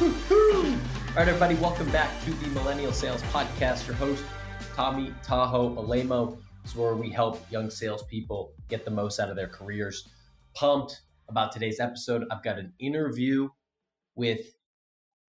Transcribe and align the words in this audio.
All 0.00 0.06
right, 0.08 1.28
everybody, 1.28 1.56
welcome 1.56 1.90
back 1.90 2.24
to 2.24 2.30
the 2.30 2.46
Millennial 2.54 2.90
Sales 2.90 3.20
Podcast. 3.24 3.86
Your 3.86 3.96
host, 3.96 4.24
Tommy 4.74 5.12
Tahoe 5.22 5.74
Alaimo. 5.74 6.38
Is 6.64 6.74
where 6.74 6.94
we 6.94 7.10
help 7.10 7.38
young 7.50 7.68
salespeople 7.68 8.54
get 8.70 8.86
the 8.86 8.90
most 8.90 9.20
out 9.20 9.28
of 9.28 9.36
their 9.36 9.48
careers. 9.48 10.08
Pumped 10.54 11.02
about 11.28 11.52
today's 11.52 11.80
episode. 11.80 12.24
I've 12.30 12.42
got 12.42 12.58
an 12.58 12.72
interview 12.78 13.50
with 14.14 14.40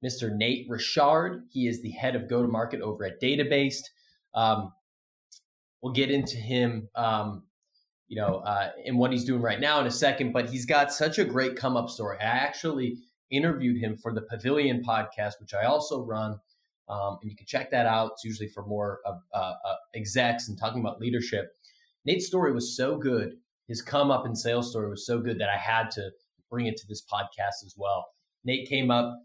Mr. 0.03 0.35
Nate 0.35 0.65
Richard. 0.67 1.43
He 1.47 1.67
is 1.67 1.83
the 1.83 1.91
head 1.91 2.15
of 2.15 2.27
go 2.27 2.41
to 2.41 2.47
market 2.47 2.81
over 2.81 3.05
at 3.05 3.21
Databased. 3.21 3.83
Um, 4.33 4.73
we'll 5.83 5.93
get 5.93 6.09
into 6.09 6.37
him, 6.37 6.89
um, 6.95 7.43
you 8.07 8.19
know, 8.19 8.37
uh, 8.37 8.71
and 8.83 8.97
what 8.97 9.11
he's 9.11 9.25
doing 9.25 9.43
right 9.43 9.59
now 9.59 9.79
in 9.79 9.85
a 9.85 9.91
second. 9.91 10.33
But 10.33 10.49
he's 10.49 10.65
got 10.65 10.91
such 10.91 11.19
a 11.19 11.23
great 11.23 11.55
come 11.55 11.77
up 11.77 11.91
story. 11.91 12.17
I 12.19 12.23
actually 12.23 12.97
interviewed 13.31 13.81
him 13.81 13.97
for 13.97 14.13
the 14.13 14.21
Pavilion 14.21 14.83
podcast, 14.83 15.33
which 15.39 15.53
I 15.53 15.65
also 15.65 16.03
run. 16.03 16.39
Um, 16.87 17.17
and 17.21 17.31
you 17.31 17.35
can 17.35 17.47
check 17.47 17.71
that 17.71 17.85
out. 17.85 18.11
It's 18.13 18.23
usually 18.23 18.47
for 18.47 18.65
more 18.65 18.99
uh, 19.05 19.13
uh, 19.33 19.53
execs 19.95 20.49
and 20.49 20.57
talking 20.57 20.81
about 20.81 20.99
leadership. 20.99 21.51
Nate's 22.05 22.27
story 22.27 22.53
was 22.53 22.77
so 22.77 22.97
good. 22.97 23.33
His 23.67 23.81
come 23.81 24.11
up 24.11 24.27
in 24.27 24.35
sales 24.35 24.69
story 24.69 24.89
was 24.89 25.05
so 25.05 25.19
good 25.19 25.39
that 25.39 25.49
I 25.49 25.57
had 25.57 25.89
to 25.91 26.11
bring 26.51 26.67
it 26.67 26.77
to 26.77 26.87
this 26.87 27.03
podcast 27.03 27.65
as 27.65 27.73
well. 27.75 28.05
Nate 28.43 28.69
came 28.69 28.91
up. 28.91 29.17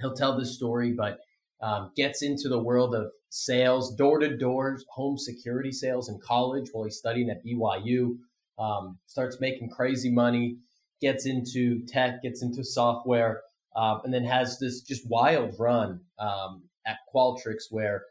He'll 0.00 0.14
tell 0.14 0.38
this 0.38 0.54
story, 0.54 0.92
but 0.92 1.18
um, 1.60 1.90
gets 1.96 2.22
into 2.22 2.48
the 2.48 2.58
world 2.58 2.94
of 2.94 3.10
sales, 3.28 3.94
door 3.96 4.18
to 4.18 4.36
door 4.36 4.78
home 4.88 5.18
security 5.18 5.72
sales 5.72 6.08
in 6.08 6.18
college 6.20 6.68
while 6.72 6.84
he's 6.84 6.96
studying 6.96 7.30
at 7.30 7.44
BYU. 7.44 8.16
Um, 8.58 8.98
starts 9.06 9.38
making 9.40 9.70
crazy 9.70 10.10
money, 10.10 10.58
gets 11.00 11.26
into 11.26 11.84
tech, 11.86 12.22
gets 12.22 12.42
into 12.42 12.64
software, 12.64 13.42
um, 13.76 14.00
and 14.04 14.12
then 14.12 14.24
has 14.24 14.58
this 14.58 14.82
just 14.82 15.08
wild 15.08 15.54
run 15.58 16.00
um, 16.18 16.62
at 16.86 16.98
Qualtrics 17.14 17.64
where 17.70 18.04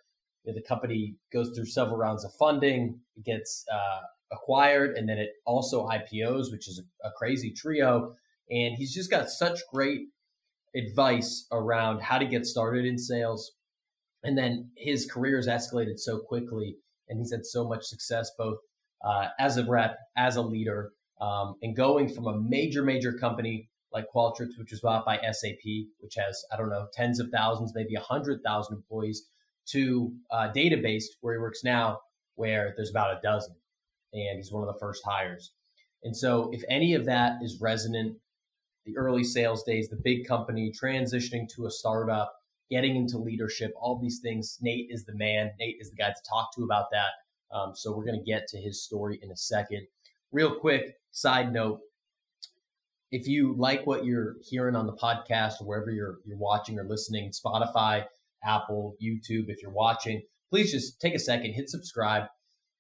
you 0.44 0.52
know, 0.52 0.60
the 0.60 0.66
company 0.66 1.16
goes 1.32 1.52
through 1.56 1.66
several 1.66 1.98
rounds 1.98 2.24
of 2.24 2.34
funding, 2.34 3.00
it 3.18 3.26
gets 3.26 3.66
uh, 3.72 4.02
acquired, 4.32 4.96
and 4.98 5.08
then 5.08 5.18
it 5.18 5.32
also 5.46 5.88
IPOs, 5.88 6.52
which 6.52 6.68
is 6.68 6.80
a, 6.80 7.08
a 7.08 7.12
crazy 7.18 7.52
trio. 7.52 8.16
And 8.50 8.76
he's 8.76 8.94
just 8.94 9.12
got 9.12 9.30
such 9.30 9.60
great 9.72 10.08
advice 10.76 11.48
around 11.52 12.02
how 12.02 12.18
to 12.18 12.26
get 12.26 12.46
started 12.46 12.86
in 12.86 12.98
sales. 12.98 13.52
And 14.24 14.38
then 14.38 14.72
his 14.76 15.06
career 15.06 15.38
has 15.38 15.48
escalated 15.48 16.00
so 16.00 16.20
quickly, 16.20 16.78
and 17.08 17.20
he's 17.20 17.32
had 17.32 17.46
so 17.46 17.68
much 17.68 17.84
success 17.84 18.32
both 18.38 18.58
uh, 19.04 19.28
as 19.40 19.58
a 19.58 19.66
rep, 19.66 19.98
as 20.18 20.36
a 20.36 20.42
leader, 20.42 20.92
um, 21.22 21.56
and 21.62 21.76
going 21.76 22.08
from 22.10 22.28
a 22.28 22.38
major, 22.40 22.84
major 22.84 23.14
company 23.14 23.70
like 23.92 24.06
Qualtrics, 24.14 24.58
which 24.58 24.72
was 24.72 24.82
bought 24.82 25.06
by 25.06 25.18
SAP, 25.32 25.64
which 26.00 26.16
has, 26.16 26.44
I 26.54 26.58
don't 26.58 26.70
know, 26.70 26.88
tens 26.94 27.20
of 27.20 27.30
thousands, 27.30 27.74
maybe 27.76 27.96
100,000 27.96 28.76
employees, 28.76 29.28
to 29.68 30.12
uh, 30.32 30.50
Databased, 30.56 31.18
where 31.22 31.36
he 31.36 31.40
works 31.40 31.64
now, 31.64 32.00
where 32.36 32.74
there's 32.76 32.90
about 32.90 33.18
a 33.18 33.20
dozen. 33.22 33.56
And 34.14 34.38
he's 34.38 34.52
one 34.52 34.68
of 34.68 34.74
the 34.74 34.80
first 34.80 35.04
hires. 35.06 35.52
And 36.04 36.16
so, 36.16 36.50
if 36.54 36.64
any 36.70 36.94
of 36.94 37.06
that 37.06 37.34
is 37.42 37.60
resonant, 37.62 38.18
the 38.86 38.98
early 38.98 39.24
sales 39.24 39.64
days, 39.64 39.90
the 39.90 40.00
big 40.04 40.28
company, 40.28 40.72
transitioning 40.72 41.48
to 41.56 41.66
a 41.66 41.72
startup, 41.72 42.34
getting 42.72 42.96
into 42.96 43.18
leadership, 43.18 43.74
all 43.80 44.00
these 44.00 44.20
things, 44.24 44.58
Nate 44.62 44.88
is 44.90 45.06
the 45.06 45.16
man. 45.16 45.52
Nate 45.60 45.78
is 45.80 45.92
the 45.92 45.98
guy 45.98 46.10
to 46.10 46.30
talk 46.30 46.56
to 46.56 46.64
about 46.64 46.86
that. 46.92 47.56
Um, 47.56 47.74
so, 47.76 47.96
we're 47.96 48.06
going 48.06 48.20
to 48.20 48.26
get 48.26 48.48
to 48.48 48.58
his 48.58 48.84
story 48.84 49.20
in 49.22 49.30
a 49.32 49.36
second. 49.36 49.86
Real 50.32 50.56
quick, 50.56 50.96
side 51.12 51.52
note 51.54 51.82
if 53.12 53.28
you 53.28 53.56
like 53.58 53.88
what 53.88 54.06
you're 54.06 54.36
hearing 54.42 54.76
on 54.76 54.86
the 54.86 54.94
podcast 54.94 55.62
or 55.62 55.66
wherever 55.66 55.90
you're 55.90 56.20
you're 56.26 56.38
watching 56.38 56.78
or 56.80 56.84
listening, 56.84 57.32
Spotify, 57.32 58.06
Apple, 58.44 58.96
YouTube, 59.02 59.46
if 59.48 59.62
you're 59.62 59.72
watching, 59.72 60.22
please 60.50 60.72
just 60.72 61.00
take 61.02 61.16
a 61.16 61.20
second, 61.20 61.54
hit 61.54 61.70
subscribe 61.70 62.24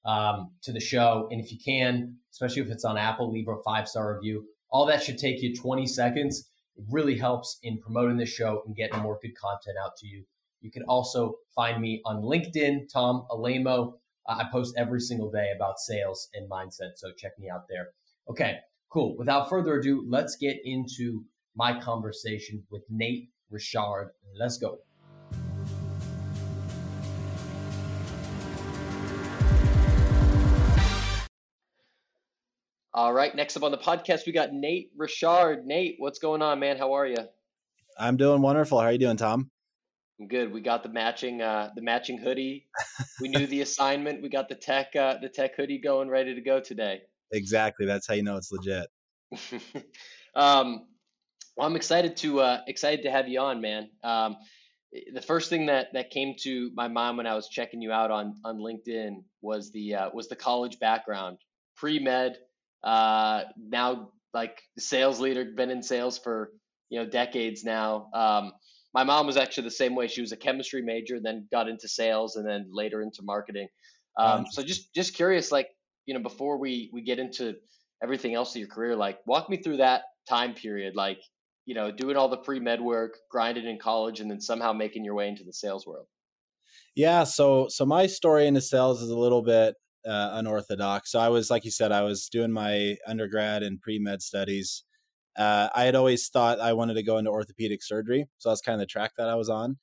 um, 0.06 0.52
to 0.64 0.72
the 0.72 0.80
show, 0.80 1.28
and 1.32 1.42
if 1.42 1.52
you 1.52 1.58
can, 1.64 2.16
especially 2.32 2.62
if 2.62 2.70
it's 2.70 2.86
on 2.86 2.98
Apple, 2.98 3.32
leave 3.32 3.48
a 3.48 3.62
five 3.64 3.88
star 3.88 4.16
review. 4.16 4.46
All 4.72 4.86
that 4.86 5.04
should 5.04 5.18
take 5.18 5.42
you 5.42 5.56
20 5.56 5.88
seconds. 5.88 6.50
It 6.76 6.86
really 6.92 7.18
helps 7.18 7.58
in 7.64 7.80
promoting 7.80 8.18
the 8.18 8.26
show 8.26 8.62
and 8.66 8.76
getting 8.76 9.00
more 9.00 9.18
good 9.22 9.36
content 9.36 9.78
out 9.84 9.98
to 9.98 10.08
you. 10.08 10.24
You 10.62 10.72
can 10.72 10.84
also 10.84 11.36
find 11.56 11.82
me 11.82 12.02
on 12.06 12.22
LinkedIn, 12.22 12.92
Tom 12.92 13.26
Alaimo. 13.32 13.94
Uh, 14.28 14.36
I 14.40 14.50
post 14.52 14.76
every 14.78 15.00
single 15.00 15.32
day 15.32 15.52
about 15.56 15.80
sales 15.80 16.30
and 16.36 16.50
mindset, 16.50 16.98
so 16.98 17.12
check 17.18 17.32
me 17.40 17.50
out 17.50 17.64
there. 17.68 17.90
Okay, 18.30 18.60
Cool. 18.90 19.16
Without 19.18 19.50
further 19.50 19.80
ado, 19.80 20.04
let's 20.08 20.36
get 20.36 20.62
into 20.66 21.24
my 21.56 21.80
conversation 21.80 22.64
with 22.72 22.82
Nate 22.90 23.30
Richard. 23.52 24.14
Let's 24.36 24.58
go. 24.58 24.80
All 32.96 33.14
right. 33.14 33.36
Next 33.36 33.56
up 33.56 33.62
on 33.64 33.70
the 33.70 33.78
podcast, 33.78 34.26
we 34.26 34.32
got 34.32 34.54
Nate 34.54 34.90
Richard. 34.98 35.68
Nate, 35.68 35.98
what's 36.00 36.18
going 36.18 36.42
on, 36.42 36.60
man? 36.60 36.78
How 36.78 36.94
are 36.94 37.06
you? 37.06 37.28
I'm 38.00 38.18
doing 38.18 38.42
wonderful. 38.42 38.80
How 38.80 38.88
are 38.88 38.92
you 38.92 38.98
doing, 38.98 39.18
Tom? 39.18 39.52
I'm 40.20 40.28
good. 40.28 40.52
We 40.52 40.62
got 40.62 40.82
the 40.82 40.90
matching 40.90 41.44
uh, 41.44 41.70
the 41.76 41.84
matching 41.84 42.18
hoodie. 42.18 42.66
we 43.22 43.30
knew 43.30 43.46
the 43.48 43.62
assignment. 43.62 44.24
We 44.24 44.30
got 44.30 44.50
the 44.50 44.56
tech 44.56 44.96
uh, 44.96 45.18
the 45.22 45.30
tech 45.30 45.56
hoodie 45.56 45.80
going, 45.80 46.10
ready 46.10 46.34
to 46.34 46.42
go 46.42 46.60
today. 46.60 47.02
Exactly. 47.32 47.86
That's 47.86 48.08
how 48.08 48.14
you 48.14 48.24
know 48.24 48.38
it's 48.38 48.52
legit. 48.52 48.88
um, 50.36 50.88
well, 51.56 51.68
I'm 51.68 51.76
excited 51.76 52.16
to 52.18 52.40
uh, 52.40 52.62
excited 52.68 53.04
to 53.04 53.12
have 53.12 53.28
you 53.28 53.40
on, 53.40 53.62
man. 53.62 53.90
Um, 54.04 54.38
the 55.14 55.22
first 55.22 55.50
thing 55.50 55.68
that 55.68 55.88
that 55.94 56.10
came 56.10 56.36
to 56.42 56.72
my 56.74 56.88
mind 56.88 57.18
when 57.18 57.28
I 57.28 57.36
was 57.36 57.50
checking 57.50 57.82
you 57.82 57.92
out 57.92 58.12
on 58.12 58.36
on 58.44 58.58
LinkedIn 58.58 59.24
was 59.42 59.72
the 59.72 59.96
uh, 59.96 60.10
was 60.14 60.28
the 60.30 60.36
college 60.36 60.80
background, 60.80 61.38
pre 61.76 62.00
med, 62.00 62.38
uh, 62.84 63.44
now 63.58 64.10
like 64.34 64.62
sales 64.78 65.20
leader, 65.20 65.46
been 65.46 65.70
in 65.70 65.84
sales 65.84 66.18
for 66.18 66.52
you 66.90 67.00
know 67.00 67.10
decades 67.10 67.64
now. 67.64 68.10
Um, 68.14 68.54
my 68.94 69.04
mom 69.04 69.28
was 69.28 69.38
actually 69.38 69.66
the 69.66 69.72
same 69.72 69.96
way. 69.96 70.08
She 70.08 70.22
was 70.22 70.32
a 70.32 70.38
chemistry 70.38 70.82
major, 70.82 71.20
then 71.20 71.48
got 71.52 71.68
into 71.68 71.88
sales, 71.88 72.36
and 72.36 72.48
then 72.48 72.68
later 72.72 73.02
into 73.02 73.22
marketing. 73.22 73.68
Um, 74.18 74.46
so 74.50 74.64
just 74.64 74.94
just 74.94 75.14
curious, 75.14 75.52
like 75.52 75.70
you 76.10 76.16
know, 76.16 76.22
before 76.22 76.58
we 76.58 76.90
we 76.92 77.04
get 77.04 77.20
into 77.20 77.54
everything 78.02 78.34
else 78.34 78.56
in 78.56 78.62
your 78.62 78.68
career, 78.68 78.96
like 78.96 79.20
walk 79.28 79.48
me 79.48 79.58
through 79.58 79.78
that 79.78 80.02
time 80.28 80.56
period, 80.56 80.96
like 80.96 81.20
you 81.68 81.76
know, 81.76 81.92
doing 81.92 82.18
all 82.18 82.30
the 82.30 82.38
pre 82.38 82.60
med 82.60 82.82
work, 82.82 83.16
grinding 83.30 83.68
in 83.68 83.78
college, 83.78 84.20
and 84.20 84.32
then 84.32 84.42
somehow 84.42 84.74
making 84.74 85.06
your 85.06 85.14
way 85.14 85.28
into 85.28 85.44
the 85.44 85.54
sales 85.54 85.86
world. 85.86 86.08
Yeah, 86.96 87.26
so 87.26 87.68
so 87.70 87.86
my 87.86 88.08
story 88.08 88.48
into 88.48 88.60
sales 88.60 89.04
is 89.04 89.12
a 89.12 89.18
little 89.18 89.44
bit 89.44 89.76
uh, 90.04 90.32
unorthodox. 90.34 91.12
So 91.12 91.20
I 91.20 91.30
was, 91.30 91.52
like 91.52 91.64
you 91.64 91.70
said, 91.70 91.92
I 91.92 92.02
was 92.02 92.28
doing 92.28 92.52
my 92.52 92.98
undergrad 93.06 93.62
and 93.62 93.80
pre 93.80 94.00
med 94.00 94.24
studies. 94.24 94.84
Uh, 95.38 95.70
I 95.76 95.84
had 95.84 95.94
always 95.94 96.28
thought 96.28 96.60
I 96.60 96.74
wanted 96.74 96.96
to 96.96 97.04
go 97.04 97.20
into 97.20 97.30
orthopedic 97.30 97.84
surgery, 97.84 98.26
so 98.40 98.50
that's 98.50 98.62
kind 98.62 98.74
of 98.74 98.80
the 98.80 98.92
track 98.92 99.12
that 99.20 99.30
I 99.30 99.36
was 99.36 99.48
on. 99.48 99.78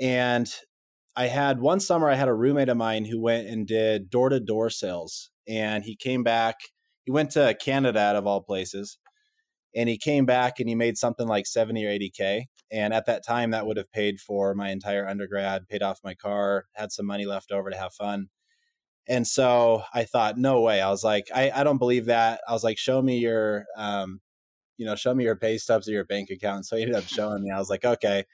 And 0.00 0.50
I 1.14 1.26
had 1.26 1.60
one 1.60 1.80
summer, 1.80 2.08
I 2.08 2.14
had 2.14 2.28
a 2.28 2.34
roommate 2.34 2.70
of 2.70 2.78
mine 2.78 3.04
who 3.04 3.20
went 3.20 3.48
and 3.48 3.66
did 3.66 4.08
door 4.08 4.30
to 4.30 4.40
door 4.40 4.70
sales 4.70 5.30
and 5.48 5.84
he 5.84 5.96
came 5.96 6.22
back. 6.22 6.56
He 7.04 7.10
went 7.10 7.30
to 7.32 7.56
Canada 7.60 8.00
out 8.00 8.16
of 8.16 8.26
all 8.26 8.42
places, 8.42 8.98
and 9.74 9.88
he 9.88 9.98
came 9.98 10.26
back 10.26 10.60
and 10.60 10.68
he 10.68 10.74
made 10.74 10.98
something 10.98 11.26
like 11.26 11.46
70 11.46 11.84
or 11.86 11.90
80k. 11.90 12.44
And 12.70 12.92
at 12.92 13.06
that 13.06 13.24
time, 13.24 13.52
that 13.52 13.66
would 13.66 13.78
have 13.78 13.90
paid 13.92 14.20
for 14.20 14.54
my 14.54 14.70
entire 14.70 15.06
undergrad, 15.06 15.68
paid 15.68 15.82
off 15.82 16.00
my 16.04 16.14
car, 16.14 16.66
had 16.74 16.92
some 16.92 17.06
money 17.06 17.24
left 17.24 17.50
over 17.50 17.70
to 17.70 17.76
have 17.76 17.94
fun. 17.94 18.28
And 19.06 19.26
so 19.26 19.82
I 19.94 20.04
thought, 20.04 20.36
no 20.36 20.60
way. 20.60 20.82
I 20.82 20.90
was 20.90 21.02
like, 21.02 21.28
I, 21.34 21.50
I 21.50 21.64
don't 21.64 21.78
believe 21.78 22.06
that. 22.06 22.42
I 22.46 22.52
was 22.52 22.62
like, 22.62 22.76
show 22.76 23.00
me 23.00 23.18
your, 23.18 23.64
um, 23.74 24.20
you 24.76 24.84
know, 24.84 24.96
show 24.96 25.14
me 25.14 25.24
your 25.24 25.36
pay 25.36 25.56
stubs 25.56 25.88
or 25.88 25.92
your 25.92 26.04
bank 26.04 26.28
account. 26.28 26.66
So 26.66 26.76
he 26.76 26.82
ended 26.82 26.96
up 26.96 27.04
showing 27.04 27.42
me. 27.42 27.50
I 27.50 27.58
was 27.58 27.70
like, 27.70 27.86
okay, 27.86 28.24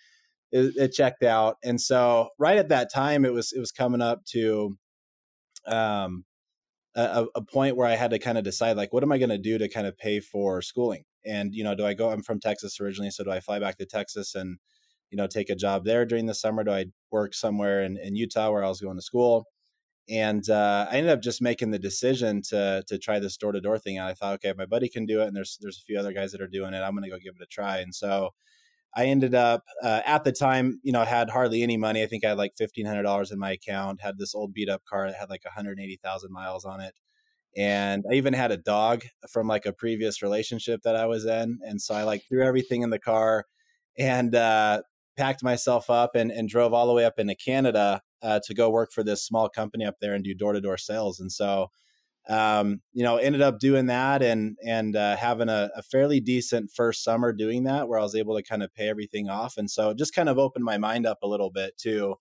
it, 0.51 0.75
it 0.77 0.93
checked 0.93 1.23
out. 1.23 1.57
And 1.63 1.81
so 1.81 2.31
right 2.39 2.57
at 2.57 2.71
that 2.71 2.93
time, 2.93 3.25
it 3.25 3.33
was 3.33 3.53
it 3.53 3.61
was 3.61 3.71
coming 3.71 4.03
up 4.03 4.25
to, 4.33 4.77
um, 5.67 6.25
a, 6.95 7.27
a 7.35 7.43
point 7.43 7.77
where 7.77 7.87
I 7.87 7.97
had 7.97 8.11
to 8.11 8.19
kind 8.19 8.39
of 8.39 8.45
decide 8.45 8.77
like, 8.77 8.93
what 8.93 9.03
am 9.03 9.13
I 9.13 9.19
going 9.19 9.31
to 9.31 9.39
do 9.39 9.59
to 9.59 9.69
kind 9.69 9.87
of 9.87 9.99
pay 9.99 10.21
for 10.21 10.63
schooling? 10.63 11.05
And 11.25 11.55
you 11.55 11.65
know, 11.65 11.75
do 11.75 11.87
I 11.87 11.95
go? 11.95 12.11
I'm 12.11 12.23
from 12.23 12.41
Texas 12.41 12.81
originally, 12.81 13.11
so 13.11 13.25
do 13.25 13.31
I 13.31 13.41
fly 13.41 13.59
back 13.59 13.79
to 13.79 13.87
Texas 13.87 14.35
and 14.35 14.59
you 15.11 15.17
know 15.17 15.27
take 15.27 15.51
a 15.51 15.57
job 15.57 15.85
there 15.85 16.05
during 16.07 16.27
the 16.27 16.35
summer? 16.35 16.65
Do 16.65 16.73
I 16.73 16.87
work 17.11 17.35
somewhere 17.35 17.83
in, 17.83 17.97
in 17.97 18.17
Utah 18.17 18.51
where 18.51 18.65
I 18.65 18.69
was 18.69 18.81
going 18.81 18.97
to 18.97 19.03
school? 19.03 19.47
And 20.09 20.49
uh, 20.51 20.87
I 20.91 20.97
ended 20.97 21.13
up 21.13 21.23
just 21.23 21.41
making 21.43 21.71
the 21.71 21.79
decision 21.79 22.43
to 22.51 22.85
to 22.89 22.99
try 22.99 23.19
this 23.19 23.37
door 23.39 23.53
to 23.53 23.61
door 23.61 23.79
thing. 23.79 23.99
And 23.99 24.07
I 24.07 24.15
thought, 24.15 24.35
okay, 24.35 24.53
my 24.57 24.67
buddy 24.67 24.89
can 24.89 25.07
do 25.07 25.23
it, 25.23 25.27
and 25.29 25.37
there's 25.37 25.59
there's 25.63 25.79
a 25.79 25.85
few 25.87 25.99
other 25.99 26.13
guys 26.13 26.33
that 26.33 26.43
are 26.43 26.49
doing 26.49 26.75
it. 26.75 26.81
I'm 26.81 26.93
going 26.93 27.05
to 27.05 27.11
go 27.11 27.19
give 27.19 27.37
it 27.41 27.43
a 27.43 27.47
try. 27.47 27.79
And 27.79 27.95
so 27.95 28.31
I 28.97 29.07
ended 29.07 29.35
up 29.35 29.65
uh, 29.83 30.03
at 30.07 30.25
the 30.25 30.33
time, 30.33 30.81
you 30.83 30.93
know, 30.93 31.05
had 31.05 31.31
hardly 31.31 31.63
any 31.63 31.77
money. 31.77 32.03
I 32.03 32.07
think 32.07 32.25
I 32.25 32.29
had 32.31 32.39
like 32.39 32.53
fifteen 32.57 32.87
hundred 32.87 33.03
dollars 33.03 33.33
in 33.33 33.39
my 33.39 33.53
account. 33.53 34.01
Had 34.01 34.19
this 34.19 34.35
old 34.35 34.55
beat 34.55 34.69
up 34.69 34.85
car 34.85 35.09
that 35.09 35.19
had 35.19 35.31
like 35.31 35.45
one 35.45 35.53
hundred 35.55 35.81
eighty 35.81 35.99
thousand 36.03 36.33
miles 36.33 36.65
on 36.65 36.81
it, 36.81 36.95
and 37.57 38.05
I 38.11 38.15
even 38.15 38.35
had 38.35 38.53
a 38.53 38.57
dog 38.57 39.05
from 39.31 39.49
like 39.49 39.67
a 39.67 39.73
previous 39.73 40.23
relationship 40.23 40.83
that 40.85 40.97
I 40.97 41.07
was 41.07 41.25
in. 41.27 41.59
And 41.63 41.81
so 41.81 41.95
I 41.95 42.05
like 42.05 42.23
threw 42.29 42.45
everything 42.45 42.83
in 42.83 42.91
the 42.91 42.99
car, 43.01 43.47
and 43.99 44.35
uh, 44.35 44.83
packed 45.17 45.43
myself 45.43 45.91
up 45.91 46.15
and, 46.15 46.31
and 46.31 46.49
drove 46.49 46.73
all 46.73 46.87
the 46.87 46.93
way 46.93 47.05
up 47.05 47.19
into 47.19 47.35
Canada 47.35 48.01
uh, 48.23 48.41
to 48.45 48.55
go 48.55 48.71
work 48.71 48.93
for 48.93 49.05
this 49.05 49.25
small 49.25 49.49
company 49.49 49.85
up 49.85 49.97
there 50.01 50.15
and 50.15 50.25
do 50.25 50.35
door 50.35 50.53
to 50.53 50.61
door 50.61 50.79
sales. 50.79 51.21
And 51.21 51.31
so, 51.31 51.69
um, 52.29 52.81
you 52.93 53.03
know, 53.03 53.17
ended 53.17 53.43
up 53.43 53.59
doing 53.59 53.87
that 53.87 54.23
and 54.23 54.57
and 54.65 54.97
uh, 54.97 55.17
having 55.17 55.49
a, 55.49 55.71
a, 55.77 55.83
fairly 55.83 56.21
decent 56.21 56.71
first 56.71 57.05
summer 57.05 57.33
doing 57.33 57.65
that, 57.65 57.87
where 57.87 57.99
I 57.99 58.03
was 58.03 58.15
able 58.15 58.37
to 58.37 58.43
kind 58.43 58.63
of 58.63 58.75
pay 58.75 58.89
everything 58.89 59.29
off. 59.29 59.59
And 59.59 59.71
so, 59.71 59.91
it 59.91 59.99
just 59.99 60.15
kind 60.15 60.29
of 60.29 60.39
opened 60.39 60.65
my 60.65 60.79
mind 60.79 61.07
up 61.07 61.19
a 61.23 61.29
little 61.29 61.51
bit 61.51 61.77
to, 61.79 62.17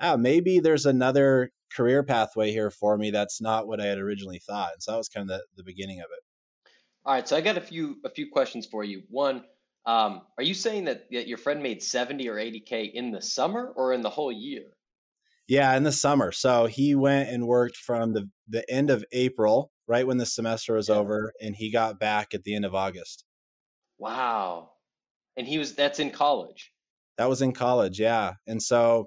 ah, 0.00 0.16
maybe 0.16 0.58
there's 0.58 0.86
another 0.86 1.52
career 1.72 2.02
pathway 2.02 2.50
here 2.50 2.70
for 2.70 2.96
me 2.98 3.10
that's 3.10 3.40
not 3.40 3.66
what 3.68 3.80
I 3.80 3.86
had 3.86 3.98
originally 3.98 4.38
thought. 4.38 4.72
And 4.72 4.82
so 4.82 4.92
that 4.92 4.98
was 4.98 5.08
kind 5.08 5.30
of 5.30 5.38
the, 5.38 5.44
the 5.56 5.64
beginning 5.64 6.00
of 6.00 6.06
it. 6.06 6.70
All 7.04 7.14
right, 7.14 7.28
so 7.28 7.36
I 7.36 7.40
got 7.40 7.56
a 7.56 7.60
few 7.60 7.98
a 8.04 8.10
few 8.10 8.28
questions 8.30 8.66
for 8.66 8.82
you. 8.82 9.02
One, 9.10 9.44
um, 9.86 10.22
are 10.36 10.42
you 10.42 10.54
saying 10.54 10.84
that, 10.86 11.06
that 11.12 11.28
your 11.28 11.38
friend 11.38 11.62
made 11.62 11.82
70 11.82 12.28
or 12.28 12.34
80K 12.34 12.92
in 12.92 13.12
the 13.12 13.22
summer 13.22 13.72
or 13.76 13.92
in 13.92 14.02
the 14.02 14.10
whole 14.10 14.32
year? 14.32 14.75
Yeah, 15.48 15.76
in 15.76 15.84
the 15.84 15.92
summer. 15.92 16.32
So 16.32 16.66
he 16.66 16.94
went 16.94 17.28
and 17.28 17.46
worked 17.46 17.76
from 17.76 18.12
the, 18.12 18.28
the 18.48 18.68
end 18.70 18.90
of 18.90 19.04
April, 19.12 19.70
right 19.86 20.06
when 20.06 20.18
the 20.18 20.26
semester 20.26 20.74
was 20.74 20.88
yeah. 20.88 20.96
over, 20.96 21.32
and 21.40 21.54
he 21.54 21.70
got 21.70 22.00
back 22.00 22.34
at 22.34 22.44
the 22.44 22.54
end 22.54 22.64
of 22.64 22.74
August. 22.74 23.24
Wow. 23.98 24.70
And 25.36 25.46
he 25.46 25.58
was, 25.58 25.74
that's 25.74 26.00
in 26.00 26.10
college. 26.10 26.72
That 27.18 27.28
was 27.28 27.42
in 27.42 27.52
college, 27.52 28.00
yeah. 28.00 28.34
And 28.46 28.62
so 28.62 29.06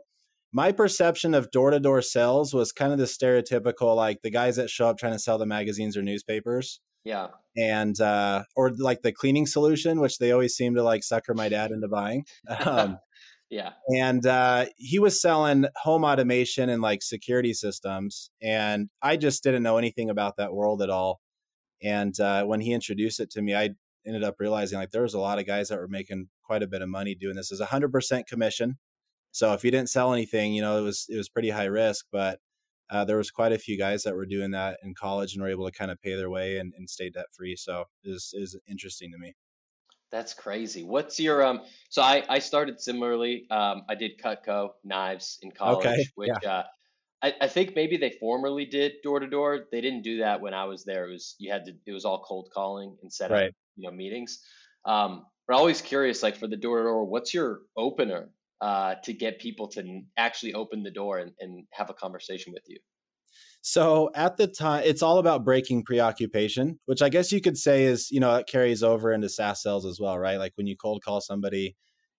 my 0.51 0.71
perception 0.71 1.33
of 1.33 1.51
door 1.51 1.71
to 1.71 1.79
door 1.79 2.01
sales 2.01 2.53
was 2.53 2.71
kind 2.71 2.91
of 2.91 2.97
the 2.97 3.05
stereotypical, 3.05 3.95
like 3.95 4.21
the 4.23 4.31
guys 4.31 4.55
that 4.55 4.69
show 4.69 4.87
up 4.87 4.97
trying 4.97 5.13
to 5.13 5.19
sell 5.19 5.37
the 5.37 5.45
magazines 5.45 5.95
or 5.95 6.01
newspapers. 6.01 6.79
Yeah. 7.03 7.27
And 7.55 7.99
uh, 7.99 8.43
or 8.55 8.71
like 8.77 9.01
the 9.01 9.11
cleaning 9.11 9.45
solution, 9.45 9.99
which 9.99 10.17
they 10.17 10.31
always 10.31 10.55
seem 10.55 10.75
to 10.75 10.83
like 10.83 11.03
sucker 11.03 11.33
my 11.33 11.49
dad 11.49 11.71
into 11.71 11.87
buying. 11.87 12.25
Um, 12.65 12.97
yeah. 13.49 13.71
And 13.95 14.25
uh, 14.25 14.65
he 14.77 14.99
was 14.99 15.21
selling 15.21 15.65
home 15.77 16.03
automation 16.03 16.69
and 16.69 16.81
like 16.81 17.01
security 17.01 17.53
systems, 17.53 18.29
and 18.41 18.89
I 19.01 19.17
just 19.17 19.43
didn't 19.43 19.63
know 19.63 19.77
anything 19.77 20.09
about 20.09 20.37
that 20.37 20.53
world 20.53 20.81
at 20.81 20.89
all. 20.89 21.19
And 21.81 22.17
uh, 22.19 22.43
when 22.43 22.61
he 22.61 22.73
introduced 22.73 23.19
it 23.19 23.31
to 23.31 23.41
me, 23.41 23.55
I 23.55 23.71
ended 24.05 24.23
up 24.23 24.35
realizing 24.39 24.77
like 24.77 24.91
there 24.91 25.01
was 25.01 25.13
a 25.13 25.19
lot 25.19 25.39
of 25.39 25.47
guys 25.47 25.69
that 25.69 25.79
were 25.79 25.87
making 25.87 26.29
quite 26.43 26.63
a 26.63 26.67
bit 26.67 26.81
of 26.81 26.89
money 26.89 27.15
doing 27.15 27.35
this. 27.35 27.51
Hundred 27.59 27.91
percent 27.91 28.27
commission. 28.27 28.77
So 29.31 29.53
if 29.53 29.63
you 29.63 29.71
didn't 29.71 29.89
sell 29.89 30.13
anything, 30.13 30.53
you 30.53 30.61
know, 30.61 30.77
it 30.79 30.83
was 30.83 31.05
it 31.09 31.17
was 31.17 31.29
pretty 31.29 31.49
high 31.49 31.65
risk, 31.65 32.05
but 32.11 32.39
uh, 32.91 33.05
there 33.05 33.17
was 33.17 33.31
quite 33.31 33.51
a 33.51 33.59
few 33.59 33.77
guys 33.77 34.03
that 34.03 34.15
were 34.15 34.25
doing 34.25 34.51
that 34.51 34.77
in 34.83 34.95
college 34.95 35.33
and 35.33 35.43
were 35.43 35.49
able 35.49 35.65
to 35.65 35.71
kind 35.71 35.91
of 35.91 36.01
pay 36.01 36.15
their 36.15 36.29
way 36.29 36.57
and, 36.57 36.73
and 36.77 36.89
stay 36.89 37.09
debt 37.09 37.27
free. 37.31 37.55
So 37.55 37.85
it 38.03 38.09
is 38.09 38.31
is 38.33 38.57
interesting 38.67 39.11
to 39.11 39.17
me. 39.17 39.35
That's 40.11 40.33
crazy. 40.33 40.83
What's 40.83 41.19
your 41.19 41.45
um? 41.45 41.61
So 41.89 42.01
I 42.01 42.23
I 42.27 42.39
started 42.39 42.81
similarly. 42.81 43.45
Um, 43.51 43.83
I 43.87 43.95
did 43.95 44.19
Cutco 44.19 44.71
knives 44.83 45.37
in 45.41 45.51
college, 45.51 45.85
okay. 45.85 46.05
which 46.15 46.31
yeah. 46.41 46.49
uh, 46.49 46.63
I 47.21 47.33
I 47.41 47.47
think 47.47 47.75
maybe 47.75 47.97
they 47.97 48.11
formerly 48.19 48.65
did 48.65 48.93
door 49.03 49.19
to 49.19 49.27
door. 49.27 49.67
They 49.71 49.81
didn't 49.81 50.01
do 50.01 50.19
that 50.19 50.41
when 50.41 50.53
I 50.53 50.65
was 50.65 50.83
there. 50.83 51.07
It 51.07 51.11
was 51.11 51.35
you 51.37 51.51
had 51.51 51.65
to. 51.65 51.73
It 51.85 51.91
was 51.91 52.05
all 52.05 52.23
cold 52.27 52.49
calling 52.53 52.97
set 53.09 53.31
right. 53.31 53.49
up 53.49 53.53
you 53.75 53.89
know 53.89 53.95
meetings. 53.95 54.39
Um, 54.85 55.25
but 55.47 55.57
always 55.57 55.81
curious, 55.81 56.21
like 56.21 56.37
for 56.37 56.47
the 56.47 56.57
door 56.57 56.77
to 56.77 56.83
door, 56.83 57.05
what's 57.05 57.33
your 57.33 57.61
opener 57.75 58.29
uh, 58.61 58.95
to 59.03 59.13
get 59.13 59.39
people 59.39 59.67
to 59.69 60.01
actually 60.17 60.53
open 60.53 60.83
the 60.83 60.91
door 60.91 61.17
and, 61.17 61.31
and 61.39 61.65
have 61.71 61.89
a 61.89 61.93
conversation 61.93 62.53
with 62.53 62.63
you? 62.67 62.77
So 63.61 64.09
at 64.15 64.37
the 64.37 64.47
time, 64.47 64.83
it's 64.85 65.01
all 65.01 65.17
about 65.17 65.43
breaking 65.43 65.83
preoccupation, 65.83 66.79
which 66.85 67.01
I 67.01 67.09
guess 67.09 67.31
you 67.31 67.41
could 67.41 67.57
say 67.57 67.83
is, 67.83 68.09
you 68.09 68.19
know, 68.19 68.35
it 68.35 68.47
carries 68.47 68.83
over 68.83 69.11
into 69.11 69.27
SaaS 69.27 69.61
sales 69.61 69.85
as 69.85 69.99
well, 69.99 70.17
right? 70.17 70.37
Like 70.39 70.53
when 70.55 70.67
you 70.67 70.77
cold 70.77 71.03
call 71.03 71.19
somebody, 71.19 71.75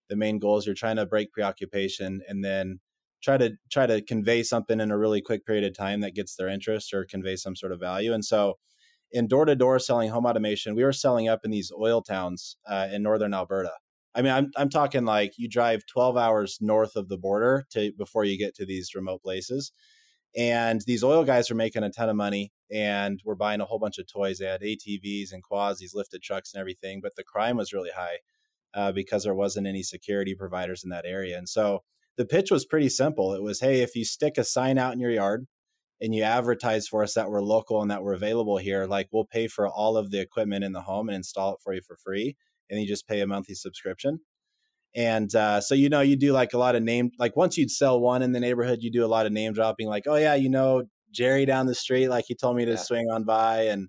the 0.09 0.17
main 0.17 0.39
goal 0.39 0.59
is 0.59 0.67
you're 0.67 0.75
trying 0.75 0.97
to 0.97 1.07
break 1.07 1.33
preoccupation 1.33 2.21
and 2.29 2.45
then 2.45 2.81
try 3.23 3.39
to 3.39 3.53
try 3.71 3.87
to 3.87 4.03
convey 4.03 4.43
something 4.43 4.81
in 4.81 4.91
a 4.91 4.99
really 4.99 5.21
quick 5.23 5.47
period 5.47 5.65
of 5.65 5.77
time 5.77 6.01
that 6.01 6.15
gets 6.15 6.37
their 6.37 6.49
interest 6.49 6.93
or 6.93 7.05
convey 7.05 7.37
some 7.37 7.57
sort 7.57 7.73
of 7.73 7.81
value. 7.81 8.13
And 8.13 8.25
so 8.25 8.59
in 9.13 9.27
door 9.27 9.45
to 9.45 9.57
door 9.57 9.79
selling 9.79 10.11
home 10.11 10.27
automation, 10.27 10.75
we 10.75 10.85
were 10.85 10.93
selling 10.93 11.29
up 11.29 11.41
in 11.45 11.51
these 11.51 11.73
oil 11.79 12.03
towns 12.03 12.57
uh, 12.69 12.89
in 12.93 13.03
northern 13.03 13.35
Alberta. 13.35 13.73
I 14.15 14.23
mean, 14.23 14.33
I'm 14.33 14.51
I'm 14.57 14.69
talking 14.69 15.05
like 15.05 15.35
you 15.37 15.49
drive 15.49 15.87
12 15.87 16.17
hours 16.17 16.59
north 16.61 16.97
of 16.97 17.09
the 17.09 17.19
border 17.19 17.65
to 17.71 17.93
before 17.97 18.25
you 18.25 18.37
get 18.39 18.55
to 18.57 18.67
these 18.67 18.95
remote 18.95 19.23
places. 19.23 19.73
And 20.37 20.81
these 20.87 21.03
oil 21.03 21.25
guys 21.25 21.51
were 21.51 21.57
making 21.57 21.83
a 21.83 21.91
ton 21.91 22.09
of 22.09 22.17
money 22.17 22.53
and 22.71 23.21
we're 23.25 23.35
buying 23.35 23.61
a 23.61 23.65
whole 23.65 23.81
bunch 23.81 23.99
of 23.99 24.07
toys. 24.07 24.39
They 24.39 24.47
had 24.47 24.63
ATVs 24.63 25.33
and 25.33 25.43
quads, 25.43 25.81
these 25.81 25.95
lifted 25.95 26.23
trucks 26.23 26.55
and 26.55 26.61
everything, 26.61 27.01
but 27.01 27.17
the 27.17 27.25
crime 27.25 27.57
was 27.57 27.73
really 27.73 27.91
high 27.95 28.19
uh, 28.75 28.93
because 28.93 29.25
there 29.25 29.35
wasn't 29.35 29.67
any 29.67 29.83
security 29.83 30.35
providers 30.35 30.85
in 30.85 30.91
that 30.91 31.05
area. 31.05 31.37
And 31.37 31.49
so 31.49 31.83
the 32.17 32.25
pitch 32.25 32.51
was 32.51 32.65
pretty 32.65 32.89
simple. 32.89 33.35
It 33.35 33.43
was, 33.43 33.61
hey, 33.61 33.81
if 33.81 33.97
you 33.97 34.05
stick 34.05 34.39
a 34.39 34.45
sign 34.45 34.79
out 34.79 34.93
in 34.93 35.01
your 35.01 35.11
yard 35.11 35.47
and 36.01 36.15
you 36.15 36.23
advertise 36.23 36.87
for 36.87 37.03
us 37.03 37.15
that 37.15 37.31
we're 37.31 37.43
local 37.43 37.83
and 37.83 37.91
that 37.91 38.03
we're 38.03 38.15
available 38.15 38.59
here, 38.59 38.87
like 38.87 39.09
we'll 39.11 39.25
pay 39.25 39.49
for 39.49 39.69
all 39.69 39.97
of 39.97 40.11
the 40.11 40.21
equipment 40.21 40.65
in 40.65 40.73
the 40.73 40.83
home 40.83 41.09
and 41.09 41.17
install 41.17 41.55
it 41.55 41.61
for 41.63 41.75
you 41.75 41.81
for 41.81 41.97
free 41.97 42.37
and 42.71 42.81
you 42.81 42.87
just 42.87 43.09
pay 43.09 43.21
a 43.21 43.27
monthly 43.27 43.55
subscription. 43.55 44.21
And 44.95 45.33
uh, 45.35 45.61
so, 45.61 45.75
you 45.75 45.89
know, 45.89 46.01
you 46.01 46.17
do 46.17 46.33
like 46.33 46.53
a 46.53 46.59
lot 46.59 46.75
of 46.75 46.83
name, 46.83 47.13
like 47.19 47.37
once 47.37 47.57
you'd 47.57 47.71
sell 47.71 48.01
one 48.01 48.23
in 48.23 48.33
the 48.33 48.41
neighborhood, 48.41 48.81
you 48.83 48.91
do 48.91 49.05
a 49.05 49.09
lot 49.09 49.27
of 49.27 49.33
name 49.33 49.53
dropping, 49.53 49.89
like, 49.89 50.05
oh, 50.07 50.17
yeah, 50.17 50.35
you 50.35 50.51
know, 50.51 50.83
Jerry 51.13 51.45
down 51.45 51.67
the 51.67 51.75
street, 51.75 52.09
like 52.09 52.25
he 52.27 52.35
told 52.35 52.57
me 52.57 52.65
to 52.65 52.73
yeah. 52.73 52.77
swing 52.77 53.07
on 53.11 53.25
by. 53.25 53.63
And 53.63 53.89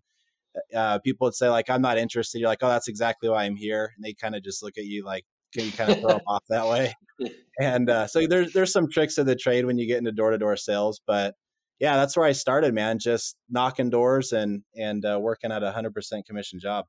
uh, 0.76 1.00
people 1.00 1.26
would 1.26 1.36
say, 1.36 1.50
like, 1.50 1.70
I'm 1.70 1.82
not 1.82 1.98
interested. 1.98 2.40
You're 2.40 2.50
like, 2.50 2.60
oh, 2.62 2.70
that's 2.70 2.88
exactly 2.88 3.30
why 3.30 3.46
I'm 3.46 3.56
here. 3.56 3.94
And 3.96 4.04
they 4.06 4.14
kind 4.14 4.36
of 4.36 4.44
just 4.44 4.62
look 4.62 4.78
at 4.78 4.86
you 4.86 5.04
like, 5.04 5.26
can 5.54 5.66
you 5.66 5.72
kind 5.72 5.92
of 5.92 6.00
throw 6.00 6.10
them 6.10 6.22
off 6.28 6.44
that 6.50 6.68
way? 6.68 6.94
And 7.60 7.88
uh, 7.92 8.08
so 8.08 8.26
there's 8.26 8.54
there's 8.54 8.72
some 8.74 8.90
tricks 8.90 9.20
of 9.20 9.28
the 9.28 9.36
trade 9.36 9.66
when 9.66 9.78
you 9.78 9.86
get 9.86 10.00
into 10.00 10.12
door 10.12 10.32
to 10.32 10.38
door 10.40 10.58
sales, 10.58 11.00
but 11.06 11.36
yeah, 11.80 11.96
that's 11.96 12.18
where 12.18 12.26
I 12.26 12.32
started, 12.32 12.74
man. 12.74 12.98
Just 12.98 13.36
knocking 13.50 13.92
doors 13.92 14.32
and 14.32 14.64
and 14.76 15.06
uh, 15.06 15.20
working 15.22 15.52
at 15.52 15.62
a 15.62 15.72
hundred 15.72 15.94
percent 15.94 16.26
commission 16.26 16.60
job. 16.60 16.86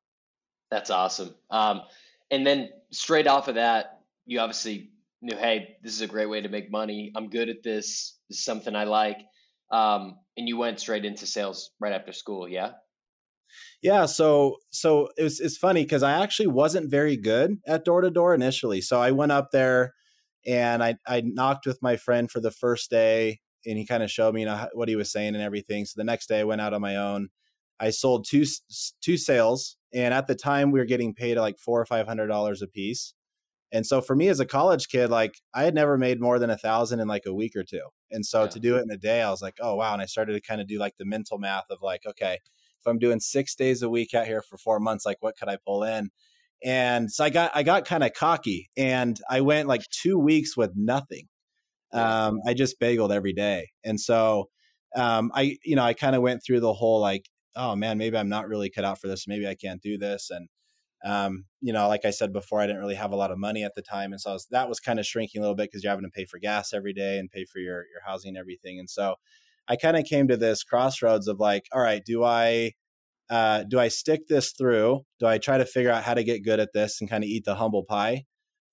That's 0.71 0.89
awesome. 0.89 1.35
Um, 1.51 1.81
and 2.31 2.47
then 2.47 2.69
straight 2.91 3.27
off 3.27 3.47
of 3.47 3.55
that, 3.55 3.92
you 4.25 4.39
obviously 4.39 4.91
knew, 5.21 5.35
hey, 5.35 5.77
this 5.83 5.93
is 5.93 6.01
a 6.01 6.07
great 6.07 6.27
way 6.27 6.41
to 6.41 6.49
make 6.49 6.71
money. 6.71 7.11
I'm 7.15 7.29
good 7.29 7.49
at 7.49 7.63
this. 7.63 8.17
This 8.29 8.39
is 8.39 8.45
something 8.45 8.75
I 8.75 8.83
like. 8.85 9.17
Um, 9.71 10.19
and 10.37 10.47
you 10.47 10.57
went 10.57 10.79
straight 10.79 11.05
into 11.05 11.25
sales 11.25 11.71
right 11.79 11.93
after 11.93 12.11
school, 12.11 12.47
yeah? 12.47 12.71
Yeah, 13.81 14.05
so 14.05 14.57
so 14.71 15.09
it 15.17 15.23
was 15.23 15.39
it's 15.39 15.57
funny 15.57 15.83
because 15.83 16.03
I 16.03 16.23
actually 16.23 16.47
wasn't 16.47 16.89
very 16.89 17.17
good 17.17 17.59
at 17.67 17.85
door 17.85 18.01
to 18.01 18.09
door 18.09 18.33
initially. 18.33 18.81
So 18.81 18.99
I 19.01 19.11
went 19.11 19.31
up 19.31 19.51
there 19.51 19.93
and 20.45 20.83
I 20.83 20.95
I 21.07 21.21
knocked 21.21 21.65
with 21.65 21.81
my 21.81 21.97
friend 21.97 22.31
for 22.31 22.39
the 22.39 22.51
first 22.51 22.89
day, 22.89 23.41
and 23.65 23.77
he 23.77 23.85
kind 23.85 24.03
of 24.03 24.09
showed 24.09 24.33
me 24.33 24.41
you 24.41 24.47
know 24.47 24.69
what 24.73 24.89
he 24.89 24.95
was 24.95 25.11
saying 25.11 25.35
and 25.35 25.43
everything. 25.43 25.85
So 25.85 25.93
the 25.97 26.03
next 26.03 26.27
day 26.27 26.39
I 26.39 26.45
went 26.45 26.61
out 26.61 26.73
on 26.73 26.81
my 26.81 26.95
own. 26.95 27.29
I 27.79 27.89
sold 27.89 28.25
two 28.27 28.45
two 29.01 29.17
sales, 29.17 29.77
and 29.93 30.13
at 30.13 30.27
the 30.27 30.35
time 30.35 30.71
we 30.71 30.79
were 30.79 30.85
getting 30.85 31.13
paid 31.13 31.37
like 31.37 31.59
four 31.59 31.79
or 31.79 31.85
five 31.85 32.07
hundred 32.07 32.27
dollars 32.27 32.61
a 32.61 32.67
piece. 32.67 33.13
And 33.73 33.87
so 33.87 34.01
for 34.01 34.15
me 34.15 34.27
as 34.27 34.39
a 34.39 34.45
college 34.45 34.87
kid, 34.87 35.09
like 35.09 35.41
I 35.53 35.63
had 35.63 35.73
never 35.73 35.97
made 35.97 36.21
more 36.21 36.37
than 36.37 36.51
a 36.51 36.57
thousand 36.57 36.99
in 36.99 37.07
like 37.07 37.25
a 37.25 37.33
week 37.33 37.55
or 37.55 37.63
two. 37.63 37.81
And 38.11 38.23
so 38.23 38.43
yeah. 38.43 38.49
to 38.49 38.59
do 38.59 38.77
it 38.77 38.83
in 38.83 38.91
a 38.91 38.97
day, 38.97 39.23
I 39.23 39.31
was 39.31 39.41
like, 39.41 39.57
oh 39.59 39.75
wow. 39.75 39.93
And 39.93 40.01
I 40.01 40.05
started 40.05 40.33
to 40.33 40.41
kind 40.41 40.61
of 40.61 40.67
do 40.67 40.77
like 40.77 40.95
the 40.97 41.05
mental 41.05 41.39
math 41.39 41.65
of 41.71 41.79
like, 41.81 42.05
okay, 42.05 42.33
if 42.33 42.87
I'm 42.87 42.99
doing 42.99 43.19
six 43.19 43.55
days 43.55 43.81
a 43.81 43.89
week 43.89 44.13
out 44.13 44.27
here 44.27 44.43
for 44.43 44.57
four 44.57 44.79
months, 44.79 45.07
like 45.07 45.17
what 45.21 45.35
could 45.37 45.49
I 45.49 45.57
pull 45.65 45.83
in? 45.83 46.11
And 46.63 47.11
so 47.11 47.25
I 47.25 47.31
got 47.31 47.51
I 47.55 47.63
got 47.63 47.85
kind 47.85 48.03
of 48.03 48.13
cocky 48.13 48.69
and 48.77 49.19
I 49.27 49.41
went 49.41 49.67
like 49.67 49.81
two 49.89 50.19
weeks 50.19 50.55
with 50.55 50.71
nothing. 50.75 51.27
Um, 51.91 52.39
I 52.47 52.53
just 52.53 52.79
bageled 52.79 53.13
every 53.13 53.33
day. 53.33 53.71
And 53.83 53.99
so 53.99 54.49
um, 54.95 55.31
I, 55.33 55.57
you 55.63 55.75
know, 55.75 55.83
I 55.83 55.93
kind 55.93 56.15
of 56.15 56.21
went 56.21 56.43
through 56.43 56.59
the 56.59 56.73
whole 56.73 56.99
like, 56.99 57.27
oh 57.55 57.75
man, 57.75 57.97
maybe 57.97 58.17
I'm 58.17 58.29
not 58.29 58.47
really 58.47 58.69
cut 58.69 58.85
out 58.85 58.99
for 58.99 59.07
this. 59.07 59.27
Maybe 59.27 59.47
I 59.47 59.55
can't 59.55 59.81
do 59.81 59.97
this. 59.97 60.29
And 60.31 60.47
um, 61.03 61.45
you 61.61 61.73
know, 61.73 61.87
like 61.87 62.05
I 62.05 62.11
said 62.11 62.31
before, 62.31 62.61
I 62.61 62.67
didn't 62.67 62.81
really 62.81 62.95
have 62.95 63.11
a 63.11 63.17
lot 63.17 63.31
of 63.31 63.37
money 63.37 63.63
at 63.63 63.75
the 63.75 63.81
time, 63.81 64.11
and 64.13 64.21
so 64.21 64.33
was, 64.33 64.47
that 64.51 64.69
was 64.69 64.79
kind 64.79 64.99
of 64.99 65.05
shrinking 65.05 65.39
a 65.39 65.41
little 65.41 65.55
bit 65.55 65.69
because 65.69 65.83
you're 65.83 65.91
having 65.91 66.05
to 66.05 66.11
pay 66.11 66.25
for 66.25 66.39
gas 66.39 66.73
every 66.73 66.93
day 66.93 67.19
and 67.19 67.29
pay 67.29 67.45
for 67.45 67.59
your 67.59 67.85
your 67.91 68.01
housing 68.05 68.29
and 68.29 68.37
everything. 68.37 68.79
And 68.79 68.89
so 68.89 69.15
I 69.67 69.75
kind 69.75 69.97
of 69.97 70.05
came 70.05 70.27
to 70.27 70.37
this 70.37 70.63
crossroads 70.63 71.27
of 71.27 71.39
like, 71.39 71.65
all 71.73 71.81
right, 71.81 72.03
do 72.05 72.23
I 72.23 72.73
uh, 73.29 73.63
do 73.63 73.79
I 73.79 73.87
stick 73.87 74.27
this 74.27 74.51
through? 74.51 75.01
Do 75.19 75.25
I 75.27 75.37
try 75.37 75.57
to 75.57 75.65
figure 75.65 75.91
out 75.91 76.03
how 76.03 76.13
to 76.13 76.23
get 76.23 76.43
good 76.43 76.59
at 76.59 76.73
this 76.73 77.01
and 77.01 77.09
kind 77.09 77.23
of 77.23 77.29
eat 77.29 77.45
the 77.45 77.55
humble 77.55 77.83
pie, 77.83 78.25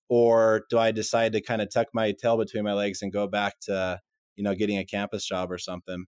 or 0.09 0.63
do 0.69 0.77
I 0.79 0.91
decide 0.91 1.33
to 1.33 1.41
kind 1.41 1.61
of 1.61 1.69
tuck 1.73 1.87
my 1.93 2.13
tail 2.13 2.37
between 2.37 2.63
my 2.63 2.73
legs 2.73 3.01
and 3.01 3.13
go 3.13 3.27
back 3.27 3.59
to 3.63 3.99
you 4.35 4.43
know 4.43 4.55
getting 4.55 4.77
a 4.77 4.85
campus 4.85 5.25
job 5.25 5.51
or 5.51 5.57
something? 5.57 6.05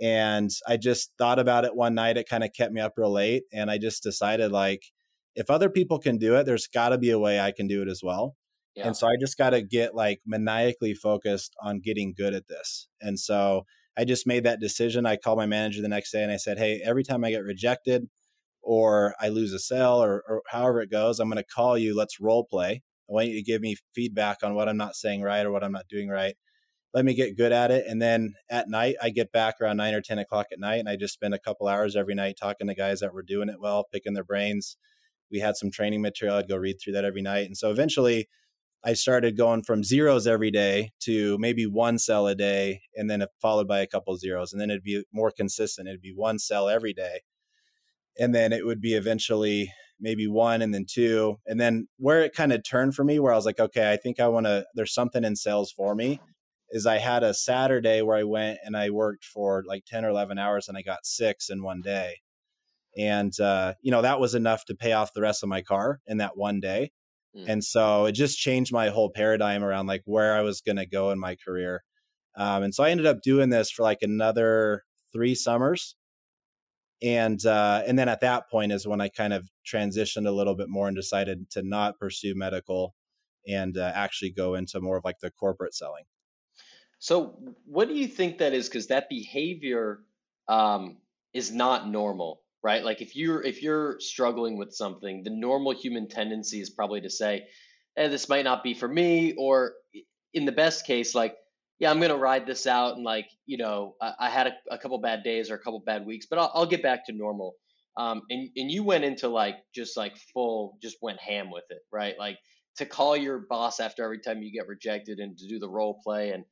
And 0.00 0.50
I 0.68 0.76
just 0.76 1.12
thought 1.18 1.38
about 1.40 1.64
it 1.64 1.74
one 1.74 1.94
night. 1.94 2.16
It 2.18 2.28
kind 2.28 2.44
of 2.44 2.52
kept 2.56 2.72
me 2.72 2.80
up 2.80 2.94
real 2.96 3.12
late, 3.12 3.44
and 3.52 3.70
I 3.70 3.78
just 3.78 4.02
decided 4.02 4.52
like 4.52 4.82
if 5.38 5.50
other 5.50 5.70
people 5.70 6.00
can 6.00 6.18
do 6.18 6.34
it, 6.34 6.46
there's 6.46 6.66
got 6.66 6.88
to 6.88 6.98
be 6.98 7.10
a 7.10 7.18
way 7.18 7.38
I 7.38 7.52
can 7.52 7.68
do 7.68 7.80
it 7.80 7.88
as 7.88 8.00
well. 8.02 8.34
Yeah. 8.74 8.88
And 8.88 8.96
so 8.96 9.06
I 9.06 9.12
just 9.20 9.38
got 9.38 9.50
to 9.50 9.62
get 9.62 9.94
like 9.94 10.20
maniacally 10.26 10.94
focused 10.94 11.54
on 11.62 11.78
getting 11.78 12.12
good 12.16 12.34
at 12.34 12.48
this. 12.48 12.88
And 13.00 13.18
so 13.18 13.64
I 13.96 14.04
just 14.04 14.26
made 14.26 14.44
that 14.44 14.60
decision. 14.60 15.06
I 15.06 15.16
called 15.16 15.38
my 15.38 15.46
manager 15.46 15.80
the 15.80 15.88
next 15.88 16.10
day 16.10 16.24
and 16.24 16.32
I 16.32 16.38
said, 16.38 16.58
Hey, 16.58 16.82
every 16.84 17.04
time 17.04 17.24
I 17.24 17.30
get 17.30 17.44
rejected 17.44 18.08
or 18.62 19.14
I 19.20 19.28
lose 19.28 19.52
a 19.52 19.60
sale 19.60 20.02
or, 20.02 20.24
or 20.28 20.42
however 20.48 20.80
it 20.80 20.90
goes, 20.90 21.20
I'm 21.20 21.28
going 21.28 21.42
to 21.42 21.44
call 21.44 21.78
you. 21.78 21.96
Let's 21.96 22.20
role 22.20 22.44
play. 22.44 22.82
I 23.08 23.12
want 23.12 23.28
you 23.28 23.34
to 23.34 23.42
give 23.42 23.62
me 23.62 23.76
feedback 23.94 24.38
on 24.42 24.56
what 24.56 24.68
I'm 24.68 24.76
not 24.76 24.96
saying 24.96 25.22
right 25.22 25.46
or 25.46 25.52
what 25.52 25.62
I'm 25.62 25.72
not 25.72 25.88
doing 25.88 26.08
right. 26.08 26.34
Let 26.94 27.04
me 27.04 27.14
get 27.14 27.36
good 27.36 27.52
at 27.52 27.70
it. 27.70 27.84
And 27.86 28.02
then 28.02 28.34
at 28.50 28.68
night, 28.68 28.96
I 29.00 29.10
get 29.10 29.30
back 29.30 29.60
around 29.60 29.76
nine 29.76 29.94
or 29.94 30.00
10 30.00 30.18
o'clock 30.18 30.46
at 30.50 30.58
night 30.58 30.80
and 30.80 30.88
I 30.88 30.96
just 30.96 31.14
spend 31.14 31.32
a 31.32 31.38
couple 31.38 31.68
hours 31.68 31.94
every 31.94 32.16
night 32.16 32.36
talking 32.40 32.66
to 32.66 32.74
guys 32.74 33.00
that 33.00 33.14
were 33.14 33.22
doing 33.22 33.48
it 33.48 33.60
well, 33.60 33.86
picking 33.92 34.14
their 34.14 34.24
brains. 34.24 34.76
We 35.30 35.40
had 35.40 35.56
some 35.56 35.70
training 35.70 36.02
material. 36.02 36.38
I'd 36.38 36.48
go 36.48 36.56
read 36.56 36.80
through 36.80 36.94
that 36.94 37.04
every 37.04 37.22
night. 37.22 37.46
And 37.46 37.56
so 37.56 37.70
eventually, 37.70 38.28
I 38.84 38.92
started 38.92 39.36
going 39.36 39.64
from 39.64 39.82
zeros 39.82 40.28
every 40.28 40.52
day 40.52 40.92
to 41.00 41.36
maybe 41.38 41.66
one 41.66 41.98
sell 41.98 42.28
a 42.28 42.34
day, 42.34 42.82
and 42.94 43.10
then 43.10 43.24
followed 43.40 43.66
by 43.66 43.80
a 43.80 43.88
couple 43.88 44.16
zeros, 44.16 44.52
and 44.52 44.60
then 44.60 44.70
it'd 44.70 44.84
be 44.84 45.02
more 45.12 45.32
consistent. 45.32 45.88
It'd 45.88 46.00
be 46.00 46.14
one 46.14 46.38
sell 46.38 46.68
every 46.68 46.92
day, 46.92 47.22
and 48.16 48.32
then 48.32 48.52
it 48.52 48.64
would 48.64 48.80
be 48.80 48.94
eventually 48.94 49.72
maybe 50.00 50.28
one, 50.28 50.62
and 50.62 50.72
then 50.72 50.86
two, 50.88 51.40
and 51.44 51.60
then 51.60 51.88
where 51.98 52.22
it 52.22 52.32
kind 52.32 52.52
of 52.52 52.62
turned 52.62 52.94
for 52.94 53.02
me, 53.02 53.18
where 53.18 53.32
I 53.32 53.36
was 53.36 53.46
like, 53.46 53.58
okay, 53.58 53.90
I 53.90 53.96
think 53.96 54.20
I 54.20 54.28
want 54.28 54.46
to. 54.46 54.64
There's 54.74 54.94
something 54.94 55.24
in 55.24 55.34
sales 55.34 55.72
for 55.72 55.96
me. 55.96 56.20
Is 56.70 56.86
I 56.86 56.98
had 56.98 57.24
a 57.24 57.34
Saturday 57.34 58.02
where 58.02 58.16
I 58.16 58.22
went 58.22 58.58
and 58.64 58.76
I 58.76 58.90
worked 58.90 59.24
for 59.24 59.64
like 59.66 59.86
ten 59.86 60.04
or 60.04 60.10
eleven 60.10 60.38
hours, 60.38 60.68
and 60.68 60.78
I 60.78 60.82
got 60.82 61.04
six 61.04 61.50
in 61.50 61.64
one 61.64 61.80
day, 61.80 62.20
and 62.98 63.38
uh, 63.40 63.72
you 63.80 63.90
know 63.90 64.02
that 64.02 64.20
was 64.20 64.34
enough 64.34 64.64
to 64.66 64.74
pay 64.74 64.92
off 64.92 65.14
the 65.14 65.22
rest 65.22 65.42
of 65.42 65.48
my 65.48 65.62
car 65.62 66.00
in 66.06 66.18
that 66.18 66.36
one 66.36 66.60
day 66.60 66.90
Mm. 67.36 67.44
And 67.48 67.64
so 67.64 68.06
it 68.06 68.12
just 68.12 68.38
changed 68.38 68.72
my 68.72 68.88
whole 68.88 69.10
paradigm 69.10 69.62
around 69.62 69.86
like 69.86 70.02
where 70.04 70.34
I 70.34 70.42
was 70.42 70.60
going 70.60 70.76
to 70.76 70.86
go 70.86 71.10
in 71.10 71.18
my 71.18 71.36
career. 71.36 71.84
Um, 72.36 72.62
and 72.62 72.74
so 72.74 72.84
I 72.84 72.90
ended 72.90 73.06
up 73.06 73.22
doing 73.22 73.50
this 73.50 73.70
for 73.70 73.82
like 73.82 74.02
another 74.02 74.84
three 75.12 75.34
summers. 75.34 75.96
And 77.00 77.44
uh, 77.46 77.82
and 77.86 77.96
then 77.96 78.08
at 78.08 78.22
that 78.22 78.50
point 78.50 78.72
is 78.72 78.86
when 78.86 79.00
I 79.00 79.08
kind 79.08 79.32
of 79.32 79.48
transitioned 79.64 80.26
a 80.26 80.32
little 80.32 80.56
bit 80.56 80.68
more 80.68 80.88
and 80.88 80.96
decided 80.96 81.48
to 81.50 81.62
not 81.62 81.98
pursue 81.98 82.34
medical 82.34 82.94
and 83.46 83.78
uh, 83.78 83.92
actually 83.94 84.30
go 84.30 84.54
into 84.54 84.80
more 84.80 84.96
of 84.96 85.04
like 85.04 85.20
the 85.20 85.30
corporate 85.30 85.74
selling. 85.74 86.04
So, 86.98 87.38
what 87.64 87.86
do 87.86 87.94
you 87.94 88.08
think 88.08 88.38
that 88.38 88.52
is? 88.52 88.68
Because 88.68 88.88
that 88.88 89.08
behavior 89.08 90.00
um, 90.48 90.96
is 91.32 91.52
not 91.52 91.88
normal 91.88 92.40
right? 92.68 92.84
Like 92.84 93.00
if 93.00 93.16
you're 93.16 93.42
if 93.42 93.62
you're 93.62 93.98
struggling 93.98 94.58
with 94.58 94.74
something, 94.74 95.22
the 95.22 95.30
normal 95.30 95.72
human 95.72 96.06
tendency 96.06 96.60
is 96.60 96.68
probably 96.68 97.00
to 97.00 97.08
say, 97.08 97.46
"Eh, 97.96 98.08
this 98.08 98.28
might 98.28 98.44
not 98.44 98.62
be 98.62 98.74
for 98.74 98.86
me," 98.86 99.32
or 99.38 99.72
in 100.34 100.44
the 100.44 100.52
best 100.52 100.84
case, 100.84 101.14
like, 101.14 101.34
"Yeah, 101.78 101.90
I'm 101.90 101.98
gonna 101.98 102.18
ride 102.30 102.46
this 102.46 102.66
out," 102.66 102.96
and 102.96 103.04
like, 103.04 103.26
you 103.46 103.56
know, 103.56 103.94
I, 104.02 104.12
I 104.26 104.28
had 104.28 104.48
a, 104.48 104.54
a, 104.70 104.76
couple 104.76 104.98
bad 104.98 105.22
days 105.22 105.50
or 105.50 105.54
a 105.54 105.58
couple 105.58 105.80
bad 105.80 106.04
weeks, 106.04 106.26
but 106.28 106.38
I'll, 106.38 106.50
I'll 106.54 106.66
get 106.66 106.82
back 106.82 107.06
to 107.06 107.12
normal. 107.14 107.54
Um, 107.96 108.20
and 108.28 108.50
and 108.54 108.70
you 108.70 108.84
went 108.84 109.04
into 109.04 109.28
like 109.28 109.56
just 109.74 109.96
like 109.96 110.18
full, 110.34 110.76
just 110.82 110.98
went 111.00 111.20
ham 111.20 111.50
with 111.50 111.64
it, 111.70 111.80
right? 111.90 112.16
Like 112.18 112.36
to 112.76 112.84
call 112.84 113.16
your 113.16 113.46
boss 113.48 113.80
after 113.80 114.04
every 114.04 114.20
time 114.20 114.42
you 114.42 114.52
get 114.52 114.68
rejected, 114.68 115.20
and 115.20 115.38
to 115.38 115.48
do 115.48 115.58
the 115.58 115.70
role 115.70 115.98
play 116.04 116.32
and 116.32 116.44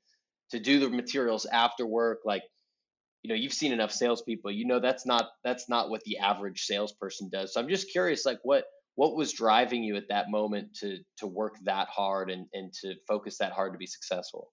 to 0.53 0.59
do 0.61 0.81
the 0.81 0.89
materials 0.89 1.45
after 1.45 1.85
work, 1.85 2.21
like 2.25 2.45
you 3.27 3.33
know 3.33 3.35
you've 3.35 3.53
seen 3.53 3.73
enough 3.73 3.91
salespeople 3.91 4.53
you 4.53 4.65
know 4.65 4.79
that's 4.79 5.05
not 5.05 5.31
that's 5.43 5.69
not 5.69 5.91
what 5.91 6.01
the 6.05 6.17
average 6.19 6.63
salesperson 6.63 7.29
does. 7.29 7.53
So 7.53 7.61
i'm 7.61 7.69
just 7.69 7.91
curious 7.91 8.25
like 8.25 8.39
what 8.45 8.67
what 8.95 9.17
was 9.17 9.33
driving 9.33 9.83
you 9.83 9.97
at 9.97 10.09
that 10.11 10.31
moment 10.31 10.75
to 10.77 10.99
to 11.19 11.27
work 11.27 11.57
that 11.65 11.89
hard 11.89 12.31
and 12.31 12.47
and 12.53 12.73
to 12.83 12.95
focus 13.09 13.39
that 13.39 13.51
hard 13.53 13.73
to 13.73 13.79
be 13.79 13.87
successful? 13.87 14.53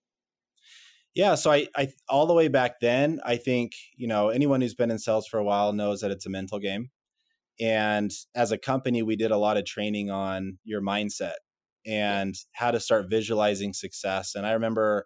Yeah 1.14 1.36
so 1.36 1.52
I, 1.52 1.68
I 1.76 1.90
all 2.10 2.26
the 2.26 2.34
way 2.34 2.48
back 2.48 2.80
then 2.80 3.20
i 3.24 3.36
think 3.36 3.74
you 3.96 4.08
know 4.08 4.30
anyone 4.30 4.60
who's 4.60 4.74
been 4.74 4.90
in 4.90 4.98
sales 4.98 5.28
for 5.28 5.40
a 5.40 5.44
while 5.44 5.72
knows 5.72 6.02
that 6.02 6.10
it's 6.10 6.26
a 6.26 6.32
mental 6.32 6.58
game. 6.58 6.90
And 7.60 8.12
as 8.34 8.52
a 8.52 8.58
company 8.58 9.04
we 9.04 9.16
did 9.16 9.30
a 9.30 9.38
lot 9.38 9.58
of 9.58 9.66
training 9.66 10.10
on 10.10 10.58
your 10.64 10.82
mindset 10.82 11.36
and 11.86 12.34
how 12.54 12.72
to 12.72 12.80
start 12.80 13.12
visualizing 13.12 13.72
success. 13.74 14.34
And 14.34 14.48
i 14.48 14.54
remember 14.54 15.06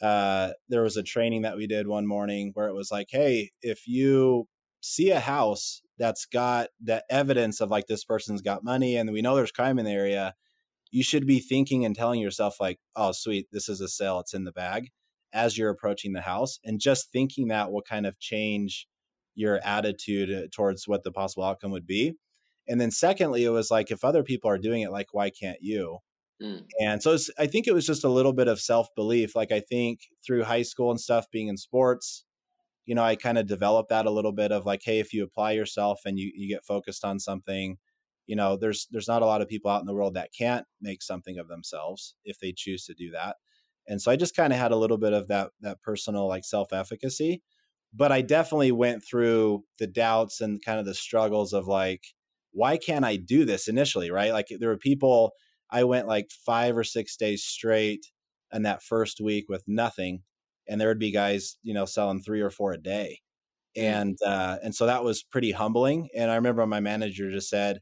uh, 0.00 0.50
there 0.68 0.82
was 0.82 0.96
a 0.96 1.02
training 1.02 1.42
that 1.42 1.56
we 1.56 1.66
did 1.66 1.86
one 1.86 2.06
morning 2.06 2.52
where 2.54 2.68
it 2.68 2.74
was 2.74 2.90
like, 2.90 3.08
hey, 3.10 3.50
if 3.62 3.86
you 3.86 4.48
see 4.80 5.10
a 5.10 5.20
house 5.20 5.82
that's 5.98 6.26
got 6.26 6.68
the 6.80 7.04
evidence 7.10 7.60
of 7.60 7.70
like 7.70 7.86
this 7.86 8.04
person's 8.04 8.42
got 8.42 8.62
money 8.62 8.96
and 8.96 9.12
we 9.12 9.22
know 9.22 9.34
there's 9.34 9.50
crime 9.50 9.78
in 9.78 9.84
the 9.84 9.90
area, 9.90 10.34
you 10.90 11.02
should 11.02 11.26
be 11.26 11.40
thinking 11.40 11.84
and 11.84 11.94
telling 11.96 12.20
yourself, 12.20 12.60
like, 12.60 12.78
oh, 12.96 13.12
sweet, 13.12 13.48
this 13.52 13.68
is 13.68 13.80
a 13.80 13.88
sale, 13.88 14.20
it's 14.20 14.34
in 14.34 14.44
the 14.44 14.52
bag 14.52 14.90
as 15.32 15.58
you're 15.58 15.70
approaching 15.70 16.12
the 16.12 16.22
house. 16.22 16.58
And 16.64 16.80
just 16.80 17.12
thinking 17.12 17.48
that 17.48 17.70
will 17.70 17.82
kind 17.82 18.06
of 18.06 18.18
change 18.18 18.86
your 19.34 19.60
attitude 19.64 20.50
towards 20.52 20.88
what 20.88 21.04
the 21.04 21.12
possible 21.12 21.44
outcome 21.44 21.70
would 21.72 21.86
be. 21.86 22.14
And 22.66 22.80
then, 22.80 22.90
secondly, 22.90 23.44
it 23.44 23.50
was 23.50 23.70
like, 23.70 23.90
if 23.90 24.04
other 24.04 24.22
people 24.22 24.50
are 24.50 24.58
doing 24.58 24.82
it, 24.82 24.90
like, 24.90 25.12
why 25.12 25.30
can't 25.30 25.58
you? 25.60 25.98
Mm. 26.42 26.64
And 26.80 27.02
so 27.02 27.16
I 27.38 27.46
think 27.46 27.66
it 27.66 27.74
was 27.74 27.86
just 27.86 28.04
a 28.04 28.08
little 28.08 28.32
bit 28.32 28.48
of 28.48 28.60
self 28.60 28.94
belief. 28.94 29.34
Like 29.34 29.52
I 29.52 29.60
think 29.60 30.00
through 30.24 30.44
high 30.44 30.62
school 30.62 30.90
and 30.90 31.00
stuff, 31.00 31.30
being 31.30 31.48
in 31.48 31.56
sports, 31.56 32.24
you 32.86 32.94
know, 32.94 33.02
I 33.02 33.16
kind 33.16 33.38
of 33.38 33.46
developed 33.46 33.90
that 33.90 34.06
a 34.06 34.10
little 34.10 34.32
bit 34.32 34.52
of 34.52 34.64
like, 34.64 34.82
hey, 34.84 35.00
if 35.00 35.12
you 35.12 35.24
apply 35.24 35.52
yourself 35.52 36.00
and 36.04 36.18
you 36.18 36.30
you 36.34 36.48
get 36.48 36.64
focused 36.64 37.04
on 37.04 37.18
something, 37.18 37.76
you 38.26 38.36
know, 38.36 38.56
there's 38.56 38.86
there's 38.90 39.08
not 39.08 39.22
a 39.22 39.26
lot 39.26 39.42
of 39.42 39.48
people 39.48 39.70
out 39.70 39.80
in 39.80 39.86
the 39.86 39.94
world 39.94 40.14
that 40.14 40.30
can't 40.36 40.66
make 40.80 41.02
something 41.02 41.38
of 41.38 41.48
themselves 41.48 42.14
if 42.24 42.38
they 42.38 42.52
choose 42.56 42.84
to 42.86 42.94
do 42.94 43.10
that. 43.10 43.36
And 43.88 44.00
so 44.00 44.10
I 44.12 44.16
just 44.16 44.36
kind 44.36 44.52
of 44.52 44.58
had 44.58 44.70
a 44.70 44.76
little 44.76 44.98
bit 44.98 45.12
of 45.12 45.28
that 45.28 45.50
that 45.60 45.82
personal 45.82 46.28
like 46.28 46.44
self 46.44 46.72
efficacy. 46.72 47.42
But 47.92 48.12
I 48.12 48.20
definitely 48.20 48.70
went 48.72 49.02
through 49.02 49.64
the 49.78 49.86
doubts 49.86 50.40
and 50.42 50.62
kind 50.62 50.78
of 50.78 50.84
the 50.84 50.94
struggles 50.94 51.54
of 51.54 51.66
like, 51.66 52.04
why 52.52 52.76
can't 52.76 53.04
I 53.04 53.16
do 53.16 53.44
this 53.46 53.66
initially? 53.66 54.10
Right. 54.10 54.32
Like 54.32 54.48
there 54.60 54.68
were 54.68 54.76
people 54.78 55.32
I 55.70 55.84
went 55.84 56.08
like 56.08 56.30
five 56.30 56.76
or 56.76 56.84
six 56.84 57.16
days 57.16 57.44
straight 57.44 58.06
in 58.52 58.62
that 58.62 58.82
first 58.82 59.20
week 59.20 59.46
with 59.48 59.64
nothing, 59.66 60.22
and 60.68 60.80
there 60.80 60.88
would 60.88 60.98
be 60.98 61.12
guys, 61.12 61.56
you 61.62 61.74
know, 61.74 61.84
selling 61.84 62.22
three 62.22 62.40
or 62.40 62.50
four 62.50 62.72
a 62.72 62.78
day, 62.78 63.20
mm. 63.76 63.82
and 63.82 64.18
uh, 64.24 64.58
and 64.62 64.74
so 64.74 64.86
that 64.86 65.04
was 65.04 65.22
pretty 65.22 65.52
humbling. 65.52 66.08
And 66.16 66.30
I 66.30 66.36
remember 66.36 66.66
my 66.66 66.80
manager 66.80 67.30
just 67.30 67.50
said, 67.50 67.80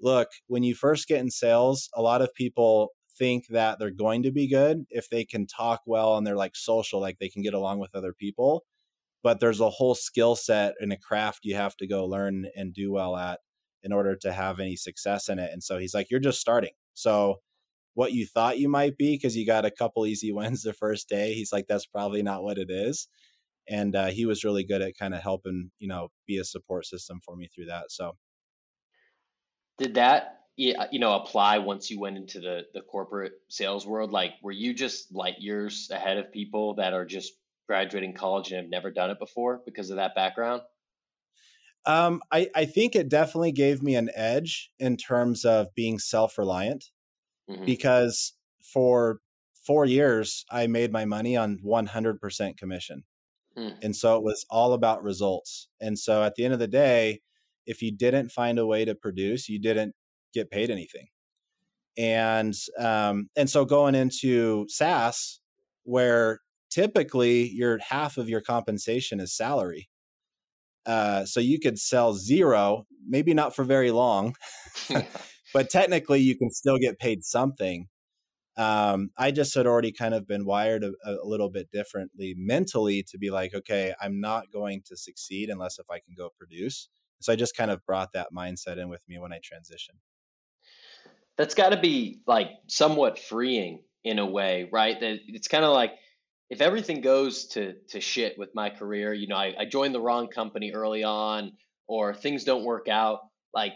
"Look, 0.00 0.28
when 0.46 0.62
you 0.62 0.74
first 0.74 1.08
get 1.08 1.20
in 1.20 1.30
sales, 1.30 1.90
a 1.94 2.02
lot 2.02 2.22
of 2.22 2.34
people 2.34 2.90
think 3.18 3.46
that 3.48 3.78
they're 3.78 3.90
going 3.90 4.22
to 4.22 4.30
be 4.32 4.48
good 4.48 4.84
if 4.90 5.10
they 5.10 5.24
can 5.24 5.46
talk 5.46 5.80
well 5.86 6.16
and 6.16 6.26
they're 6.26 6.36
like 6.36 6.54
social, 6.54 7.00
like 7.00 7.18
they 7.18 7.28
can 7.28 7.42
get 7.42 7.54
along 7.54 7.78
with 7.80 7.94
other 7.94 8.12
people." 8.12 8.64
But 9.22 9.40
there's 9.40 9.60
a 9.60 9.70
whole 9.70 9.94
skill 9.96 10.36
set 10.36 10.74
and 10.80 10.92
a 10.92 10.96
craft 10.96 11.40
you 11.44 11.56
have 11.56 11.76
to 11.78 11.88
go 11.88 12.06
learn 12.06 12.46
and 12.56 12.72
do 12.72 12.92
well 12.92 13.16
at 13.16 13.40
in 13.82 13.92
order 13.92 14.16
to 14.16 14.32
have 14.32 14.60
any 14.60 14.76
success 14.76 15.28
in 15.28 15.38
it. 15.38 15.50
And 15.52 15.62
so 15.62 15.78
he's 15.78 15.94
like, 15.94 16.10
You're 16.10 16.20
just 16.20 16.40
starting. 16.40 16.72
So 16.98 17.40
what 17.94 18.12
you 18.12 18.26
thought 18.26 18.58
you 18.58 18.68
might 18.68 18.96
be 18.96 19.14
because 19.14 19.36
you 19.36 19.46
got 19.46 19.64
a 19.64 19.70
couple 19.70 20.06
easy 20.06 20.32
wins 20.38 20.62
the 20.62 20.72
first 20.72 21.08
day, 21.08 21.34
he's 21.34 21.52
like, 21.52 21.66
That's 21.68 21.86
probably 21.86 22.22
not 22.22 22.42
what 22.42 22.58
it 22.58 22.70
is. 22.70 23.08
And 23.68 23.94
uh, 23.94 24.06
he 24.06 24.24
was 24.24 24.44
really 24.44 24.64
good 24.64 24.80
at 24.80 24.96
kind 24.98 25.14
of 25.14 25.22
helping, 25.22 25.70
you 25.78 25.88
know, 25.88 26.08
be 26.26 26.38
a 26.38 26.44
support 26.44 26.86
system 26.86 27.20
for 27.24 27.36
me 27.36 27.48
through 27.48 27.66
that. 27.66 27.90
So 27.90 28.16
did 29.76 29.94
that 29.94 30.34
you 30.56 30.98
know 30.98 31.14
apply 31.14 31.58
once 31.58 31.88
you 31.88 32.00
went 32.00 32.16
into 32.16 32.40
the 32.40 32.62
the 32.74 32.80
corporate 32.80 33.34
sales 33.48 33.86
world 33.86 34.10
like 34.10 34.32
were 34.42 34.50
you 34.50 34.74
just 34.74 35.14
light 35.14 35.36
years 35.38 35.88
ahead 35.92 36.18
of 36.18 36.32
people 36.32 36.74
that 36.74 36.92
are 36.92 37.04
just 37.04 37.34
graduating 37.68 38.12
college 38.12 38.50
and 38.50 38.62
have 38.62 38.68
never 38.68 38.90
done 38.90 39.10
it 39.10 39.20
before 39.20 39.60
because 39.64 39.90
of 39.90 39.96
that 39.96 40.16
background 40.16 40.60
um, 41.86 42.20
I, 42.30 42.48
I 42.54 42.64
think 42.64 42.94
it 42.94 43.08
definitely 43.08 43.52
gave 43.52 43.82
me 43.82 43.94
an 43.94 44.10
edge 44.14 44.70
in 44.78 44.96
terms 44.96 45.44
of 45.44 45.74
being 45.74 45.98
self 45.98 46.38
reliant 46.38 46.86
mm-hmm. 47.48 47.64
because 47.64 48.34
for 48.62 49.20
four 49.66 49.84
years, 49.84 50.44
I 50.50 50.66
made 50.66 50.92
my 50.92 51.04
money 51.04 51.36
on 51.36 51.58
100% 51.64 52.56
commission. 52.56 53.04
Mm. 53.56 53.74
And 53.82 53.96
so 53.96 54.16
it 54.16 54.22
was 54.22 54.46
all 54.50 54.72
about 54.72 55.02
results. 55.02 55.68
And 55.80 55.98
so 55.98 56.22
at 56.22 56.34
the 56.34 56.44
end 56.44 56.54
of 56.54 56.60
the 56.60 56.68
day, 56.68 57.20
if 57.66 57.82
you 57.82 57.92
didn't 57.94 58.30
find 58.30 58.58
a 58.58 58.66
way 58.66 58.84
to 58.84 58.94
produce, 58.94 59.48
you 59.48 59.58
didn't 59.58 59.94
get 60.32 60.50
paid 60.50 60.70
anything. 60.70 61.08
And 61.98 62.54
um, 62.78 63.28
and 63.36 63.50
so 63.50 63.64
going 63.64 63.94
into 63.94 64.66
SaaS, 64.68 65.40
where 65.82 66.40
typically 66.70 67.50
your 67.50 67.78
half 67.78 68.16
of 68.18 68.28
your 68.28 68.40
compensation 68.40 69.20
is 69.20 69.36
salary, 69.36 69.88
uh, 70.88 71.26
so 71.26 71.38
you 71.38 71.60
could 71.60 71.78
sell 71.78 72.14
zero, 72.14 72.86
maybe 73.06 73.34
not 73.34 73.54
for 73.54 73.62
very 73.62 73.90
long, 73.90 74.34
but 75.54 75.68
technically 75.68 76.20
you 76.20 76.36
can 76.36 76.50
still 76.50 76.78
get 76.78 76.98
paid 76.98 77.22
something. 77.22 77.86
Um, 78.56 79.10
I 79.16 79.30
just 79.30 79.54
had 79.54 79.66
already 79.66 79.92
kind 79.92 80.14
of 80.14 80.26
been 80.26 80.44
wired 80.44 80.82
a, 80.82 80.92
a, 81.04 81.14
little 81.22 81.48
bit 81.48 81.70
differently 81.70 82.34
mentally 82.36 83.04
to 83.08 83.18
be 83.18 83.30
like, 83.30 83.54
okay, 83.54 83.94
I'm 84.02 84.20
not 84.20 84.50
going 84.52 84.82
to 84.86 84.96
succeed 84.96 85.48
unless 85.48 85.78
if 85.78 85.86
I 85.88 86.00
can 86.00 86.14
go 86.16 86.30
produce. 86.36 86.88
So 87.20 87.32
I 87.32 87.36
just 87.36 87.56
kind 87.56 87.70
of 87.70 87.84
brought 87.86 88.14
that 88.14 88.28
mindset 88.36 88.78
in 88.78 88.88
with 88.88 89.02
me 89.08 89.18
when 89.18 89.32
I 89.32 89.36
transitioned. 89.36 90.00
That's 91.36 91.54
got 91.54 91.68
to 91.68 91.80
be 91.80 92.20
like 92.26 92.48
somewhat 92.66 93.20
freeing 93.20 93.82
in 94.02 94.18
a 94.18 94.26
way, 94.26 94.68
right? 94.72 94.98
That 94.98 95.18
it's 95.28 95.46
kind 95.46 95.64
of 95.64 95.72
like 95.72 95.92
if 96.50 96.60
everything 96.60 97.00
goes 97.00 97.46
to 97.48 97.74
to 97.90 98.00
shit 98.00 98.38
with 98.38 98.54
my 98.54 98.70
career, 98.70 99.12
you 99.12 99.28
know, 99.28 99.36
I, 99.36 99.54
I 99.58 99.64
joined 99.64 99.94
the 99.94 100.00
wrong 100.00 100.28
company 100.28 100.72
early 100.72 101.04
on, 101.04 101.52
or 101.86 102.14
things 102.14 102.44
don't 102.44 102.64
work 102.64 102.88
out, 102.88 103.20
like 103.54 103.72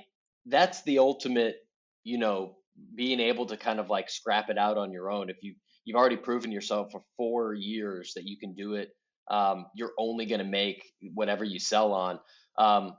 that's 0.46 0.82
the 0.82 0.98
ultimate, 0.98 1.56
you 2.04 2.18
know, 2.18 2.56
being 2.94 3.20
able 3.20 3.46
to 3.46 3.56
kind 3.56 3.78
of 3.78 3.90
like 3.90 4.08
scrap 4.08 4.48
it 4.50 4.58
out 4.58 4.78
on 4.78 4.92
your 4.92 5.10
own. 5.10 5.30
If 5.30 5.36
you 5.42 5.54
you've 5.84 5.96
already 5.96 6.16
proven 6.16 6.52
yourself 6.52 6.92
for 6.92 7.02
four 7.16 7.54
years 7.54 8.12
that 8.14 8.24
you 8.24 8.38
can 8.38 8.54
do 8.54 8.74
it, 8.74 8.90
um, 9.30 9.66
you're 9.74 9.92
only 9.98 10.26
going 10.26 10.40
to 10.40 10.46
make 10.46 10.82
whatever 11.14 11.44
you 11.44 11.58
sell 11.58 11.92
on. 11.92 12.18
Um, 12.58 12.96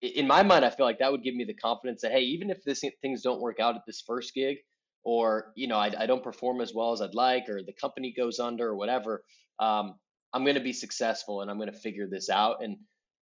in 0.00 0.26
my 0.26 0.42
mind, 0.42 0.64
I 0.64 0.70
feel 0.70 0.86
like 0.86 0.98
that 0.98 1.12
would 1.12 1.22
give 1.22 1.34
me 1.34 1.44
the 1.44 1.54
confidence 1.54 2.02
that 2.02 2.12
hey, 2.12 2.22
even 2.22 2.50
if 2.50 2.62
this 2.64 2.82
things 3.02 3.22
don't 3.22 3.40
work 3.40 3.60
out 3.60 3.76
at 3.76 3.82
this 3.86 4.02
first 4.06 4.34
gig, 4.34 4.58
or 5.06 5.52
you 5.54 5.68
know 5.68 5.76
I, 5.78 5.92
I 5.96 6.06
don't 6.06 6.22
perform 6.22 6.60
as 6.60 6.74
well 6.74 6.92
as 6.92 7.00
I'd 7.00 7.14
like, 7.14 7.48
or 7.48 7.62
the 7.62 7.72
company 7.72 8.12
goes 8.14 8.40
under, 8.40 8.66
or 8.68 8.76
whatever, 8.76 9.22
um, 9.60 9.94
I'm 10.32 10.42
going 10.42 10.56
to 10.56 10.60
be 10.60 10.72
successful 10.72 11.40
and 11.40 11.50
I'm 11.50 11.58
going 11.58 11.72
to 11.72 11.78
figure 11.78 12.08
this 12.10 12.28
out. 12.28 12.56
And 12.60 12.78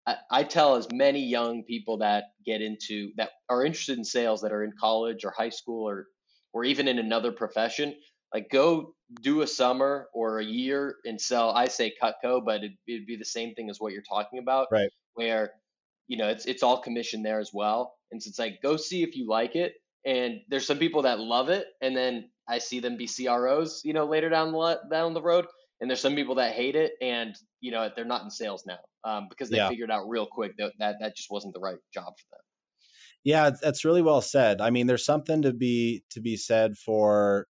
I, 0.07 0.17
I 0.31 0.45
tell 0.45 0.77
as 0.77 0.89
many 0.91 1.21
young 1.21 1.63
people 1.63 1.99
that 1.99 2.25
get 2.47 2.63
into 2.63 3.11
that 3.19 3.33
are 3.51 3.67
interested 3.67 3.99
in 3.99 4.05
sales 4.05 4.41
that 4.41 4.53
are 4.53 4.65
in 4.65 4.73
college 4.81 5.27
or 5.27 5.35
high 5.37 5.51
school 5.51 5.87
or 5.87 6.07
or 6.55 6.65
even 6.65 6.89
in 6.89 6.99
another 6.99 7.33
profession, 7.33 7.95
like 8.33 8.49
go 8.51 8.95
do 9.21 9.43
a 9.43 9.47
summer 9.47 10.09
or 10.15 10.39
a 10.39 10.45
year 10.45 10.97
and 11.05 11.21
sell. 11.21 11.51
I 11.51 11.69
say 11.69 11.93
Cutco, 12.03 12.43
but 12.43 12.65
it, 12.65 12.73
it'd 12.89 13.07
be 13.07 13.17
the 13.17 13.27
same 13.27 13.55
thing 13.55 13.69
as 13.69 13.79
what 13.79 13.93
you're 13.93 14.03
talking 14.09 14.39
about, 14.39 14.69
right? 14.73 14.89
Where 15.15 15.51
you 16.09 16.17
know 16.17 16.29
it's 16.29 16.47
it's 16.47 16.63
all 16.63 16.81
commission 16.81 17.23
there 17.23 17.41
as 17.41 17.51
well, 17.53 17.95
and 18.11 18.23
so 18.23 18.29
it's 18.29 18.39
like 18.39 18.63
go 18.63 18.79
see 18.79 19.03
if 19.03 19.17
you 19.17 19.29
like 19.29 19.55
it. 19.55 19.75
And 20.07 20.41
there's 20.49 20.67
some 20.67 20.79
people 20.79 21.03
that 21.03 21.19
love 21.19 21.49
it, 21.49 21.67
and 21.81 21.97
then 21.97 22.31
I 22.49 22.59
see 22.59 22.81
them 22.81 22.97
be 22.97 23.09
CROs, 23.09 23.83
you 23.85 23.95
know, 23.95 24.05
later 24.05 24.29
down 24.29 24.53
the 24.53 24.81
down 24.91 25.15
the 25.15 25.23
road 25.23 25.47
and 25.81 25.91
there's 25.91 26.01
some 26.01 26.15
people 26.15 26.37
that 26.37 26.55
hate 26.55 26.77
it 26.77 26.93
and 27.01 27.37
you 27.61 27.71
know 27.71 27.91
they're 27.95 28.05
not 28.05 28.23
in 28.23 28.31
sales 28.31 28.65
now 28.67 28.79
um, 29.05 29.27
because 29.29 29.51
they 29.51 29.59
yeah. 29.59 29.69
figured 29.69 29.91
out 29.91 30.09
real 30.09 30.27
quick 30.27 30.57
that, 30.57 30.73
that 30.79 30.97
that 31.01 31.17
just 31.17 31.31
wasn't 31.31 31.53
the 31.53 31.61
right 31.61 31.77
job 31.93 32.07
for 32.07 32.27
them. 32.33 32.41
Yeah 33.25 33.51
that's 33.63 33.85
really 33.85 34.03
well 34.03 34.21
said. 34.21 34.61
I 34.61 34.71
mean 34.71 34.87
there's 34.87 35.05
something 35.05 35.43
to 35.43 35.53
be 35.53 36.03
to 36.11 36.21
be 36.21 36.37
said 36.37 36.77
for 36.77 37.47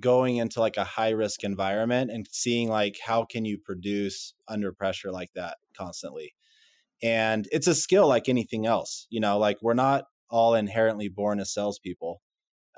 going 0.00 0.38
into 0.38 0.58
like 0.58 0.76
a 0.76 0.84
high 0.84 1.10
risk 1.10 1.44
environment 1.44 2.10
and 2.10 2.26
seeing 2.30 2.68
like 2.68 2.96
how 3.04 3.24
can 3.24 3.44
you 3.44 3.58
produce 3.58 4.34
under 4.48 4.72
pressure 4.72 5.12
like 5.12 5.30
that 5.34 5.58
constantly? 5.76 6.34
And 7.02 7.46
it's 7.52 7.66
a 7.66 7.74
skill 7.74 8.08
like 8.08 8.28
anything 8.28 8.64
else 8.64 9.06
you 9.10 9.20
know 9.20 9.38
like 9.38 9.58
we're 9.60 9.74
not 9.74 10.04
all 10.30 10.54
inherently 10.54 11.08
born 11.08 11.40
as 11.40 11.52
salespeople. 11.52 12.20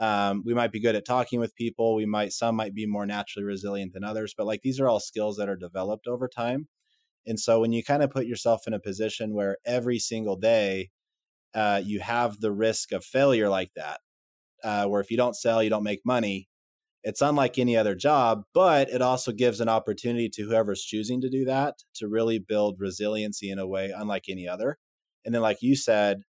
Um, 0.01 0.43
we 0.45 0.55
might 0.55 0.73
be 0.73 0.81
good 0.81 0.95
at 0.95 1.05
talking 1.05 1.41
with 1.41 1.57
people 1.57 1.97
we 1.97 2.07
might 2.07 2.33
some 2.33 2.55
might 2.55 2.73
be 2.73 2.87
more 2.87 3.05
naturally 3.05 3.45
resilient 3.45 3.93
than 3.93 4.05
others 4.05 4.33
but 4.37 4.47
like 4.47 4.63
these 4.63 4.79
are 4.79 4.89
all 4.89 5.01
skills 5.01 5.37
that 5.39 5.49
are 5.49 5.57
developed 5.57 6.07
over 6.07 6.29
time. 6.29 6.69
And 7.27 7.39
so 7.39 7.61
when 7.61 7.73
you 7.73 7.83
kind 7.83 8.03
of 8.03 8.11
put 8.11 8.27
yourself 8.27 8.67
in 8.67 8.75
a 8.75 8.81
position 8.81 9.35
where 9.35 9.59
every 9.67 9.99
single 9.99 10.37
day 10.37 10.91
uh, 11.53 11.83
you 11.85 12.01
have 12.01 12.41
the 12.41 12.53
risk 12.53 12.93
of 12.93 13.05
failure 13.05 13.49
like 13.49 13.73
that 13.75 14.01
uh, 14.63 14.87
where 14.87 15.01
if 15.01 15.11
you 15.11 15.17
don't 15.17 15.37
sell 15.37 15.63
you 15.63 15.71
don't 15.71 15.83
make 15.83 16.01
money 16.05 16.49
it's 17.05 17.23
unlike 17.23 17.59
any 17.59 17.77
other 17.77 17.95
job 17.95 18.43
but 18.55 18.91
it 18.91 19.01
also 19.01 19.33
gives 19.33 19.61
an 19.61 19.69
opportunity 19.69 20.29
to 20.29 20.43
whoever's 20.43 20.83
choosing 20.83 21.21
to 21.21 21.31
do 21.31 21.45
that 21.45 21.75
to 21.95 22.09
really 22.09 22.39
build 22.39 22.77
resiliency 22.79 23.51
in 23.51 23.59
a 23.59 23.67
way 23.67 23.93
unlike 23.97 24.25
any 24.29 24.49
other. 24.49 24.79
And 25.25 25.35
then 25.35 25.43
like 25.43 25.59
you 25.63 25.77
said 25.77 26.23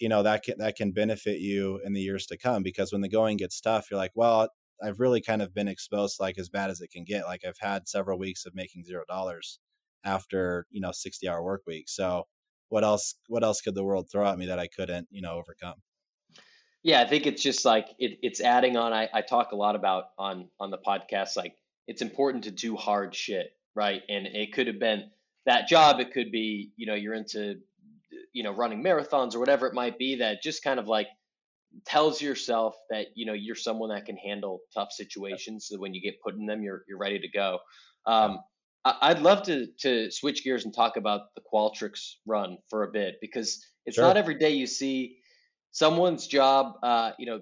you 0.00 0.08
know 0.08 0.22
that 0.22 0.42
can 0.42 0.58
that 0.58 0.76
can 0.76 0.90
benefit 0.90 1.38
you 1.38 1.80
in 1.84 1.92
the 1.92 2.00
years 2.00 2.26
to 2.26 2.38
come 2.38 2.62
because 2.62 2.90
when 2.90 3.02
the 3.02 3.08
going 3.08 3.36
gets 3.36 3.60
tough 3.60 3.88
you're 3.90 3.98
like 3.98 4.12
well 4.14 4.48
i've 4.82 4.98
really 4.98 5.20
kind 5.20 5.42
of 5.42 5.54
been 5.54 5.68
exposed 5.68 6.18
like 6.18 6.38
as 6.38 6.48
bad 6.48 6.70
as 6.70 6.80
it 6.80 6.90
can 6.90 7.04
get 7.04 7.24
like 7.24 7.42
i've 7.46 7.58
had 7.60 7.86
several 7.86 8.18
weeks 8.18 8.46
of 8.46 8.54
making 8.54 8.82
zero 8.82 9.04
dollars 9.08 9.60
after 10.04 10.66
you 10.70 10.80
know 10.80 10.90
60 10.92 11.28
hour 11.28 11.42
work 11.42 11.62
week 11.66 11.88
so 11.88 12.24
what 12.70 12.82
else 12.82 13.14
what 13.28 13.44
else 13.44 13.60
could 13.60 13.74
the 13.74 13.84
world 13.84 14.08
throw 14.10 14.26
at 14.26 14.38
me 14.38 14.46
that 14.46 14.58
i 14.58 14.66
couldn't 14.66 15.06
you 15.10 15.22
know 15.22 15.32
overcome? 15.32 15.76
Yeah 16.82 17.02
i 17.02 17.06
think 17.06 17.26
it's 17.26 17.42
just 17.42 17.64
like 17.64 17.88
it, 17.98 18.18
it's 18.22 18.40
adding 18.40 18.76
on 18.76 18.92
I, 18.92 19.08
I 19.12 19.20
talk 19.20 19.52
a 19.52 19.56
lot 19.56 19.76
about 19.76 20.04
on 20.18 20.48
on 20.58 20.70
the 20.70 20.78
podcast 20.78 21.36
like 21.36 21.54
it's 21.86 22.00
important 22.00 22.44
to 22.44 22.50
do 22.50 22.76
hard 22.76 23.14
shit 23.14 23.50
right 23.74 24.02
and 24.08 24.26
it 24.26 24.54
could 24.54 24.66
have 24.66 24.78
been 24.78 25.10
that 25.44 25.68
job 25.68 26.00
it 26.00 26.12
could 26.12 26.32
be 26.32 26.72
you 26.76 26.86
know 26.86 26.94
you're 26.94 27.14
into 27.14 27.56
you 28.32 28.42
know 28.42 28.52
running 28.52 28.82
marathons 28.82 29.34
or 29.34 29.38
whatever 29.38 29.66
it 29.66 29.74
might 29.74 29.98
be 29.98 30.16
that 30.16 30.42
just 30.42 30.62
kind 30.62 30.80
of 30.80 30.86
like 30.86 31.08
tells 31.86 32.20
yourself 32.20 32.74
that 32.90 33.06
you 33.14 33.26
know 33.26 33.32
you're 33.32 33.54
someone 33.54 33.90
that 33.90 34.04
can 34.04 34.16
handle 34.16 34.60
tough 34.74 34.90
situations 34.90 35.66
so 35.68 35.78
when 35.78 35.94
you 35.94 36.00
get 36.00 36.20
put 36.20 36.34
in 36.34 36.46
them 36.46 36.62
you're 36.62 36.82
you're 36.88 36.98
ready 36.98 37.18
to 37.18 37.28
go 37.28 37.58
um, 38.06 38.38
I'd 38.84 39.20
love 39.20 39.42
to 39.44 39.66
to 39.80 40.10
switch 40.10 40.42
gears 40.42 40.64
and 40.64 40.74
talk 40.74 40.96
about 40.96 41.34
the 41.34 41.42
Qualtrics 41.52 42.14
run 42.26 42.56
for 42.70 42.84
a 42.84 42.90
bit 42.90 43.16
because 43.20 43.64
it's 43.84 43.96
sure. 43.96 44.04
not 44.04 44.16
every 44.16 44.36
day 44.36 44.50
you 44.50 44.66
see 44.66 45.18
someone's 45.72 46.26
job. 46.26 46.74
Uh, 46.82 47.12
you 47.18 47.26
know, 47.26 47.40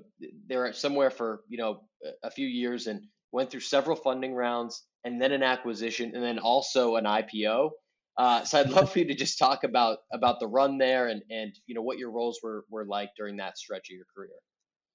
they're 0.48 0.72
somewhere 0.72 1.10
for 1.10 1.42
you 1.48 1.58
know 1.58 1.82
a 2.24 2.30
few 2.30 2.46
years 2.46 2.88
and 2.88 3.02
went 3.30 3.50
through 3.50 3.60
several 3.60 3.94
funding 3.94 4.34
rounds 4.34 4.82
and 5.04 5.22
then 5.22 5.32
an 5.32 5.42
acquisition 5.42 6.12
and 6.14 6.22
then 6.22 6.38
also 6.38 6.96
an 6.96 7.04
IPO. 7.04 7.70
Uh, 8.18 8.44
so 8.44 8.58
I'd 8.58 8.70
love 8.70 8.92
for 8.92 8.98
you 8.98 9.06
to 9.06 9.14
just 9.14 9.38
talk 9.38 9.64
about 9.64 9.98
about 10.12 10.40
the 10.40 10.48
run 10.48 10.76
there 10.76 11.06
and 11.06 11.22
and 11.30 11.58
you 11.66 11.74
know 11.74 11.82
what 11.82 11.98
your 11.98 12.10
roles 12.10 12.40
were 12.42 12.64
were 12.68 12.84
like 12.84 13.10
during 13.16 13.36
that 13.36 13.56
stretch 13.56 13.88
of 13.90 13.96
your 13.96 14.06
career. 14.14 14.30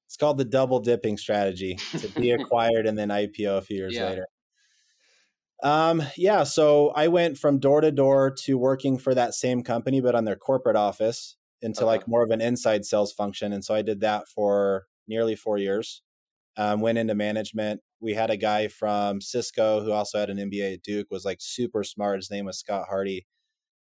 It's 0.05 0.17
called 0.17 0.38
the 0.38 0.45
double 0.45 0.79
dipping 0.79 1.17
strategy 1.17 1.79
to 1.97 2.07
be 2.09 2.31
acquired 2.39 2.86
and 2.86 2.97
then 2.97 3.09
IPO 3.09 3.57
a 3.57 3.62
few 3.62 3.77
years 3.77 3.95
yeah. 3.95 4.09
later. 4.09 4.27
Um, 5.63 6.03
yeah, 6.17 6.43
so 6.43 6.89
I 6.89 7.07
went 7.07 7.38
from 7.38 7.57
door 7.57 7.79
to 7.79 7.89
door 7.89 8.29
to 8.41 8.57
working 8.57 8.97
for 8.97 9.15
that 9.15 9.33
same 9.33 9.63
company, 9.63 10.01
but 10.01 10.13
on 10.13 10.25
their 10.25 10.36
corporate 10.36 10.75
office 10.75 11.38
into 11.62 11.79
okay. 11.79 11.88
like 11.88 12.07
more 12.07 12.21
of 12.21 12.31
an 12.31 12.41
inside 12.41 12.83
sales 12.86 13.13
function. 13.13 13.53
And 13.53 13.63
so 13.63 13.73
I 13.73 13.81
did 13.81 14.01
that 14.01 14.27
for 14.27 14.86
nearly 15.07 15.36
four 15.36 15.57
years. 15.57 16.01
Um, 16.55 16.81
went 16.81 16.99
into 16.99 17.15
management, 17.15 17.81
we 17.99 18.13
had 18.13 18.29
a 18.29 18.37
guy 18.37 18.67
from 18.67 19.21
Cisco 19.21 19.81
who 19.81 19.91
also 19.91 20.19
had 20.19 20.29
an 20.29 20.37
MBA 20.37 20.75
at 20.75 20.83
Duke, 20.83 21.07
was 21.09 21.25
like 21.25 21.37
super 21.39 21.83
smart. 21.83 22.17
His 22.17 22.29
name 22.29 22.45
was 22.45 22.59
Scott 22.59 22.87
Hardy. 22.89 23.25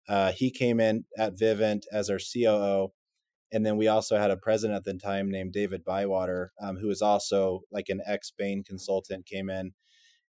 Uh, 0.10 0.32
he 0.32 0.50
came 0.50 0.80
in 0.80 1.06
at 1.18 1.38
Vivint 1.38 1.84
as 1.92 2.10
our 2.10 2.18
COO. 2.20 2.94
And 3.52 3.66
then 3.66 3.78
we 3.78 3.88
also 3.88 4.18
had 4.18 4.32
a 4.32 4.38
president 4.38 4.76
at 4.76 4.84
the 4.84 4.94
time 4.96 5.30
named 5.30 5.54
David 5.54 5.86
Bywater, 5.86 6.52
um, 6.62 6.78
who 6.78 6.88
was 6.88 7.02
also 7.02 7.62
like 7.72 7.90
an 7.90 8.02
ex 8.06 8.32
Bain 8.36 8.64
consultant, 8.64 9.26
came 9.26 9.50
in. 9.50 9.72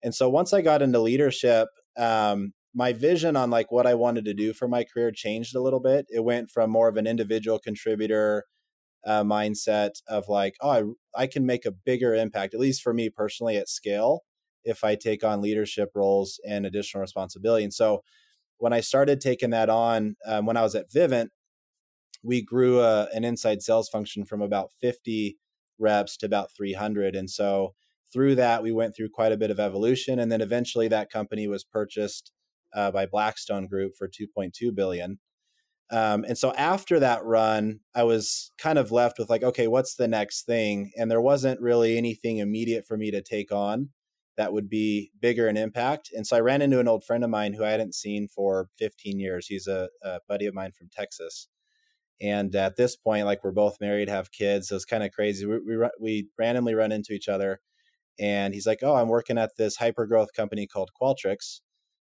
And 0.02 0.14
so 0.14 0.28
once 0.28 0.52
I 0.52 0.60
got 0.60 0.82
into 0.82 1.00
leadership, 1.00 1.68
um, 1.96 2.52
my 2.74 2.92
vision 2.92 3.34
on 3.34 3.50
like 3.50 3.72
what 3.72 3.86
I 3.86 3.94
wanted 3.94 4.24
to 4.26 4.34
do 4.34 4.52
for 4.52 4.68
my 4.68 4.84
career 4.84 5.10
changed 5.10 5.56
a 5.56 5.62
little 5.62 5.80
bit. 5.80 6.06
It 6.10 6.22
went 6.22 6.50
from 6.50 6.70
more 6.70 6.88
of 6.88 6.96
an 6.96 7.06
individual 7.06 7.58
contributor 7.58 8.44
uh, 9.06 9.22
mindset 9.22 10.02
of 10.08 10.28
like, 10.28 10.54
oh, 10.60 10.94
I, 11.16 11.22
I 11.22 11.26
can 11.26 11.46
make 11.46 11.64
a 11.64 11.70
bigger 11.70 12.14
impact, 12.14 12.54
at 12.54 12.60
least 12.60 12.82
for 12.82 12.92
me 12.92 13.10
personally 13.10 13.56
at 13.56 13.68
scale, 13.68 14.24
if 14.64 14.84
I 14.84 14.94
take 14.94 15.24
on 15.24 15.40
leadership 15.40 15.90
roles 15.94 16.40
and 16.46 16.66
additional 16.66 17.00
responsibility. 17.00 17.64
And 17.64 17.74
so 17.74 18.02
when 18.58 18.72
I 18.72 18.80
started 18.80 19.20
taking 19.20 19.50
that 19.50 19.70
on, 19.70 20.16
um, 20.26 20.46
when 20.46 20.56
I 20.56 20.62
was 20.62 20.74
at 20.74 20.90
Vivint, 20.90 21.28
we 22.22 22.42
grew 22.42 22.80
a, 22.80 23.02
uh, 23.02 23.06
an 23.14 23.24
inside 23.24 23.62
sales 23.62 23.88
function 23.88 24.24
from 24.24 24.42
about 24.42 24.70
50 24.80 25.38
reps 25.78 26.16
to 26.18 26.26
about 26.26 26.52
300. 26.56 27.14
And 27.14 27.30
so 27.30 27.74
through 28.12 28.34
that, 28.36 28.62
we 28.62 28.72
went 28.72 28.96
through 28.96 29.10
quite 29.10 29.32
a 29.32 29.36
bit 29.36 29.50
of 29.50 29.60
evolution. 29.60 30.18
And 30.18 30.30
then 30.32 30.40
eventually 30.40 30.88
that 30.88 31.10
company 31.10 31.46
was 31.46 31.62
purchased 31.64 32.32
uh, 32.74 32.90
by 32.90 33.06
Blackstone 33.06 33.66
Group 33.66 33.94
for 33.96 34.08
2.2 34.08 34.74
billion. 34.74 35.18
Um, 35.90 36.24
and 36.24 36.36
so 36.36 36.52
after 36.52 37.00
that 37.00 37.24
run, 37.24 37.80
I 37.94 38.02
was 38.02 38.52
kind 38.58 38.78
of 38.78 38.92
left 38.92 39.18
with 39.18 39.30
like, 39.30 39.42
okay, 39.42 39.68
what's 39.68 39.94
the 39.94 40.08
next 40.08 40.42
thing? 40.42 40.92
And 40.96 41.10
there 41.10 41.20
wasn't 41.20 41.60
really 41.60 41.96
anything 41.96 42.38
immediate 42.38 42.86
for 42.86 42.96
me 42.96 43.10
to 43.10 43.22
take 43.22 43.52
on 43.52 43.90
that 44.36 44.52
would 44.52 44.68
be 44.68 45.10
bigger 45.18 45.48
in 45.48 45.56
impact. 45.56 46.10
And 46.14 46.26
so 46.26 46.36
I 46.36 46.40
ran 46.40 46.62
into 46.62 46.78
an 46.78 46.88
old 46.88 47.04
friend 47.04 47.24
of 47.24 47.30
mine 47.30 47.54
who 47.54 47.64
I 47.64 47.70
hadn't 47.70 47.94
seen 47.94 48.28
for 48.28 48.68
15 48.78 49.18
years. 49.18 49.46
He's 49.46 49.66
a, 49.66 49.88
a 50.02 50.20
buddy 50.28 50.46
of 50.46 50.54
mine 50.54 50.72
from 50.72 50.88
Texas. 50.90 51.48
And 52.20 52.54
at 52.54 52.76
this 52.76 52.94
point, 52.94 53.26
like 53.26 53.42
we're 53.42 53.52
both 53.52 53.80
married, 53.80 54.08
have 54.08 54.30
kids. 54.30 54.68
So 54.68 54.76
it's 54.76 54.84
kind 54.84 55.02
of 55.02 55.12
crazy. 55.12 55.46
We, 55.46 55.58
we, 55.58 55.88
we 56.00 56.28
randomly 56.38 56.74
run 56.74 56.92
into 56.92 57.12
each 57.12 57.28
other. 57.28 57.60
And 58.18 58.52
he's 58.52 58.66
like, 58.66 58.80
oh, 58.82 58.96
I'm 58.96 59.08
working 59.08 59.38
at 59.38 59.56
this 59.56 59.76
hyper 59.76 60.06
growth 60.06 60.32
company 60.32 60.66
called 60.66 60.90
Qualtrics 61.00 61.60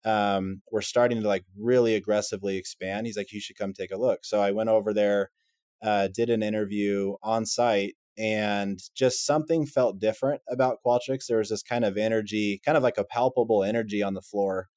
um, 0.05 0.61
we're 0.71 0.81
starting 0.81 1.21
to 1.21 1.27
like 1.27 1.43
really 1.57 1.95
aggressively 1.95 2.57
expand. 2.57 3.07
He's 3.07 3.17
like, 3.17 3.33
you 3.33 3.41
should 3.41 3.57
come 3.57 3.73
take 3.73 3.91
a 3.91 3.97
look. 3.97 4.23
So 4.23 4.39
I 4.39 4.51
went 4.51 4.69
over 4.69 4.93
there, 4.93 5.31
uh, 5.83 6.07
did 6.13 6.29
an 6.29 6.43
interview 6.43 7.15
on 7.23 7.45
site, 7.45 7.95
and 8.17 8.79
just 8.95 9.25
something 9.25 9.65
felt 9.65 9.99
different 9.99 10.41
about 10.47 10.77
Qualtrics. 10.85 11.25
There 11.27 11.39
was 11.39 11.49
this 11.49 11.63
kind 11.63 11.83
of 11.83 11.97
energy, 11.97 12.61
kind 12.63 12.77
of 12.77 12.83
like 12.83 12.97
a 12.99 13.03
palpable 13.03 13.63
energy 13.63 14.03
on 14.03 14.13
the 14.13 14.21
floor. 14.21 14.69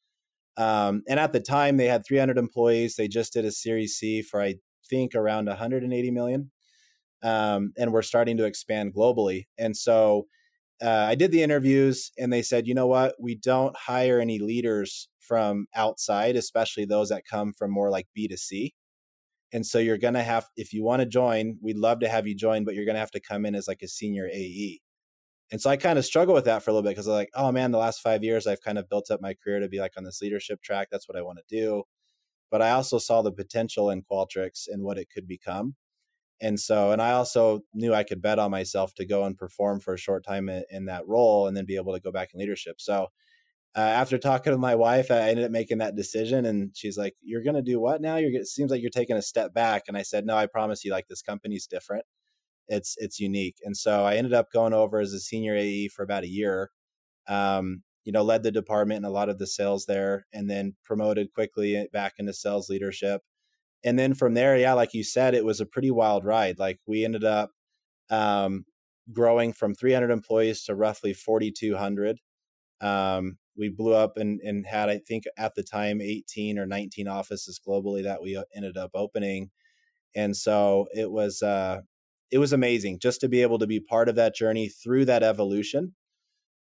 Um, 0.57 1.03
and 1.07 1.21
at 1.21 1.33
the 1.33 1.41
time, 1.41 1.77
they 1.77 1.87
had 1.87 2.05
300 2.05 2.37
employees. 2.37 2.97
They 2.97 3.07
just 3.07 3.33
did 3.33 3.45
a 3.45 3.53
Series 3.53 3.97
C 3.97 4.23
for 4.23 4.41
I 4.41 4.57
think 4.89 5.15
around 5.15 5.47
180 5.47 6.11
million, 6.11 6.51
um, 7.23 7.73
and 7.79 7.93
we're 7.93 8.03
starting 8.03 8.39
to 8.39 8.45
expand 8.45 8.95
globally. 8.95 9.47
And 9.59 9.77
so 9.77 10.27
uh, 10.83 11.07
I 11.09 11.15
did 11.15 11.33
the 11.33 11.43
interviews 11.43 12.13
and 12.19 12.33
they 12.33 12.43
said, 12.43 12.67
you 12.67 12.75
know 12.75 12.87
what, 12.87 13.15
we 13.21 13.35
don't 13.35 13.77
hire 13.77 14.21
any 14.21 14.39
leaders 14.39 15.09
from 15.21 15.67
outside, 15.75 16.37
especially 16.37 16.85
those 16.85 17.09
that 17.09 17.25
come 17.27 17.53
from 17.53 17.71
more 17.71 17.91
like 17.91 18.07
B2C. 18.17 18.73
And 19.53 19.67
so 19.67 19.79
you're 19.79 19.99
going 19.99 20.15
to 20.15 20.23
have, 20.23 20.47
if 20.57 20.73
you 20.73 20.85
want 20.85 21.01
to 21.01 21.07
join, 21.07 21.59
we'd 21.63 21.79
love 21.79 22.01
to 22.01 22.09
have 22.09 22.27
you 22.27 22.35
join, 22.35 22.65
but 22.65 22.75
you're 22.75 22.85
going 22.85 22.95
to 22.95 23.01
have 23.01 23.11
to 23.13 23.21
come 23.21 23.47
in 23.47 23.55
as 23.55 23.67
like 23.67 23.83
a 23.83 23.89
senior 23.89 24.29
AE. 24.33 24.81
And 25.51 25.61
so 25.61 25.71
I 25.71 25.77
kind 25.77 25.99
of 25.99 26.05
struggle 26.05 26.35
with 26.35 26.45
that 26.45 26.63
for 26.63 26.71
a 26.71 26.75
little 26.75 26.83
bit 26.83 26.91
because 26.91 27.07
I'm 27.07 27.15
like, 27.15 27.31
oh 27.35 27.51
man, 27.51 27.71
the 27.71 27.79
last 27.79 28.01
five 28.01 28.23
years 28.23 28.47
I've 28.47 28.61
kind 28.61 28.79
of 28.79 28.89
built 28.89 29.11
up 29.11 29.23
my 29.23 29.35
career 29.35 29.61
to 29.61 29.69
be 29.69 29.81
like 29.81 29.93
on 29.97 30.05
this 30.05 30.21
leadership 30.21 30.63
track. 30.63 30.89
That's 30.93 31.09
what 31.09 31.17
I 31.17 31.23
want 31.23 31.39
to 31.39 31.57
do. 31.57 31.85
But 32.51 32.63
I 32.63 32.71
also 32.71 32.99
saw 32.99 33.23
the 33.23 33.33
potential 33.33 33.91
in 33.91 34.03
Qualtrics 34.03 34.69
and 34.69 34.83
what 34.83 34.99
it 34.99 35.09
could 35.13 35.27
become. 35.27 35.75
And 36.41 36.59
so, 36.61 36.93
and 36.93 37.03
I 37.03 37.13
also 37.13 37.61
knew 37.75 37.95
I 37.95 38.05
could 38.05 38.23
bet 38.23 38.39
on 38.39 38.51
myself 38.51 38.95
to 38.97 39.07
go 39.07 39.25
and 39.25 39.37
perform 39.37 39.81
for 39.81 39.95
a 39.95 39.99
short 39.99 40.25
time 40.25 40.49
in, 40.49 40.65
in 40.71 40.85
that 40.87 41.07
role 41.09 41.47
and 41.49 41.57
then 41.57 41.65
be 41.67 41.77
able 41.77 41.95
to 41.95 42.01
go 42.01 42.13
back 42.13 42.31
in 42.35 42.41
leadership. 42.41 42.81
So, 42.81 43.09
uh, 43.77 43.81
after 43.81 44.19
talking 44.19 44.53
to 44.53 44.59
my 44.59 44.75
wife, 44.75 45.11
I 45.11 45.31
ended 45.31 45.45
up 45.45 45.51
making 45.51 45.79
that 45.79 45.97
decision. 45.97 46.47
And 46.47 46.77
she's 46.77 46.99
like, 46.99 47.15
"You're 47.23 47.43
going 47.43 47.57
to 47.57 47.63
do 47.63 47.81
what 47.81 48.01
now? 48.01 48.17
You're. 48.17 48.33
It 48.41 48.47
seems 48.49 48.71
like 48.71 48.81
you're 48.83 48.91
taking 48.91 49.17
a 49.17 49.23
step 49.23 49.55
back." 49.55 49.85
And 49.89 49.97
I 49.97 50.03
said, 50.03 50.27
"No, 50.27 50.37
I 50.37 50.47
promise 50.47 50.85
you. 50.85 50.93
Like 50.93 51.09
this 51.09 51.23
company's 51.23 51.67
different. 51.67 52.05
It's 52.69 52.97
it's 52.99 53.21
unique." 53.21 53.57
And 53.65 53.77
so 53.77 54.05
I 54.05 54.17
ended 54.17 54.35
up 54.35 54.53
going 54.53 54.73
over 54.75 55.01
as 55.01 55.13
a 55.13 55.21
senior 55.21 55.55
AE 55.57 55.89
for 55.89 56.03
about 56.03 56.25
a 56.25 56.29
year. 56.29 56.71
Um, 57.29 57.83
you 58.05 58.13
know, 58.13 58.23
led 58.25 58.43
the 58.45 58.53
department 58.53 58.99
and 58.99 59.07
a 59.07 59.11
lot 59.11 59.29
of 59.31 59.39
the 59.39 59.47
sales 59.49 59.87
there, 59.87 60.27
and 60.33 60.51
then 60.51 60.77
promoted 60.85 61.33
quickly 61.35 61.89
back 61.93 62.15
into 62.19 62.33
sales 62.35 62.69
leadership 62.71 63.23
and 63.85 63.99
then 63.99 64.15
from 64.15 64.35
there, 64.35 64.57
yeah, 64.57 64.73
like 64.75 64.95
you 64.95 65.05
said, 65.05 65.35
it 65.35 65.45
was 65.45 65.61
a 65.61 65.67
pretty 65.67 65.91
wild 65.91 66.25
ride. 66.25 66.59
Like 66.59 66.81
we 66.87 67.05
ended 67.05 67.25
up 67.25 67.51
um, 68.11 68.65
growing 69.13 69.53
from 69.53 69.75
300 69.75 70.11
employees 70.11 70.65
to 70.65 70.75
roughly 70.75 71.13
4,200. 71.13 72.19
Um, 72.81 73.39
we 73.57 73.69
blew 73.69 73.95
up 73.95 74.17
and, 74.17 74.41
and 74.41 74.67
had, 74.67 74.89
I 74.89 74.99
think, 74.99 75.25
at 75.37 75.55
the 75.55 75.63
time, 75.63 76.01
18 76.01 76.59
or 76.59 76.67
19 76.67 77.09
offices 77.09 77.61
globally 77.67 78.05
that 78.05 78.23
we 78.23 78.37
uh, 78.37 78.45
ended 78.55 78.77
up 78.77 78.91
opening. 78.95 79.51
And 80.15 80.37
so 80.37 80.87
it 80.95 81.11
was, 81.11 81.43
uh, 81.43 81.81
it 82.31 82.39
was 82.39 82.53
amazing 82.53 82.99
just 83.01 83.21
to 83.21 83.29
be 83.29 83.43
able 83.43 83.59
to 83.59 83.67
be 83.67 83.81
part 83.81 84.09
of 84.09 84.17
that 84.17 84.35
journey 84.35 84.69
through 84.69 85.07
that 85.07 85.23
evolution 85.23 85.95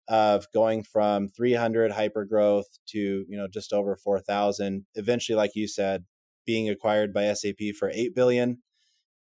of 0.08 0.45
going 0.53 0.84
from 0.84 1.27
300 1.27 1.91
hyper 1.91 2.23
growth 2.23 2.67
to 2.88 3.25
you 3.27 3.38
know 3.38 3.47
just 3.47 3.73
over 3.73 3.95
4000 3.95 4.86
eventually 4.95 5.36
like 5.36 5.51
you 5.53 5.67
said 5.67 6.06
being 6.48 6.70
acquired 6.70 7.14
by 7.14 7.32
SAP 7.34 7.76
for 7.78 7.92
eight 7.94 8.16
billion, 8.16 8.64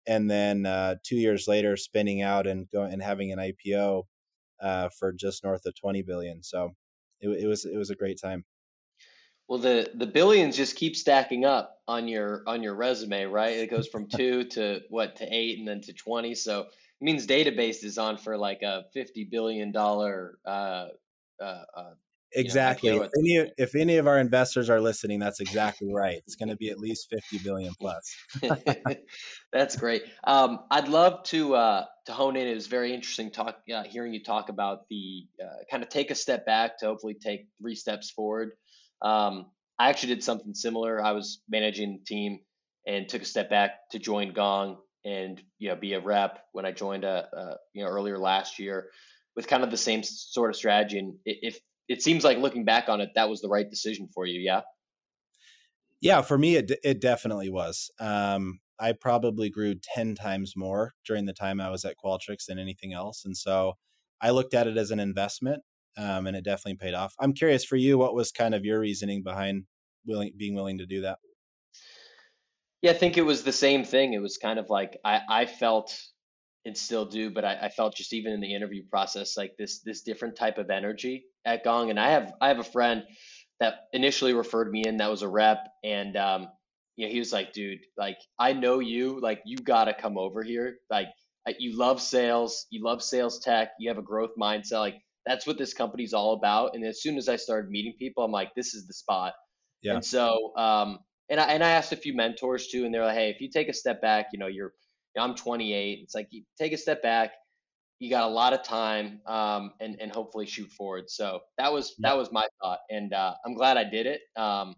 and 0.07 0.31
then 0.31 0.65
uh, 0.65 0.95
two 1.03 1.17
years 1.17 1.47
later 1.47 1.77
spinning 1.77 2.23
out 2.23 2.47
and 2.47 2.71
going 2.71 2.93
and 2.93 3.03
having 3.03 3.33
an 3.33 3.39
IPO 3.39 4.05
uh, 4.63 4.89
for 4.99 5.13
just 5.13 5.45
north 5.45 5.67
of 5.67 5.75
twenty 5.79 6.03
billion. 6.03 6.43
So 6.43 6.71
it, 7.21 7.29
it 7.29 7.47
was 7.47 7.67
it 7.67 7.77
was 7.77 7.91
a 7.91 7.97
great 7.97 8.19
time. 8.23 8.45
Well, 9.49 9.59
the 9.59 9.91
the 9.95 10.07
billions 10.07 10.57
just 10.57 10.77
keep 10.77 10.97
stacking 10.97 11.45
up 11.45 11.77
on 11.87 12.09
your 12.09 12.43
on 12.47 12.63
your 12.63 12.75
resume, 12.75 13.25
right? 13.25 13.57
It 13.57 13.71
goes 13.71 13.89
from 13.89 14.07
two 14.17 14.45
to 14.51 14.81
what 14.89 15.17
to 15.17 15.29
eight, 15.31 15.59
and 15.59 15.69
then 15.69 15.83
to 15.83 15.93
twenty. 15.93 16.35
So 16.35 16.61
it 16.61 17.05
means 17.05 17.27
Databased 17.27 17.85
is 17.85 17.99
on 17.99 18.17
for 18.17 18.39
like 18.39 18.63
a 18.63 18.85
fifty 18.95 19.25
billion 19.25 19.73
dollar 19.73 20.39
uh, 20.47 20.89
uh, 21.41 21.63
uh 21.77 21.95
Exactly. 22.37 22.91
You 22.93 23.01
know, 23.01 23.05
if, 23.05 23.11
any, 23.19 23.53
if 23.57 23.75
any 23.75 23.97
of 23.97 24.07
our 24.07 24.19
investors 24.19 24.69
are 24.69 24.81
listening, 24.81 25.19
that's 25.19 25.41
exactly 25.41 25.93
right. 25.93 26.19
It's 26.27 26.37
going 26.37 26.51
to 26.51 26.57
be 26.57 26.71
at 26.71 26.79
least 26.79 27.09
50 27.11 27.39
billion 27.39 27.73
plus. 27.81 28.15
that's 29.53 29.77
great. 29.77 30.03
Um, 30.25 30.61
I'd 30.71 30.89
love 30.89 31.23
to 31.25 31.55
uh, 31.55 31.85
to 32.07 32.13
hone 32.13 32.37
in. 32.37 32.47
It 32.47 32.55
was 32.55 32.67
very 32.67 32.93
interesting 32.93 33.31
talk 33.31 33.59
uh, 33.75 33.83
hearing 33.85 34.13
you 34.13 34.23
talk 34.23 34.51
about 34.51 34.89
the 34.91 35.27
uh, 35.43 35.65
kind 35.71 35.83
of 35.83 35.89
take 35.89 36.11
a 36.11 36.15
step 36.15 36.45
back 36.45 36.79
to 36.79 36.87
hopefully 36.87 37.15
take 37.15 37.47
three 37.61 37.75
steps 37.75 38.11
forward. 38.11 38.53
Um, 39.03 39.47
I 39.79 39.89
actually 39.89 40.15
did 40.15 40.25
something 40.25 40.55
similar. 40.55 41.03
I 41.03 41.13
was 41.13 41.43
managing 41.49 41.99
the 41.99 42.05
team 42.05 42.41
and 42.87 43.09
took 43.09 43.23
a 43.23 43.27
step 43.27 43.51
back 43.51 43.73
to 43.93 43.99
join 43.99 44.33
Gong 44.33 44.79
and 45.05 45.41
you 45.59 45.69
know 45.69 45.77
be 45.77 45.95
a 45.95 46.01
rep 46.01 46.41
when 46.53 46.67
I 46.67 46.73
joined 46.73 47.05
a, 47.05 47.09
uh, 47.09 47.27
a 47.33 47.41
uh, 47.41 47.55
you 47.73 47.85
know 47.85 47.91
earlier 47.91 48.19
last 48.19 48.59
year 48.59 48.91
with 49.37 49.47
kind 49.47 49.63
of 49.63 49.71
the 49.71 49.77
same 49.77 50.03
sort 50.03 50.51
of 50.51 50.57
strategy. 50.57 50.99
And 50.99 51.15
if 51.25 51.59
it 51.89 52.03
seems 52.03 52.25
like 52.25 52.39
looking 52.39 52.65
back 52.65 52.89
on 52.89 53.01
it, 53.01 53.11
that 53.15 53.29
was 53.29 53.41
the 53.41 53.49
right 53.49 53.69
decision 53.69 54.09
for 54.15 54.27
you. 54.27 54.41
Yeah. 54.41 54.63
Yeah, 56.01 56.23
for 56.23 56.37
me, 56.39 56.57
it 56.57 56.73
it 56.85 57.01
definitely 57.01 57.49
was. 57.49 57.91
Um, 57.99 58.61
I 58.79 58.93
probably 58.93 59.49
grew 59.49 59.75
ten 59.75 60.15
times 60.15 60.53
more 60.57 60.95
during 61.07 61.25
the 61.25 61.33
time 61.33 61.61
I 61.61 61.71
was 61.71 61.85
at 61.85 61.97
Qualtrics 62.03 62.47
than 62.47 62.59
anything 62.59 62.93
else, 62.93 63.25
and 63.25 63.37
so 63.37 63.75
I 64.21 64.31
looked 64.31 64.55
at 64.55 64.67
it 64.67 64.77
as 64.77 64.91
an 64.91 65.01
investment, 65.01 65.63
um, 65.97 66.27
and 66.27 66.37
it 66.37 66.45
definitely 66.45 66.77
paid 66.77 66.95
off. 66.95 67.15
I'm 67.19 67.33
curious 67.33 67.65
for 67.65 67.77
you, 67.77 67.97
what 67.99 68.15
was 68.15 68.31
kind 68.31 68.55
of 68.55 68.65
your 68.65 68.81
reasoning 68.81 69.23
behind 69.23 69.65
willing 70.07 70.33
being 70.37 70.55
willing 70.55 70.79
to 70.79 70.87
do 70.87 71.01
that? 71.03 71.19
Yeah, 72.83 72.91
I 72.91 72.95
think 72.95 73.17
it 73.17 73.23
was 73.23 73.43
the 73.43 73.53
same 73.53 73.85
thing. 73.85 74.13
It 74.13 74.21
was 74.21 74.37
kind 74.37 74.59
of 74.59 74.69
like 74.69 74.99
I, 75.05 75.21
I 75.29 75.47
felt 75.47 75.99
and 76.67 76.77
still 76.77 77.07
do, 77.07 77.31
but 77.31 77.45
I, 77.45 77.55
I, 77.63 77.69
felt 77.69 77.97
just 77.97 78.13
even 78.13 78.33
in 78.33 78.41
the 78.41 78.53
interview 78.53 78.83
process, 78.91 79.37
like 79.37 79.57
this 79.57 79.81
this 79.83 80.03
different 80.03 80.37
type 80.37 80.59
of 80.59 80.69
energy 80.69 81.25
at 81.45 81.65
Gong. 81.65 81.91
And 81.91 81.99
I 81.99 82.11
have 82.11 82.33
I 82.41 82.49
have 82.49 82.59
a 82.59 82.65
friend 82.65 83.05
that 83.61 83.75
initially 83.93 84.35
referred 84.35 84.71
me 84.71 84.83
in 84.85 84.97
that 84.99 85.11
was 85.11 85.23
a 85.23 85.29
rep, 85.29 85.67
and 85.85 86.17
um, 86.17 86.49
you 86.97 87.07
know, 87.07 87.13
he 87.13 87.21
was 87.21 87.33
like, 87.33 87.53
dude, 87.53 87.79
like 87.97 88.19
I 88.39 88.53
know 88.53 88.81
you, 88.81 89.21
like 89.21 89.43
you 89.47 89.57
gotta 89.57 89.95
come 89.95 90.19
over 90.19 90.43
here. 90.43 90.79
Like 90.91 91.09
you 91.61 91.79
love 91.79 92.03
sales, 92.03 92.67
you 92.71 92.83
love 92.83 93.03
sales 93.03 93.39
tech, 93.39 93.71
you 93.79 93.89
have 93.89 93.99
a 93.99 94.03
growth 94.03 94.33
mindset. 94.41 94.81
Like 94.81 94.97
that's 95.25 95.47
what 95.47 95.59
this 95.59 95.73
company's 95.73 96.13
all 96.13 96.35
about. 96.35 96.75
And 96.75 96.85
as 96.85 97.01
soon 97.01 97.17
as 97.17 97.29
I 97.29 97.37
started 97.37 97.71
meeting 97.71 97.95
people, 97.99 98.25
I'm 98.25 98.33
like, 98.33 98.55
this 98.57 98.75
is 98.75 98.89
the 98.89 98.95
spot. 98.95 99.35
Yeah. 99.83 99.95
And 99.95 100.05
so 100.05 100.53
um 100.57 100.99
and 101.29 101.39
I 101.39 101.45
and 101.53 101.63
I 101.63 101.71
asked 101.71 101.93
a 101.93 101.97
few 101.97 102.15
mentors 102.15 102.67
too, 102.69 102.85
and 102.85 102.93
they're 102.93 103.05
like, 103.05 103.17
hey, 103.17 103.31
if 103.31 103.41
you 103.41 103.49
take 103.51 103.69
a 103.69 103.73
step 103.73 104.03
back, 104.03 104.27
you 104.33 104.41
know, 104.41 104.49
you're 104.49 104.73
I'm 105.19 105.35
28. 105.35 106.01
It's 106.03 106.15
like 106.15 106.29
you 106.31 106.43
take 106.59 106.73
a 106.73 106.77
step 106.77 107.03
back. 107.03 107.33
You 107.99 108.11
got 108.11 108.29
a 108.29 108.33
lot 108.33 108.53
of 108.53 108.63
time, 108.63 109.21
um, 109.27 109.73
and 109.81 109.97
and 110.01 110.13
hopefully 110.13 110.47
shoot 110.47 110.71
forward. 110.71 111.05
So 111.09 111.41
that 111.57 111.73
was 111.73 111.95
yeah. 111.99 112.11
that 112.11 112.19
was 112.19 112.31
my 112.31 112.47
thought, 112.63 112.81
and 112.91 113.13
uh, 113.13 113.35
I'm 113.45 113.55
glad 113.55 113.79
I 113.79 113.85
did 113.85 114.07
it. 114.07 114.21
Um, 114.37 114.75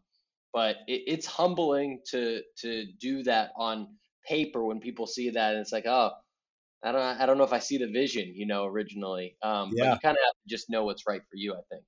but 0.52 0.76
it, 0.86 1.02
it's 1.06 1.26
humbling 1.26 2.00
to 2.12 2.42
to 2.60 2.84
do 3.00 3.24
that 3.24 3.50
on 3.56 3.88
paper 4.26 4.64
when 4.64 4.78
people 4.78 5.06
see 5.06 5.30
that, 5.30 5.52
and 5.52 5.60
it's 5.60 5.72
like, 5.72 5.86
oh, 5.86 6.12
I 6.84 6.92
don't 6.92 7.02
I 7.02 7.26
don't 7.26 7.38
know 7.38 7.44
if 7.44 7.52
I 7.52 7.58
see 7.58 7.78
the 7.78 7.88
vision, 7.88 8.32
you 8.34 8.46
know, 8.46 8.66
originally. 8.66 9.36
Um, 9.42 9.70
yeah. 9.74 9.86
But 9.86 9.92
you 9.94 9.98
kind 10.00 10.16
of 10.16 10.22
have 10.24 10.34
to 10.34 10.48
just 10.48 10.70
know 10.70 10.84
what's 10.84 11.06
right 11.08 11.22
for 11.22 11.36
you, 11.36 11.54
I 11.54 11.60
think. 11.72 11.84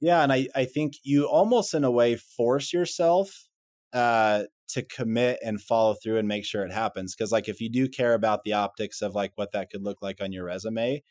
Yeah, 0.00 0.22
and 0.22 0.32
I 0.32 0.48
I 0.54 0.66
think 0.66 0.94
you 1.02 1.24
almost 1.24 1.72
in 1.72 1.84
a 1.84 1.90
way 1.90 2.16
force 2.16 2.74
yourself 2.74 3.48
uh, 3.92 4.44
to 4.68 4.82
commit 4.82 5.38
and 5.44 5.60
follow 5.60 5.94
through 5.94 6.18
and 6.18 6.28
make 6.28 6.44
sure 6.44 6.64
it 6.64 6.72
happens. 6.72 7.14
Because 7.14 7.32
like 7.32 7.48
if 7.48 7.60
you 7.60 7.68
do 7.68 7.88
care 7.88 8.14
about 8.14 8.44
the 8.44 8.54
optics 8.54 9.02
of 9.02 9.14
like 9.14 9.32
what 9.34 9.52
that 9.52 9.70
could 9.70 9.82
look 9.82 10.02
like 10.02 10.22
on 10.22 10.32
your 10.32 10.44
resume, 10.44 11.02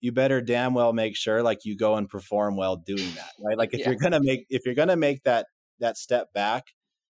you 0.00 0.12
better 0.12 0.40
damn 0.40 0.74
well 0.74 0.92
make 0.92 1.16
sure 1.16 1.42
like 1.42 1.64
you 1.64 1.76
go 1.76 1.96
and 1.96 2.08
perform 2.08 2.56
well 2.56 2.76
doing 2.76 3.14
that, 3.16 3.32
right? 3.44 3.56
Like 3.56 3.72
if 3.72 3.80
yeah. 3.80 3.90
you're 3.90 3.98
gonna 3.98 4.20
make 4.22 4.46
if 4.50 4.66
you're 4.66 4.74
gonna 4.74 4.96
make 4.96 5.22
that 5.24 5.46
that 5.80 5.96
step 5.96 6.32
back 6.32 6.64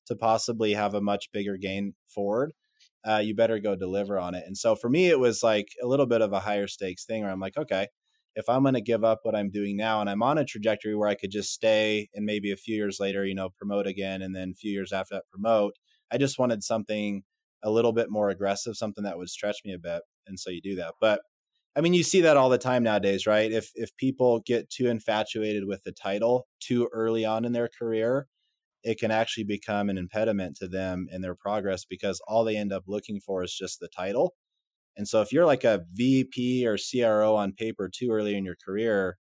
to 0.08 0.16
possibly 0.16 0.74
have 0.74 0.96
a 0.96 1.02
much 1.02 1.32
bigger 1.32 1.56
gain 1.58 1.94
forward, 2.08 2.52
uh, 3.08 3.18
you 3.18 3.36
better 3.36 3.60
go 3.60 3.76
deliver 3.76 4.20
on 4.20 4.36
it. 4.36 4.44
And 4.46 4.58
so 4.58 4.76
for 4.76 4.90
me, 4.90 5.08
it 5.08 5.20
was 5.20 5.44
like 5.44 5.68
a 5.82 5.88
little 5.88 6.08
bit 6.08 6.22
of 6.22 6.34
a 6.34 6.40
higher 6.40 6.68
stakes 6.68 7.06
thing 7.06 7.22
where 7.22 7.32
I'm 7.32 7.40
like, 7.40 7.58
okay, 7.58 7.88
if 8.36 8.48
I'm 8.48 8.62
going 8.62 8.76
to 8.76 8.82
give 8.82 9.04
up 9.04 9.20
what 9.24 9.36
I'm 9.36 9.50
doing 9.50 9.76
now 9.76 10.02
and 10.02 10.10
I'm 10.10 10.24
on 10.24 10.38
a 10.38 10.46
trajectory 10.46 10.96
where 10.96 11.10
I 11.10 11.16
could 11.16 11.32
just 11.32 11.54
stay 11.54 12.10
and 12.14 12.26
maybe 12.26 12.52
a 12.52 12.58
few 12.58 12.76
years 12.76 13.00
later, 13.00 13.26
you 13.26 13.36
know, 13.36 13.50
promote 13.50 13.88
again 13.88 14.22
and 14.22 14.36
then 14.36 14.52
a 14.52 14.56
few 14.56 14.72
years 14.72 14.94
after 14.94 15.16
that 15.16 15.30
promote, 15.32 15.74
I 16.12 16.18
just 16.18 16.40
wanted 16.40 16.64
something 16.64 17.24
a 17.64 17.72
little 17.72 17.92
bit 17.92 18.10
more 18.10 18.30
aggressive, 18.30 18.78
something 18.78 19.04
that 19.04 19.18
would 19.18 19.30
stretch 19.30 19.58
me 19.66 19.74
a 19.74 19.80
bit. 19.80 20.02
And 20.28 20.40
so 20.40 20.50
you 20.50 20.62
do 20.62 20.76
that. 20.76 20.94
But 21.02 21.22
I 21.76 21.82
mean, 21.82 21.94
you 21.94 22.04
see 22.04 22.22
that 22.22 22.38
all 22.38 22.50
the 22.50 22.58
time 22.58 22.84
nowadays, 22.84 23.28
right? 23.28 23.52
If 23.52 23.72
if 23.76 23.96
people 23.98 24.42
get 24.46 24.70
too 24.70 24.88
infatuated 24.88 25.66
with 25.66 25.84
the 25.84 25.92
title 25.92 26.48
too 26.60 26.90
early 26.92 27.26
on 27.26 27.46
in 27.46 27.54
their 27.54 27.70
career, 27.70 28.28
it 28.84 29.00
can 29.00 29.12
actually 29.12 29.44
become 29.44 29.90
an 29.90 29.98
impediment 29.98 30.58
to 30.58 30.68
them 30.68 31.08
in 31.12 31.22
their 31.22 31.36
progress 31.36 31.86
because 31.86 32.22
all 32.28 32.44
they 32.44 32.58
end 32.58 32.74
up 32.74 32.84
looking 32.88 33.20
for 33.20 33.44
is 33.44 33.54
just 33.54 33.80
the 33.80 33.90
title 33.90 34.36
and 35.00 35.08
so 35.08 35.22
if 35.22 35.34
you're 35.34 35.48
like 35.48 35.66
a 35.66 35.86
VP 35.94 36.68
or 36.68 36.78
CRO 36.78 37.36
on 37.36 37.54
paper 37.54 37.90
too 37.90 38.12
early 38.12 38.36
in 38.38 38.46
your 38.46 38.58
career, 38.64 39.18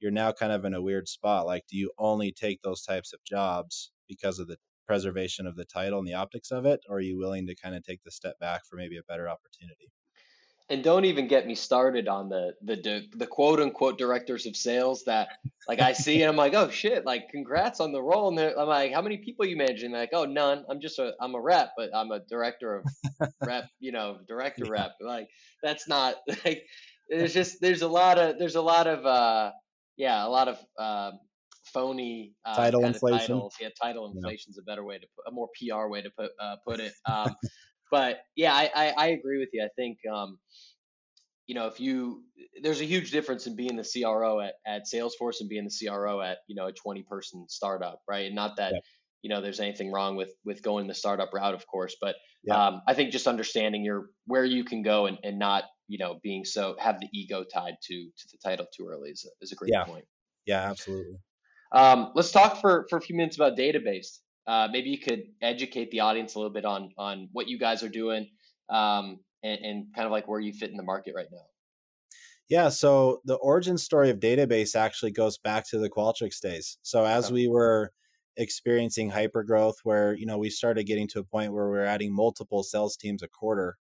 you're 0.00 0.10
now 0.12 0.32
kind 0.32 0.52
of 0.52 0.66
in 0.66 0.74
a 0.74 0.82
weird 0.82 1.08
spot. 1.08 1.46
Like, 1.46 1.64
do 1.70 1.78
you 1.78 1.92
only 1.98 2.32
take 2.32 2.62
those 2.62 2.82
types 2.82 3.14
of 3.14 3.24
jobs 3.24 3.92
because 4.08 4.40
of 4.40 4.48
the 4.48 4.58
preservation 4.88 5.46
of 5.46 5.56
the 5.56 5.64
title 5.64 6.00
and 6.00 6.08
the 6.08 6.14
optics 6.14 6.50
of 6.50 6.66
it? 6.66 6.80
Or 6.88 6.98
are 6.98 7.00
you 7.00 7.18
willing 7.18 7.46
to 7.48 7.54
kind 7.56 7.76
of 7.76 7.84
take 7.84 8.02
the 8.04 8.10
step 8.12 8.40
back 8.40 8.66
for 8.66 8.76
maybe 8.76 8.98
a 8.98 9.04
better 9.04 9.28
opportunity? 9.28 9.92
And 10.70 10.84
don't 10.84 11.04
even 11.04 11.26
get 11.26 11.46
me 11.46 11.54
started 11.54 12.08
on 12.08 12.28
the 12.28 12.54
the 12.62 13.06
the 13.16 13.26
quote 13.26 13.60
unquote 13.60 13.98
directors 13.98 14.46
of 14.46 14.56
sales 14.56 15.04
that 15.04 15.28
like 15.68 15.80
I 15.80 15.92
see 15.92 16.22
and 16.22 16.30
I'm 16.30 16.36
like, 16.36 16.54
oh 16.54 16.70
shit, 16.70 17.04
like 17.04 17.28
congrats 17.30 17.80
on 17.80 17.92
the 17.92 18.02
role. 18.02 18.28
And 18.28 18.54
I'm 18.56 18.68
like, 18.68 18.92
how 18.92 19.02
many 19.02 19.18
people 19.18 19.44
you 19.44 19.56
managing? 19.56 19.92
They're 19.92 20.02
like, 20.02 20.10
oh 20.12 20.24
none. 20.24 20.64
I'm 20.70 20.80
just 20.80 20.98
a 20.98 21.12
I'm 21.20 21.34
a 21.34 21.40
rep, 21.40 21.72
but 21.76 21.90
I'm 21.94 22.10
a 22.12 22.20
director 22.30 22.76
of 22.76 23.30
rep, 23.44 23.68
you 23.80 23.92
know, 23.92 24.18
director 24.28 24.64
yeah. 24.66 24.70
rep. 24.70 24.92
Like 25.00 25.28
that's 25.62 25.88
not 25.88 26.14
like 26.44 26.64
there's 27.08 27.34
just 27.34 27.60
there's 27.60 27.82
a 27.82 27.88
lot 27.88 28.18
of 28.18 28.38
there's 28.38 28.56
a 28.56 28.62
lot 28.62 28.86
of 28.86 29.04
uh 29.04 29.50
yeah, 30.00 30.26
a 30.26 30.28
lot 30.28 30.48
of 30.48 30.58
uh, 30.78 31.10
phony 31.74 32.32
uh, 32.46 32.56
title 32.56 32.84
inflation. 32.84 33.18
Titles. 33.18 33.54
Yeah, 33.60 33.68
title 33.80 34.10
inflation 34.10 34.50
is 34.50 34.58
a 34.58 34.62
better 34.62 34.82
way 34.82 34.98
to 34.98 35.06
put 35.14 35.30
a 35.30 35.30
more 35.30 35.48
PR 35.58 35.88
way 35.88 36.00
to 36.00 36.10
put 36.10 36.30
uh, 36.40 36.56
put 36.66 36.80
it. 36.80 36.94
Um, 37.04 37.34
but 37.90 38.20
yeah, 38.36 38.54
I, 38.54 38.70
I, 38.74 38.94
I 38.96 39.06
agree 39.08 39.38
with 39.38 39.50
you. 39.52 39.62
I 39.62 39.68
think 39.76 39.98
um, 40.12 40.38
you 41.46 41.54
know 41.54 41.66
if 41.66 41.80
you 41.80 42.22
there's 42.62 42.80
a 42.80 42.84
huge 42.84 43.10
difference 43.10 43.46
in 43.46 43.56
being 43.56 43.76
the 43.76 43.84
CRO 43.84 44.40
at, 44.40 44.54
at 44.66 44.82
Salesforce 44.92 45.40
and 45.40 45.48
being 45.48 45.64
the 45.64 45.88
CRO 45.88 46.20
at 46.20 46.38
you 46.46 46.54
know 46.54 46.66
a 46.66 46.72
20 46.72 47.02
person 47.04 47.46
startup, 47.48 48.00
right? 48.08 48.26
And 48.26 48.34
not 48.34 48.56
that. 48.56 48.72
Yeah 48.74 48.80
you 49.22 49.28
know 49.28 49.40
there's 49.40 49.60
anything 49.60 49.90
wrong 49.92 50.16
with 50.16 50.30
with 50.44 50.62
going 50.62 50.86
the 50.86 50.94
startup 50.94 51.32
route 51.32 51.54
of 51.54 51.66
course 51.66 51.96
but 52.00 52.16
yeah. 52.42 52.68
um, 52.68 52.82
i 52.86 52.94
think 52.94 53.10
just 53.10 53.26
understanding 53.26 53.84
your 53.84 54.06
where 54.26 54.44
you 54.44 54.64
can 54.64 54.82
go 54.82 55.06
and, 55.06 55.18
and 55.22 55.38
not 55.38 55.64
you 55.88 55.98
know 55.98 56.18
being 56.22 56.44
so 56.44 56.76
have 56.78 57.00
the 57.00 57.08
ego 57.12 57.44
tied 57.44 57.74
to 57.82 57.94
to 58.16 58.28
the 58.32 58.38
title 58.42 58.66
too 58.74 58.88
early 58.90 59.10
is 59.10 59.26
a, 59.26 59.44
is 59.44 59.52
a 59.52 59.54
great 59.54 59.70
yeah. 59.72 59.84
point 59.84 60.04
yeah 60.46 60.70
absolutely 60.70 61.18
um, 61.72 62.10
let's 62.16 62.32
talk 62.32 62.60
for 62.60 62.86
for 62.90 62.96
a 62.96 63.00
few 63.00 63.14
minutes 63.14 63.36
about 63.36 63.56
Databased 63.56 64.18
uh, 64.50 64.68
maybe 64.70 64.90
you 64.90 64.98
could 64.98 65.22
educate 65.40 65.90
the 65.90 66.00
audience 66.00 66.34
a 66.34 66.38
little 66.38 66.52
bit 66.52 66.64
on 66.64 66.90
on 66.98 67.28
what 67.32 67.48
you 67.48 67.58
guys 67.58 67.82
are 67.82 67.88
doing 67.88 68.28
um, 68.68 69.20
and, 69.42 69.58
and 69.64 69.86
kind 69.94 70.06
of 70.06 70.12
like 70.12 70.26
where 70.28 70.40
you 70.40 70.52
fit 70.52 70.70
in 70.70 70.76
the 70.76 70.82
market 70.82 71.14
right 71.16 71.28
now 71.30 71.44
yeah, 72.48 72.68
so 72.68 73.20
the 73.24 73.36
origin 73.36 73.78
story 73.78 74.10
of 74.10 74.18
Databased 74.18 74.74
actually 74.74 75.12
goes 75.12 75.38
back 75.38 75.68
to 75.68 75.78
the 75.78 75.88
Qualtrics 75.88 76.40
days. 76.40 76.78
So 76.82 77.04
as 77.04 77.30
we 77.30 77.46
were 77.46 77.92
experiencing 78.36 79.10
hyper 79.10 79.42
growth 79.42 79.76
where 79.84 80.14
you 80.14 80.26
know 80.26 80.38
we 80.38 80.50
started 80.50 80.84
getting 80.84 81.06
to 81.08 81.20
a 81.20 81.24
point 81.24 81.52
where 81.52 81.70
we 81.70 81.78
are 81.78 81.84
adding 81.84 82.14
multiple 82.14 82.62
sales 82.62 82.96
teams 82.96 83.22
a 83.22 83.28
quarter 83.28 83.76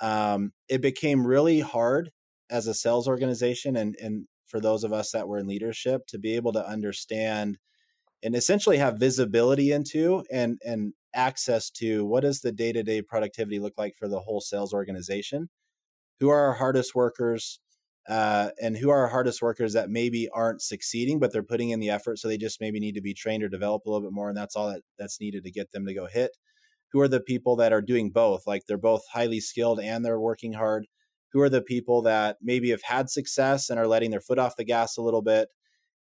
um, 0.00 0.52
it 0.68 0.80
became 0.80 1.26
really 1.26 1.60
hard 1.60 2.10
as 2.50 2.66
a 2.66 2.74
sales 2.74 3.06
organization 3.06 3.76
and 3.76 3.96
and 4.02 4.26
for 4.46 4.60
those 4.60 4.82
of 4.82 4.92
us 4.92 5.12
that 5.12 5.28
were 5.28 5.38
in 5.38 5.46
leadership 5.46 6.06
to 6.06 6.18
be 6.18 6.34
able 6.36 6.52
to 6.52 6.68
understand 6.68 7.58
and 8.22 8.34
essentially 8.34 8.78
have 8.78 8.98
visibility 8.98 9.72
into 9.72 10.24
and 10.30 10.58
and 10.64 10.92
access 11.14 11.70
to 11.70 12.04
what 12.04 12.20
does 12.20 12.40
the 12.40 12.52
day-to-day 12.52 13.02
productivity 13.02 13.58
look 13.58 13.74
like 13.78 13.94
for 13.98 14.08
the 14.08 14.20
whole 14.20 14.40
sales 14.40 14.74
organization 14.74 15.48
who 16.20 16.28
are 16.28 16.46
our 16.46 16.54
hardest 16.54 16.94
workers 16.94 17.60
uh, 18.08 18.50
and 18.62 18.76
who 18.76 18.90
are 18.90 19.00
our 19.00 19.08
hardest 19.08 19.42
workers 19.42 19.72
that 19.72 19.90
maybe 19.90 20.28
aren't 20.32 20.62
succeeding, 20.62 21.18
but 21.18 21.32
they're 21.32 21.42
putting 21.42 21.70
in 21.70 21.80
the 21.80 21.90
effort. 21.90 22.18
So 22.18 22.28
they 22.28 22.38
just 22.38 22.60
maybe 22.60 22.78
need 22.78 22.94
to 22.94 23.00
be 23.00 23.14
trained 23.14 23.42
or 23.42 23.48
develop 23.48 23.84
a 23.84 23.90
little 23.90 24.06
bit 24.06 24.14
more. 24.14 24.28
And 24.28 24.36
that's 24.36 24.54
all 24.54 24.68
that, 24.68 24.82
that's 24.98 25.20
needed 25.20 25.44
to 25.44 25.50
get 25.50 25.72
them 25.72 25.86
to 25.86 25.94
go 25.94 26.06
hit. 26.06 26.36
Who 26.92 27.00
are 27.00 27.08
the 27.08 27.20
people 27.20 27.56
that 27.56 27.72
are 27.72 27.82
doing 27.82 28.10
both? 28.10 28.46
Like 28.46 28.62
they're 28.66 28.78
both 28.78 29.02
highly 29.12 29.40
skilled 29.40 29.80
and 29.80 30.04
they're 30.04 30.20
working 30.20 30.52
hard. 30.52 30.86
Who 31.32 31.40
are 31.40 31.48
the 31.48 31.62
people 31.62 32.02
that 32.02 32.36
maybe 32.40 32.70
have 32.70 32.82
had 32.82 33.10
success 33.10 33.68
and 33.68 33.78
are 33.78 33.88
letting 33.88 34.10
their 34.10 34.20
foot 34.20 34.38
off 34.38 34.56
the 34.56 34.64
gas 34.64 34.96
a 34.96 35.02
little 35.02 35.22
bit? 35.22 35.48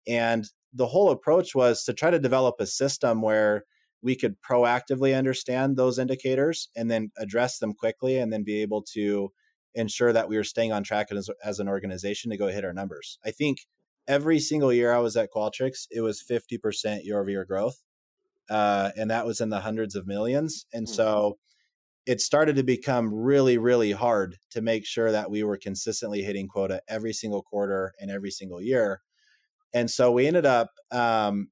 And 0.07 0.45
the 0.75 0.87
whole 0.87 1.09
approach 1.09 1.55
was 1.55 1.83
to 1.85 1.93
try 1.93 2.11
to 2.11 2.19
develop 2.19 2.55
a 2.59 2.67
system 2.67 3.21
where 3.21 3.63
we 4.01 4.15
could 4.15 4.39
proactively 4.41 5.17
understand 5.17 5.75
those 5.75 5.97
indicators 5.97 6.69
and 6.75 6.91
then 6.91 7.11
address 7.17 7.57
them 7.57 7.73
quickly 7.73 8.17
and 8.17 8.31
then 8.31 8.43
be 8.43 8.61
able 8.61 8.83
to 8.83 9.31
ensure 9.73 10.13
that 10.13 10.29
we 10.29 10.37
were 10.37 10.43
staying 10.43 10.71
on 10.71 10.83
track 10.83 11.07
as, 11.11 11.29
as 11.43 11.59
an 11.59 11.67
organization 11.67 12.29
to 12.29 12.37
go 12.37 12.47
hit 12.47 12.65
our 12.65 12.73
numbers. 12.73 13.17
I 13.25 13.31
think 13.31 13.65
every 14.07 14.39
single 14.39 14.71
year 14.71 14.93
I 14.93 14.99
was 14.99 15.17
at 15.17 15.31
Qualtrics, 15.33 15.87
it 15.89 16.01
was 16.01 16.23
50% 16.23 17.03
year 17.03 17.19
over 17.19 17.29
year 17.29 17.45
growth. 17.45 17.81
Uh, 18.49 18.91
and 18.95 19.09
that 19.09 19.25
was 19.25 19.41
in 19.41 19.49
the 19.49 19.61
hundreds 19.61 19.95
of 19.95 20.05
millions. 20.05 20.65
And 20.71 20.85
mm-hmm. 20.85 20.93
so 20.93 21.37
it 22.05 22.21
started 22.21 22.57
to 22.57 22.63
become 22.63 23.11
really, 23.11 23.57
really 23.57 23.91
hard 23.91 24.37
to 24.51 24.61
make 24.61 24.85
sure 24.85 25.11
that 25.11 25.31
we 25.31 25.43
were 25.43 25.57
consistently 25.57 26.21
hitting 26.21 26.47
quota 26.47 26.81
every 26.87 27.13
single 27.13 27.41
quarter 27.41 27.93
and 27.99 28.11
every 28.11 28.29
single 28.29 28.61
year. 28.61 29.01
And 29.75 29.91
so 29.91 30.11
we 30.11 30.25
ended 30.25 30.47
up 30.47 30.71
um, 30.91 31.49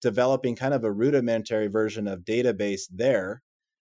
developing 0.00 0.56
kind 0.56 0.72
of 0.72 0.82
a 0.84 0.92
rudimentary 0.92 1.66
version 1.66 2.08
of 2.08 2.20
Databased 2.20 2.86
there 2.90 3.42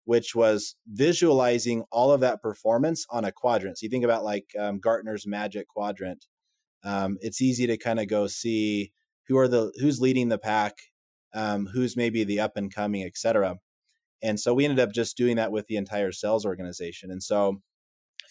which 0.05 0.35
was 0.35 0.77
visualizing 0.87 1.83
all 1.91 2.13
of 2.13 2.21
that 2.21 2.43
performance 2.43 3.07
on 3.11 3.25
a 3.25 3.33
quadrant. 3.33 3.79
So 3.79 3.85
you 3.85 3.91
think 3.91 4.05
about 4.05 4.25
like 4.25 4.47
um, 4.59 4.79
Gartner's 4.79 5.27
Magic 5.27 5.67
Quadrant. 5.69 6.27
Um, 6.85 7.17
it's 7.21 7.41
easy 7.41 7.67
to 7.67 7.79
kind 7.79 7.99
of 7.99 8.09
go 8.09 8.27
see 8.27 8.93
who 9.29 9.39
are 9.39 9.49
the 9.49 9.73
who's 9.81 10.01
leading 10.01 10.29
the 10.29 10.39
pack, 10.39 10.75
um, 11.35 11.67
who's 11.67 11.97
maybe 11.97 12.25
the 12.25 12.41
up 12.41 12.57
and 12.57 12.73
coming, 12.75 13.03
et 13.03 13.17
cetera. 13.17 13.57
And 14.23 14.39
so 14.39 14.53
we 14.53 14.65
ended 14.65 14.81
up 14.81 14.93
just 14.93 15.17
doing 15.17 15.37
that 15.37 15.53
with 15.53 15.67
the 15.67 15.77
entire 15.77 16.13
sales 16.13 16.45
organization. 16.45 17.11
And 17.11 17.23
so 17.23 17.63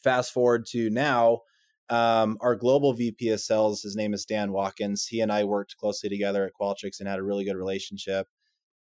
fast 0.04 0.32
forward 0.32 0.66
to 0.68 0.90
now, 0.92 1.40
um, 1.90 2.38
our 2.42 2.56
global 2.56 2.94
VP 2.94 3.30
of 3.30 3.40
sales, 3.40 3.82
his 3.82 3.96
name 3.96 4.14
is 4.14 4.26
Dan 4.26 4.52
Watkins. 4.52 5.06
He 5.06 5.22
and 5.22 5.32
I 5.32 5.44
worked 5.44 5.78
closely 5.78 6.10
together 6.10 6.46
at 6.46 6.54
Qualtrics 6.60 7.00
and 7.00 7.08
had 7.08 7.20
a 7.20 7.24
really 7.24 7.46
good 7.46 7.58
relationship. 7.58 8.28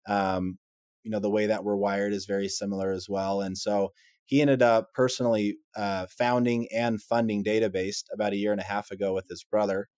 Um, 0.07 0.57
you 1.03 1.11
know 1.11 1.19
the 1.19 1.29
way 1.29 1.45
that 1.45 1.63
we're 1.63 1.75
wired 1.75 2.13
is 2.13 2.25
very 2.25 2.47
similar 2.47 2.91
as 2.91 3.07
well 3.07 3.41
and 3.41 3.57
so 3.57 3.91
he 4.25 4.41
ended 4.41 4.61
up 4.61 4.93
personally 4.93 5.57
uh, 5.75 6.07
founding 6.09 6.67
and 6.73 7.01
funding 7.01 7.43
Databased 7.43 8.05
about 8.11 8.31
a 8.31 8.37
year 8.37 8.53
and 8.53 8.61
a 8.61 8.65
half 8.65 8.89
ago 8.89 9.13
with 9.13 9.27
his 9.29 9.43
brother 9.43 9.89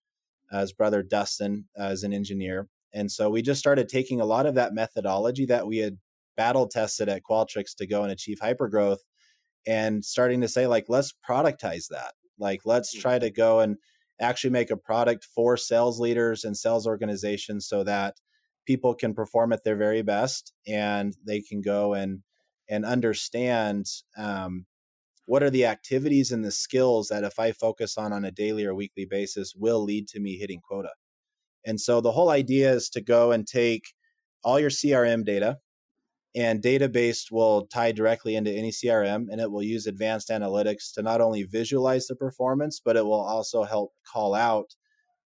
uh, 0.52 0.60
his 0.60 0.72
brother 0.72 1.02
dustin 1.02 1.66
uh, 1.78 1.84
as 1.84 2.02
an 2.02 2.12
engineer 2.12 2.68
and 2.92 3.10
so 3.10 3.30
we 3.30 3.42
just 3.42 3.60
started 3.60 3.88
taking 3.88 4.20
a 4.20 4.26
lot 4.26 4.46
of 4.46 4.54
that 4.56 4.74
methodology 4.74 5.46
that 5.46 5.66
we 5.66 5.78
had 5.78 5.98
battle 6.36 6.68
tested 6.68 7.08
at 7.08 7.22
qualtrics 7.28 7.74
to 7.76 7.86
go 7.86 8.02
and 8.02 8.12
achieve 8.12 8.38
hypergrowth 8.42 8.98
and 9.66 10.04
starting 10.04 10.40
to 10.40 10.48
say 10.48 10.66
like 10.66 10.84
let's 10.88 11.14
productize 11.28 11.86
that 11.88 12.12
like 12.38 12.60
let's 12.64 12.96
mm. 12.96 13.00
try 13.00 13.18
to 13.18 13.30
go 13.30 13.60
and 13.60 13.76
actually 14.20 14.50
make 14.50 14.70
a 14.70 14.76
product 14.76 15.24
for 15.24 15.56
sales 15.56 16.00
leaders 16.00 16.44
and 16.44 16.56
sales 16.56 16.86
organizations 16.86 17.66
so 17.66 17.84
that 17.84 18.14
people 18.66 18.94
can 18.94 19.14
perform 19.14 19.52
at 19.52 19.64
their 19.64 19.76
very 19.76 20.02
best 20.02 20.52
and 20.66 21.16
they 21.26 21.40
can 21.40 21.60
go 21.60 21.94
and 21.94 22.20
and 22.68 22.84
understand 22.84 23.86
um, 24.18 24.66
what 25.26 25.42
are 25.42 25.50
the 25.50 25.66
activities 25.66 26.32
and 26.32 26.44
the 26.44 26.50
skills 26.50 27.08
that 27.08 27.24
if 27.24 27.38
i 27.38 27.52
focus 27.52 27.96
on 27.96 28.12
on 28.12 28.24
a 28.24 28.30
daily 28.30 28.64
or 28.64 28.74
weekly 28.74 29.06
basis 29.08 29.54
will 29.56 29.82
lead 29.82 30.08
to 30.08 30.20
me 30.20 30.36
hitting 30.36 30.60
quota 30.60 30.90
and 31.64 31.80
so 31.80 32.00
the 32.00 32.12
whole 32.12 32.30
idea 32.30 32.72
is 32.72 32.88
to 32.88 33.00
go 33.00 33.32
and 33.32 33.46
take 33.46 33.92
all 34.42 34.58
your 34.58 34.70
crm 34.70 35.24
data 35.24 35.58
and 36.36 36.62
Databased 36.62 37.32
will 37.32 37.66
tie 37.66 37.92
directly 37.92 38.36
into 38.36 38.52
any 38.52 38.70
crm 38.70 39.26
and 39.30 39.40
it 39.40 39.50
will 39.50 39.62
use 39.62 39.86
advanced 39.86 40.28
analytics 40.28 40.92
to 40.92 41.02
not 41.02 41.20
only 41.20 41.42
visualize 41.42 42.06
the 42.06 42.14
performance 42.14 42.80
but 42.84 42.96
it 42.96 43.04
will 43.04 43.20
also 43.20 43.64
help 43.64 43.92
call 44.06 44.34
out 44.34 44.76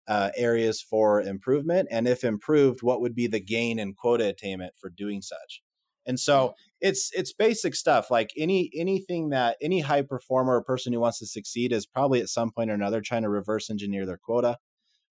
uh, 0.08 0.32
areas 0.36 0.82
for 0.82 1.22
improvement 1.22 1.88
and 1.92 2.08
if 2.08 2.24
improved 2.24 2.82
what 2.82 3.02
would 3.02 3.16
be 3.16 3.28
the 3.28 3.40
gain 3.40 3.80
in 3.80 3.94
quota 3.94 4.28
attainment 4.28 4.74
for 4.78 4.90
doing 4.90 5.22
such. 5.22 5.62
And 6.06 6.20
so 6.20 6.50
mm. 6.50 6.54
it's 6.82 7.10
it's 7.14 7.32
basic 7.32 7.76
stuff 7.76 8.12
like 8.12 8.32
any 8.38 8.70
anything 8.76 9.30
that 9.30 9.56
any 9.62 9.80
high 9.80 10.02
performer 10.02 10.56
or 10.56 10.64
person 10.64 10.92
who 10.92 11.00
wants 11.00 11.20
to 11.20 11.26
succeed 11.26 11.72
is 11.72 11.86
probably 11.86 12.20
at 12.20 12.28
some 12.28 12.52
point 12.52 12.70
or 12.70 12.74
another 12.74 13.00
trying 13.00 13.22
to 13.22 13.30
reverse 13.30 13.70
engineer 13.70 14.06
their 14.06 14.18
quota 14.18 14.58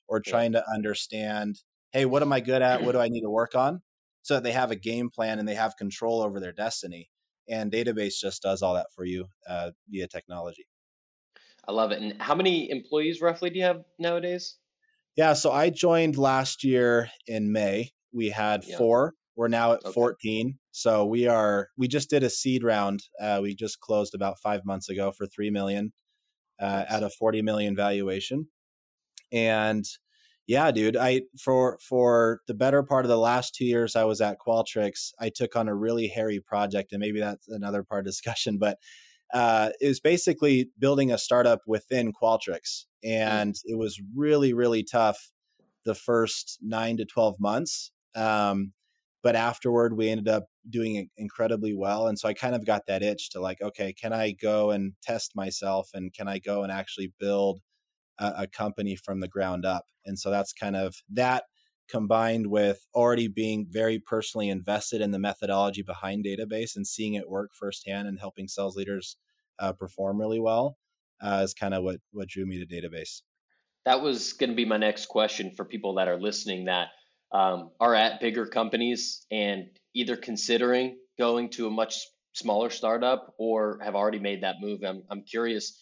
or 0.09 0.21
trying 0.21 0.53
to 0.53 0.65
understand 0.71 1.63
hey 1.93 2.05
what 2.05 2.21
am 2.21 2.33
i 2.33 2.41
good 2.41 2.61
at? 2.61 2.83
What 2.83 2.93
do 2.93 3.01
i 3.01 3.09
need 3.09 3.23
to 3.23 3.31
work 3.31 3.55
on 3.55 3.81
so 4.23 4.35
that 4.35 4.43
they 4.43 4.53
have 4.53 4.71
a 4.71 4.77
game 4.77 5.11
plan 5.11 5.39
and 5.39 5.49
they 5.49 5.55
have 5.55 5.77
control 5.77 6.23
over 6.23 6.41
their 6.41 6.53
destiny 6.53 7.11
and 7.49 7.73
Databased 7.73 8.21
just 8.21 8.43
does 8.43 8.63
all 8.63 8.75
that 8.75 8.87
for 8.95 9.05
you 9.05 9.27
uh, 9.49 9.71
via 9.89 10.09
technology 10.09 10.67
i 11.69 11.73
love 11.73 11.93
it 11.93 12.01
and 12.01 12.21
how 12.21 12.35
many 12.35 12.71
employees 12.71 13.21
roughly 13.21 13.51
do 13.51 13.59
you 13.59 13.65
have 13.65 13.83
nowadays 13.99 14.57
yeah, 15.17 15.35
so 15.35 15.53
I 15.53 15.69
joined 15.71 16.17
last 16.17 16.65
year 16.65 17.11
in 17.27 17.53
May. 17.53 17.91
We 18.13 18.31
had 18.31 18.65
yeah. 18.67 18.79
four. 18.79 19.15
We're 19.37 19.49
now 19.49 19.73
at 19.73 19.85
okay. 19.85 19.93
14. 19.93 20.59
So 20.71 21.05
we 21.05 21.27
are 21.27 21.69
we 21.77 21.89
just 21.89 22.09
did 22.09 22.23
a 22.23 22.31
seed 22.31 22.65
round. 22.65 23.03
Uh, 23.21 23.41
we 23.43 23.55
just 23.55 23.81
closed 23.81 24.15
about 24.15 24.39
five 24.39 24.65
months 24.65 24.89
ago 24.89 25.13
for 25.13 25.27
three 25.27 25.51
million 25.51 25.93
uh, 26.61 26.85
at 26.89 27.03
a 27.03 27.11
40 27.11 27.43
million 27.43 27.77
valuation. 27.77 28.49
And 29.31 29.85
yeah, 30.47 30.71
dude, 30.71 30.97
I 30.97 31.23
for 31.39 31.79
for 31.81 32.41
the 32.47 32.55
better 32.55 32.83
part 32.83 33.05
of 33.05 33.09
the 33.09 33.19
last 33.19 33.55
two 33.55 33.65
years 33.65 33.95
I 33.97 34.05
was 34.05 34.21
at 34.21 34.39
Qualtrics, 34.45 35.13
I 35.21 35.31
took 35.35 35.57
on 35.57 35.69
a 35.69 35.75
really 35.75 36.09
hairy 36.09 36.41
project, 36.41 36.93
and 36.93 37.01
maybe 37.01 37.21
that's 37.21 37.49
another 37.49 37.83
part 37.83 38.01
of 38.01 38.07
discussion, 38.07 38.59
but 38.61 38.79
uh, 39.33 39.71
it 39.81 39.89
was 39.89 40.01
basically 40.01 40.71
building 40.79 41.11
a 41.11 41.19
startup 41.19 41.61
within 41.67 42.13
Qualtrics. 42.13 42.85
Mm. 43.05 43.11
And 43.11 43.55
it 43.65 43.79
was 43.79 44.01
really, 44.15 44.53
really 44.53 44.85
tough 44.85 45.31
the 45.85 45.95
first 45.95 46.59
nine 46.61 46.97
to 46.99 47.05
12 47.05 47.37
months. 47.41 47.91
Um, 48.15 48.73
but 49.23 49.37
afterward, 49.37 49.97
we 49.97 50.11
ended 50.11 50.29
up 50.29 50.47
doing 50.69 51.09
incredibly 51.17 51.75
well. 51.75 52.09
And 52.09 52.19
so 52.19 52.29
I 52.29 52.35
kind 52.35 52.55
of 52.55 52.67
got 52.67 52.87
that 52.87 53.03
itch 53.03 53.31
to 53.31 53.41
like, 53.41 53.61
okay, 53.63 53.93
can 53.93 54.13
I 54.13 54.33
go 54.33 54.71
and 54.71 54.93
test 55.03 55.33
myself 55.35 55.91
and 55.95 56.13
can 56.13 56.29
I 56.29 56.39
go 56.39 56.63
and 56.63 56.73
actually 56.73 57.13
build 57.19 57.61
a, 58.23 58.43
a 58.43 58.47
company 58.47 58.97
from 58.97 59.21
the 59.21 59.29
ground 59.29 59.65
up? 59.65 59.85
And 60.05 60.19
so 60.19 60.31
that's 60.31 60.53
kind 60.53 60.77
of 60.77 60.97
that 61.11 61.45
combined 61.89 62.47
with 62.47 62.87
already 62.95 63.29
being 63.29 63.67
very 63.69 63.99
personally 63.99 64.49
invested 64.49 65.01
in 65.01 65.11
the 65.11 65.19
methodology 65.19 65.83
behind 65.83 66.25
Databased 66.25 66.77
and 66.77 66.87
seeing 66.87 67.15
it 67.15 67.29
work 67.29 67.51
firsthand 67.55 68.09
and 68.09 68.19
helping 68.19 68.49
sales 68.49 68.77
leaders 68.77 69.17
uh, 69.59 69.73
perform 69.73 70.19
really 70.19 70.41
well 70.41 70.77
uh, 71.21 71.41
is 71.45 71.55
kind 71.55 71.75
of 71.75 71.83
what 71.83 71.99
what 72.13 72.29
drew 72.29 72.47
me 72.47 72.65
to 72.65 72.67
Databased 72.67 73.23
that 73.85 74.01
was 74.01 74.33
going 74.35 74.51
to 74.51 74.57
be 74.57 74.65
my 74.65 74.77
next 74.77 75.07
question 75.07 75.53
for 75.57 75.65
people 75.65 75.95
that 75.95 76.09
are 76.09 76.21
listening 76.21 76.67
that 76.67 76.89
um, 77.33 77.71
are 77.81 77.95
at 77.95 78.21
bigger 78.21 78.47
companies 78.47 79.27
and 79.31 79.67
either 79.95 80.17
considering 80.17 80.97
going 81.19 81.51
to 81.51 81.67
a 81.67 81.71
much 81.71 82.07
smaller 82.35 82.71
startup 82.71 83.35
or 83.39 83.81
have 83.83 83.95
already 83.95 84.19
made 84.19 84.43
that 84.43 84.57
move. 84.61 84.81
I'm, 84.87 85.03
I'm 85.11 85.23
curious 85.23 85.79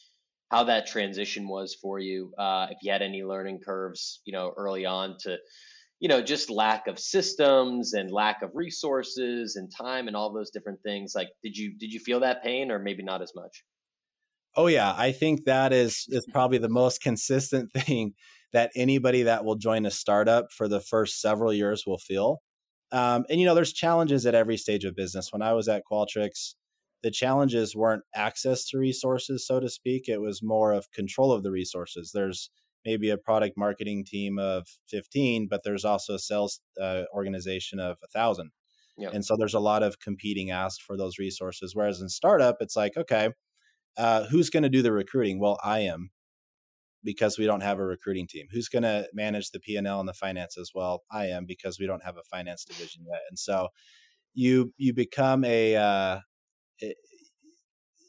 how 0.51 0.65
that 0.65 0.87
transition 0.87 1.49
was 1.49 1.77
for 1.81 1.99
you. 1.99 2.33
Uh, 2.37 2.67
if 2.71 2.79
you 2.83 2.93
had 2.93 3.03
any 3.03 3.23
learning 3.23 3.61
curves, 3.65 4.21
you 4.25 4.33
know, 4.33 4.53
early 4.57 4.85
on 4.85 5.17
to, 5.21 5.39
you 6.01 6.09
know, 6.09 6.21
just 6.21 6.51
lack 6.51 6.87
of 6.89 6.99
systems 6.99 7.95
and 7.95 8.11
lack 8.11 8.43
of 8.43 8.51
resources 8.55 9.57
and 9.57 9.71
time 9.71 10.09
and 10.09 10.17
all 10.17 10.33
those 10.33 10.51
different 10.51 10.81
things. 10.83 11.13
Like, 11.15 11.29
did 11.43 11.57
you 11.57 11.79
did 11.79 11.93
you 11.93 12.01
feel 12.01 12.21
that 12.21 12.43
pain 12.43 12.71
or 12.71 12.79
maybe 12.79 13.03
not 13.03 13.23
as 13.23 13.33
much? 13.35 13.65
Oh 14.57 14.67
yeah, 14.67 14.95
I 14.97 15.13
think 15.13 15.45
that 15.45 15.73
is 15.73 16.07
is 16.09 16.27
probably 16.33 16.59
the 16.59 16.69
most 16.69 17.01
consistent 17.01 17.73
thing 17.75 18.15
that 18.53 18.73
anybody 18.75 19.23
that 19.23 19.45
will 19.45 19.55
join 19.57 19.87
a 19.87 19.91
startup 19.91 20.47
for 20.51 20.67
the 20.67 20.81
first 20.81 21.21
several 21.21 21.53
years 21.53 21.85
will 21.87 21.99
feel. 21.99 22.43
Um, 22.91 23.25
and 23.31 23.39
you 23.39 23.47
know, 23.47 23.55
there's 23.55 23.73
challenges 23.73 24.27
at 24.27 24.35
every 24.35 24.57
stage 24.57 24.85
of 24.85 24.97
business. 24.97 25.33
When 25.33 25.43
I 25.43 25.53
was 25.53 25.69
at 25.69 25.85
Qualtrics, 25.91 26.55
the 27.03 27.11
challenges 27.11 27.75
weren't 27.75 28.03
access 28.15 28.67
to 28.69 28.79
resources, 28.79 29.47
so 29.47 29.61
to 29.61 29.69
speak. 29.69 30.09
It 30.09 30.21
was 30.21 30.43
more 30.43 30.73
of 30.73 30.91
control 30.93 31.33
of 31.33 31.43
the 31.43 31.51
resources. 31.51 32.13
There's 32.13 32.51
maybe 32.85 33.11
a 33.11 33.19
product 33.19 33.57
marketing 33.57 34.05
team 34.07 34.39
of 34.39 34.67
15, 34.89 35.49
but 35.49 35.63
there's 35.65 35.85
also 35.85 36.15
a 36.15 36.19
sales 36.19 36.61
uh, 36.81 37.03
organization 37.15 37.79
of 37.79 37.99
a 38.03 38.09
thousand. 38.09 38.51
And 39.13 39.25
so 39.25 39.37
there's 39.39 39.55
a 39.55 39.61
lot 39.61 39.83
of 39.83 39.99
competing 40.01 40.51
ask 40.51 40.81
for 40.81 40.97
those 40.97 41.19
resources. 41.19 41.75
Whereas 41.75 42.01
in 42.01 42.09
startup, 42.09 42.57
it's 42.61 42.77
like, 42.77 42.97
okay, 42.97 43.31
uh, 43.97 44.25
who's 44.27 44.51
going 44.51 44.63
to 44.63 44.69
do 44.69 44.83
the 44.83 44.93
recruiting? 44.93 45.41
Well, 45.41 45.59
I 45.65 45.81
am 45.81 46.11
because 47.03 47.39
we 47.39 47.47
don't 47.47 47.63
have 47.63 47.79
a 47.79 47.85
recruiting 47.85 48.27
team. 48.27 48.47
Who's 48.51 48.69
going 48.69 48.83
to 48.83 49.09
manage 49.15 49.51
the 49.51 49.61
P&L 49.61 50.01
and 50.01 50.09
the 50.09 50.15
finances? 50.15 50.73
Well, 50.75 51.03
I 51.11 51.27
am 51.27 51.47
because 51.47 51.79
we 51.79 51.87
don't 51.87 52.05
have 52.05 52.17
a 52.17 52.23
finance 52.25 52.65
division 52.65 53.05
yet. 53.11 53.21
And 53.31 53.39
so 53.39 53.69
you 54.35 54.73
you 54.77 54.95
become 54.95 55.45
a 55.45 55.77
uh, 55.77 56.21
it, 56.81 56.97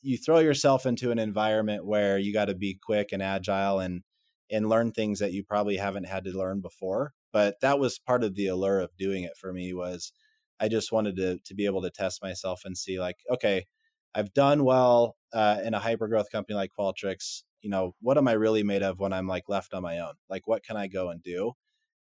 you 0.02 0.18
throw 0.18 0.40
yourself 0.40 0.86
into 0.86 1.12
an 1.12 1.20
environment 1.20 1.86
where 1.86 2.18
you 2.18 2.34
got 2.34 2.46
to 2.46 2.56
be 2.56 2.80
quick 2.84 3.10
and 3.12 3.22
agile 3.22 3.80
and 3.80 4.02
and 4.50 4.68
learn 4.68 4.92
things 4.92 5.20
that 5.20 5.32
you 5.32 5.44
probably 5.44 5.78
haven't 5.78 6.04
had 6.06 6.26
to 6.26 6.38
learn 6.38 6.60
before. 6.60 7.14
But 7.32 7.56
that 7.62 7.80
was 7.80 8.00
part 8.00 8.24
of 8.24 8.36
the 8.36 8.48
allure 8.48 8.80
of 8.80 8.90
doing 8.98 9.24
it 9.24 9.38
for 9.38 9.54
me 9.54 9.74
was 9.74 10.12
I 10.60 10.68
just 10.68 10.92
wanted 10.92 11.16
to 11.18 11.40
to 11.46 11.54
be 11.56 11.66
able 11.66 11.82
to 11.84 11.90
test 11.90 12.22
myself 12.22 12.62
and 12.66 12.78
see 12.78 13.00
like, 13.00 13.18
okay, 13.32 13.66
I've 14.14 14.34
done 14.34 14.64
well 14.64 15.16
uh, 15.34 15.60
in 15.64 15.74
a 15.74 15.80
hyper 15.80 16.08
growth 16.08 16.30
company 16.32 16.56
like 16.56 16.72
Qualtrics. 16.78 17.44
You 17.62 17.70
know, 17.70 17.96
what 18.02 18.18
am 18.18 18.28
I 18.28 18.34
really 18.34 18.64
made 18.64 18.84
of 18.84 19.00
when 19.00 19.14
I'm 19.14 19.28
like 19.28 19.48
left 19.48 19.74
on 19.74 19.84
my 19.84 20.00
own? 20.00 20.14
Like, 20.30 20.48
what 20.48 20.64
can 20.64 20.78
I 20.78 20.88
go 20.88 21.10
and 21.10 21.22
do? 21.22 21.54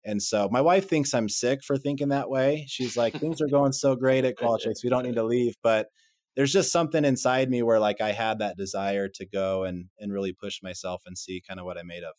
And 0.04 0.22
so 0.22 0.48
my 0.50 0.60
wife 0.60 0.88
thinks 0.88 1.12
I'm 1.12 1.28
sick 1.28 1.60
for 1.64 1.76
thinking 1.76 2.08
that 2.08 2.30
way. 2.30 2.64
She's 2.68 2.96
like, 2.96 3.14
things 3.14 3.40
are 3.40 3.48
going 3.48 3.72
so 3.72 3.96
great 3.96 4.24
at 4.24 4.36
Qualtrics, 4.38 4.82
we 4.82 4.90
don't 4.90 5.04
need 5.04 5.16
to 5.16 5.24
leave. 5.24 5.54
But 5.62 5.88
there's 6.38 6.52
just 6.52 6.70
something 6.70 7.04
inside 7.04 7.50
me 7.50 7.64
where 7.64 7.80
like 7.80 8.00
I 8.00 8.12
had 8.12 8.38
that 8.38 8.56
desire 8.56 9.08
to 9.08 9.26
go 9.26 9.64
and 9.64 9.86
and 9.98 10.12
really 10.12 10.32
push 10.32 10.62
myself 10.62 11.02
and 11.04 11.18
see 11.18 11.42
kind 11.46 11.58
of 11.58 11.66
what 11.66 11.76
I 11.76 11.82
made 11.82 12.04
of. 12.04 12.14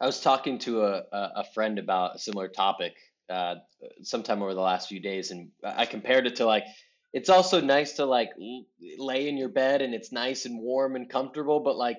I 0.00 0.06
was 0.06 0.20
talking 0.20 0.60
to 0.60 0.84
a 0.84 1.02
a 1.12 1.44
friend 1.52 1.80
about 1.80 2.14
a 2.14 2.18
similar 2.20 2.46
topic 2.46 2.94
uh, 3.28 3.56
sometime 4.02 4.40
over 4.40 4.54
the 4.54 4.60
last 4.60 4.88
few 4.88 5.00
days, 5.00 5.32
and 5.32 5.50
I 5.64 5.84
compared 5.84 6.28
it 6.28 6.36
to 6.36 6.46
like 6.46 6.62
it's 7.12 7.28
also 7.28 7.60
nice 7.60 7.94
to 7.94 8.04
like 8.04 8.30
lay 8.98 9.28
in 9.28 9.36
your 9.36 9.48
bed 9.48 9.82
and 9.82 9.94
it's 9.94 10.12
nice 10.12 10.46
and 10.46 10.60
warm 10.60 10.94
and 10.94 11.10
comfortable, 11.10 11.58
but 11.58 11.76
like 11.76 11.98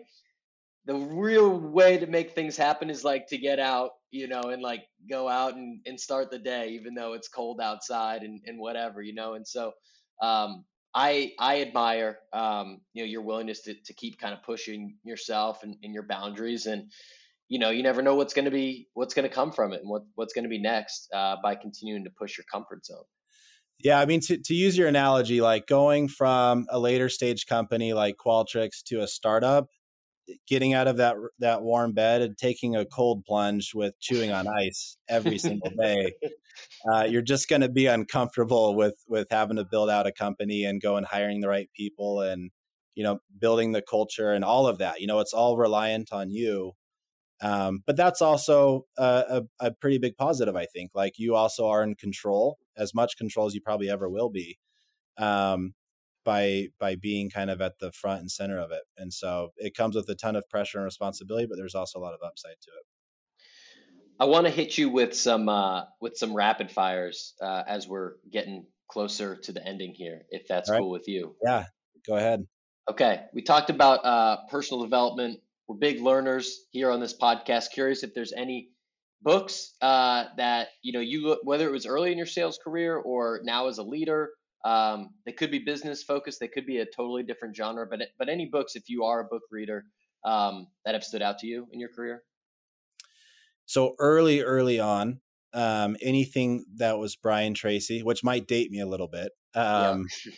the 0.86 0.96
real 0.96 1.60
way 1.60 1.98
to 1.98 2.08
make 2.08 2.32
things 2.32 2.56
happen 2.56 2.90
is 2.90 3.04
like 3.04 3.28
to 3.28 3.38
get 3.38 3.60
out, 3.60 3.92
you 4.10 4.30
know, 4.30 4.44
and 4.44 4.62
like 4.62 4.86
go 5.10 5.28
out 5.28 5.56
and, 5.56 5.82
and 5.86 6.00
start 6.00 6.32
the 6.32 6.40
day, 6.40 6.70
even 6.70 6.94
though 6.94 7.12
it's 7.12 7.28
cold 7.28 7.60
outside 7.60 8.24
and, 8.24 8.42
and 8.46 8.58
whatever, 8.58 9.02
you 9.02 9.14
know. 9.14 9.34
And 9.34 9.46
so 9.46 9.74
um, 10.22 10.66
I 10.94 11.34
I 11.40 11.62
admire 11.62 12.20
um, 12.32 12.82
you 12.94 13.04
know 13.04 13.08
your 13.08 13.22
willingness 13.22 13.62
to, 13.64 13.74
to 13.86 13.94
keep 13.94 14.20
kind 14.20 14.34
of 14.34 14.44
pushing 14.44 14.98
yourself 15.04 15.64
and, 15.64 15.76
and 15.84 15.94
your 15.94 16.04
boundaries 16.04 16.66
and 16.66 16.92
you 17.50 17.60
know 17.60 17.70
you 17.70 17.84
never 17.84 18.02
know 18.02 18.16
what's 18.16 18.34
going 18.34 18.46
to 18.46 18.52
be 18.52 18.88
what's 18.94 19.14
going 19.14 19.28
to 19.28 19.34
come 19.34 19.52
from 19.52 19.74
it 19.74 19.82
and 19.82 19.90
what 19.90 20.04
what's 20.16 20.34
going 20.34 20.44
to 20.44 20.50
be 20.50 20.60
next 20.62 21.10
uh, 21.14 21.36
by 21.42 21.56
continuing 21.56 22.04
to 22.04 22.10
push 22.18 22.38
your 22.38 22.46
comfort 22.52 22.86
zone. 22.86 23.04
Yeah, 23.84 24.00
I 24.00 24.06
mean 24.06 24.22
to 24.22 24.38
to 24.38 24.54
use 24.54 24.78
your 24.78 24.88
analogy, 24.88 25.42
like 25.42 25.68
going 25.68 26.08
from 26.08 26.68
a 26.70 26.80
later 26.80 27.10
stage 27.10 27.48
company 27.48 27.94
like 27.94 28.16
Qualtrics 28.24 28.84
to 28.88 29.02
a 29.02 29.08
startup, 29.08 29.68
getting 30.48 30.74
out 30.74 30.88
of 30.88 30.98
that 30.98 31.16
that 31.40 31.62
warm 31.62 31.94
bed 31.94 32.22
and 32.22 32.38
taking 32.38 32.76
a 32.76 32.86
cold 32.86 33.26
plunge 33.26 33.74
with 33.74 34.00
chewing 34.00 34.32
on 34.32 34.48
ice 34.48 34.98
every 35.10 35.38
single 35.38 35.72
day 35.82 36.14
uh, 36.92 37.04
you're 37.04 37.22
just 37.22 37.50
going 37.50 37.62
to 37.62 37.70
be 37.70 37.88
uncomfortable 37.88 38.76
with 38.76 38.96
with 39.08 39.28
having 39.30 39.58
to 39.58 39.66
build 39.66 39.90
out 39.90 40.08
a 40.08 40.12
company 40.12 40.64
and 40.64 40.82
go 40.82 40.96
and 40.96 41.06
hiring 41.06 41.42
the 41.42 41.48
right 41.48 41.70
people 41.76 42.22
and 42.22 42.52
you 42.96 43.04
know 43.04 43.20
building 43.40 43.72
the 43.72 43.82
culture 43.82 44.32
and 44.32 44.44
all 44.44 44.68
of 44.68 44.78
that 44.78 45.02
you 45.02 45.08
know 45.08 45.20
it's 45.20 45.34
all 45.34 45.58
reliant 45.58 46.12
on 46.12 46.30
you 46.30 46.72
um, 47.42 47.84
but 47.86 47.98
that's 47.98 48.22
also 48.22 48.86
a, 48.98 49.44
a, 49.60 49.68
a, 49.68 49.72
pretty 49.72 49.98
big 49.98 50.16
positive 50.16 50.56
i 50.56 50.66
think 50.66 50.92
like 50.94 51.14
you 51.18 51.36
also 51.36 51.68
are 51.68 51.84
in 51.84 51.96
control 51.96 52.58
as 52.78 52.94
much 52.94 53.18
control 53.18 53.46
as 53.46 53.54
you 53.54 53.62
probably 53.62 53.90
ever 53.90 54.10
will 54.10 54.30
be 54.30 54.58
um, 55.18 55.74
by 56.24 56.68
by 56.80 56.96
being 56.96 57.30
kind 57.30 57.50
of 57.50 57.62
at 57.62 57.80
the 57.80 57.92
front 57.92 58.22
and 58.22 58.32
center 58.32 58.60
of 58.60 58.72
it 58.72 58.84
and 58.98 59.14
so 59.14 59.50
it 59.58 59.76
comes 59.76 59.96
with 59.96 60.08
a 60.10 60.16
ton 60.16 60.36
of 60.36 60.48
pressure 60.50 60.78
and 60.78 60.86
responsibility 60.86 61.46
but 61.48 61.58
there's 61.58 61.76
also 61.76 62.00
a 62.00 62.02
lot 62.02 62.14
of 62.14 62.20
upside 62.26 62.60
to 62.62 62.70
it 62.72 62.86
I 64.20 64.26
want 64.26 64.46
to 64.46 64.52
hit 64.52 64.78
you 64.78 64.90
with 64.90 65.16
some 65.16 65.50
uh, 65.50 65.84
with 66.00 66.18
some 66.18 66.34
rapid 66.34 66.72
fires 66.72 67.34
uh, 67.42 67.64
as 67.68 67.88
we're 67.88 68.14
getting 68.32 68.66
closer 68.88 69.36
to 69.36 69.52
the 69.52 69.66
ending 69.68 69.94
here, 69.94 70.22
if 70.30 70.48
that's 70.48 70.70
right. 70.70 70.80
cool 70.80 70.92
with 70.92 71.08
you. 71.08 71.36
Yeah, 71.44 71.66
go 72.08 72.16
ahead. 72.16 72.46
Okay, 72.90 73.24
we 73.34 73.42
talked 73.42 73.70
about 73.70 74.06
uh, 74.06 74.38
personal 74.50 74.84
development. 74.84 75.40
We're 75.68 75.78
big 75.78 76.02
learners 76.02 76.66
here 76.72 76.92
on 76.92 77.00
this 77.00 77.14
podcast. 77.18 77.72
Curious 77.72 78.04
if 78.04 78.14
there's 78.14 78.34
any 78.34 78.70
books 79.22 79.74
uh, 79.82 80.26
that 80.38 80.68
you 80.82 80.94
know 80.94 81.00
you 81.00 81.38
whether 81.44 81.68
it 81.68 81.72
was 81.72 81.86
early 81.86 82.12
in 82.12 82.18
your 82.18 82.28
sales 82.28 82.60
career 82.64 82.96
or 82.96 83.42
now 83.44 83.68
as 83.68 83.78
a 83.78 83.84
leader. 83.84 84.30
Um, 84.66 85.10
they 85.26 85.34
could 85.34 85.52
be 85.52 85.60
business 85.60 86.04
focused. 86.04 86.40
They 86.40 86.48
could 86.48 86.66
be 86.66 86.80
a 86.80 86.86
totally 86.86 87.24
different 87.24 87.56
genre. 87.56 87.86
But 87.90 88.00
but 88.18 88.30
any 88.30 88.46
books, 88.46 88.76
if 88.76 88.90
you 88.90 89.04
are 89.04 89.22
a 89.22 89.26
book 89.26 89.44
reader, 89.52 89.86
um, 90.26 90.68
that 90.86 90.94
have 90.94 91.04
stood 91.04 91.22
out 91.22 91.40
to 91.40 91.48
you 91.48 91.68
in 91.72 91.80
your 91.80 91.90
career. 91.90 92.24
So 93.66 93.96
early, 94.00 94.42
early 94.42 94.80
on, 94.80 95.22
um, 95.54 95.96
anything 96.02 96.66
that 96.78 96.98
was 96.98 97.16
Brian 97.16 97.54
Tracy, 97.54 98.02
which 98.04 98.24
might 98.24 98.48
date 98.48 98.72
me 98.72 98.80
a 98.80 98.86
little 98.86 99.08
bit. 99.08 99.32
Um, 99.56 100.06
yeah. 100.26 100.32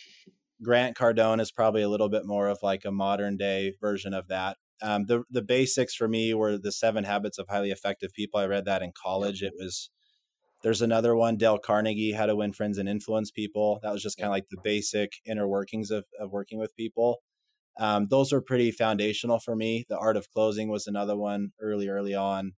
Grant 0.62 0.98
Cardone 0.98 1.42
is 1.42 1.52
probably 1.52 1.82
a 1.82 1.90
little 1.90 2.10
bit 2.10 2.26
more 2.26 2.48
of 2.48 2.60
like 2.62 2.86
a 2.86 2.92
modern 2.92 3.38
day 3.38 3.74
version 3.82 4.14
of 4.14 4.28
that. 4.28 4.58
Um, 4.82 5.06
the 5.06 5.24
the 5.30 5.42
basics 5.42 5.96
for 5.96 6.08
me 6.08 6.34
were 6.34 6.58
the 6.58 6.72
Seven 6.72 7.04
Habits 7.04 7.38
of 7.38 7.48
Highly 7.50 7.72
Effective 7.72 8.12
People. 8.14 8.40
I 8.40 8.46
read 8.46 8.66
that 8.66 8.82
in 8.82 8.92
college. 8.92 9.42
It 9.42 9.54
was 9.58 9.90
there's 10.66 10.82
another 10.82 11.16
one, 11.16 11.38
Dale 11.38 11.60
Carnegie, 11.60 12.12
How 12.12 12.26
to 12.26 12.36
Win 12.36 12.52
Friends 12.52 12.80
and 12.80 12.90
Influence 12.90 13.30
People. 13.30 13.80
That 13.84 13.94
was 13.94 14.02
just 14.02 14.18
kind 14.18 14.26
of 14.26 14.32
like 14.32 14.50
the 14.50 14.58
basic 14.64 15.14
inner 15.24 15.48
workings 15.48 15.92
of 15.92 16.06
of 16.20 16.32
working 16.32 16.58
with 16.58 16.76
people. 16.76 17.22
Um, 17.80 18.08
those 18.10 18.34
were 18.34 18.42
pretty 18.42 18.72
foundational 18.72 19.40
for 19.40 19.56
me. 19.56 19.86
The 19.90 19.98
Art 20.00 20.18
of 20.18 20.28
Closing 20.32 20.70
was 20.70 20.88
another 20.88 21.16
one 21.16 21.52
early, 21.62 21.88
early 21.88 22.16
on. 22.16 22.54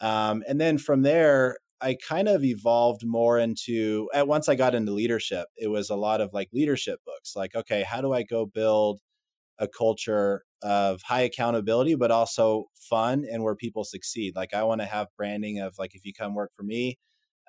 Um, 0.00 0.44
and 0.46 0.60
then 0.60 0.76
from 0.78 1.02
there, 1.02 1.56
I 1.80 1.96
kind 2.06 2.28
of 2.28 2.44
evolved 2.44 3.06
more 3.06 3.38
into 3.38 4.10
at 4.12 4.28
once 4.28 4.50
I 4.50 4.54
got 4.54 4.74
into 4.74 4.92
leadership, 4.92 5.48
it 5.56 5.68
was 5.68 5.88
a 5.88 5.96
lot 5.96 6.20
of 6.20 6.34
like 6.34 6.50
leadership 6.52 7.00
books. 7.06 7.34
Like, 7.34 7.54
okay, 7.54 7.82
how 7.82 8.02
do 8.02 8.12
I 8.12 8.24
go 8.24 8.44
build 8.44 9.00
a 9.58 9.68
culture 9.68 10.44
of 10.62 11.02
high 11.02 11.22
accountability, 11.22 11.94
but 11.94 12.10
also 12.10 12.66
fun 12.74 13.24
and 13.30 13.42
where 13.42 13.56
people 13.56 13.84
succeed? 13.84 14.36
Like, 14.36 14.54
I 14.54 14.64
want 14.64 14.82
to 14.82 14.86
have 14.86 15.08
branding 15.16 15.60
of 15.60 15.76
like, 15.78 15.94
if 15.94 16.04
you 16.04 16.12
come 16.12 16.34
work 16.34 16.52
for 16.56 16.62
me, 16.64 16.98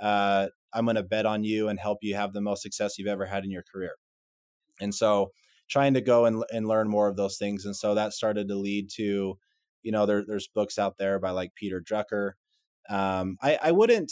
uh, 0.02 0.48
I'm 0.74 0.86
going 0.86 0.96
to 0.96 1.04
bet 1.04 1.26
on 1.26 1.44
you 1.44 1.68
and 1.68 1.80
help 1.80 2.00
you 2.02 2.16
have 2.16 2.34
the 2.34 2.42
most 2.42 2.62
success 2.62 2.98
you've 2.98 3.08
ever 3.08 3.26
had 3.26 3.44
in 3.44 3.52
your 3.52 3.64
career. 3.64 3.96
And 4.80 4.94
so, 4.94 5.32
trying 5.68 5.94
to 5.94 6.02
go 6.02 6.26
and, 6.26 6.44
and 6.52 6.68
learn 6.68 6.90
more 6.90 7.08
of 7.08 7.16
those 7.16 7.38
things. 7.38 7.66
And 7.66 7.76
so 7.76 7.94
that 7.94 8.14
started 8.14 8.48
to 8.48 8.56
lead 8.56 8.90
to 8.96 9.38
you 9.84 9.92
know, 9.92 10.06
there, 10.06 10.24
there's 10.26 10.48
books 10.48 10.78
out 10.78 10.98
there 10.98 11.20
by 11.20 11.32
like 11.32 11.56
Peter 11.56 11.82
Drucker. 11.82 12.32
Um, 12.90 13.38
I, 13.42 13.58
I 13.62 13.72
wouldn't. 13.72 14.12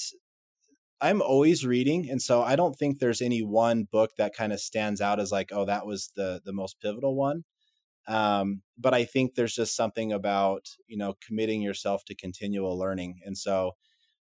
I'm 1.00 1.22
always 1.22 1.66
reading, 1.66 2.10
and 2.10 2.22
so 2.22 2.42
I 2.42 2.56
don't 2.56 2.76
think 2.76 2.98
there's 2.98 3.22
any 3.22 3.44
one 3.44 3.84
book 3.84 4.12
that 4.18 4.36
kind 4.36 4.52
of 4.52 4.60
stands 4.60 5.00
out 5.00 5.20
as 5.20 5.32
like, 5.32 5.52
oh, 5.54 5.66
that 5.66 5.86
was 5.86 6.12
the 6.16 6.42
the 6.44 6.54
most 6.54 6.80
pivotal 6.82 7.16
one. 7.16 7.44
Um, 8.08 8.62
but 8.78 8.94
I 8.94 9.06
think 9.06 9.36
there's 9.36 9.54
just 9.54 9.76
something 9.76 10.12
about 10.12 10.70
you 10.88 10.98
know 10.98 11.16
committing 11.26 11.62
yourself 11.62 12.04
to 12.06 12.16
continual 12.16 12.78
learning, 12.78 13.20
and 13.26 13.38
so 13.38 13.74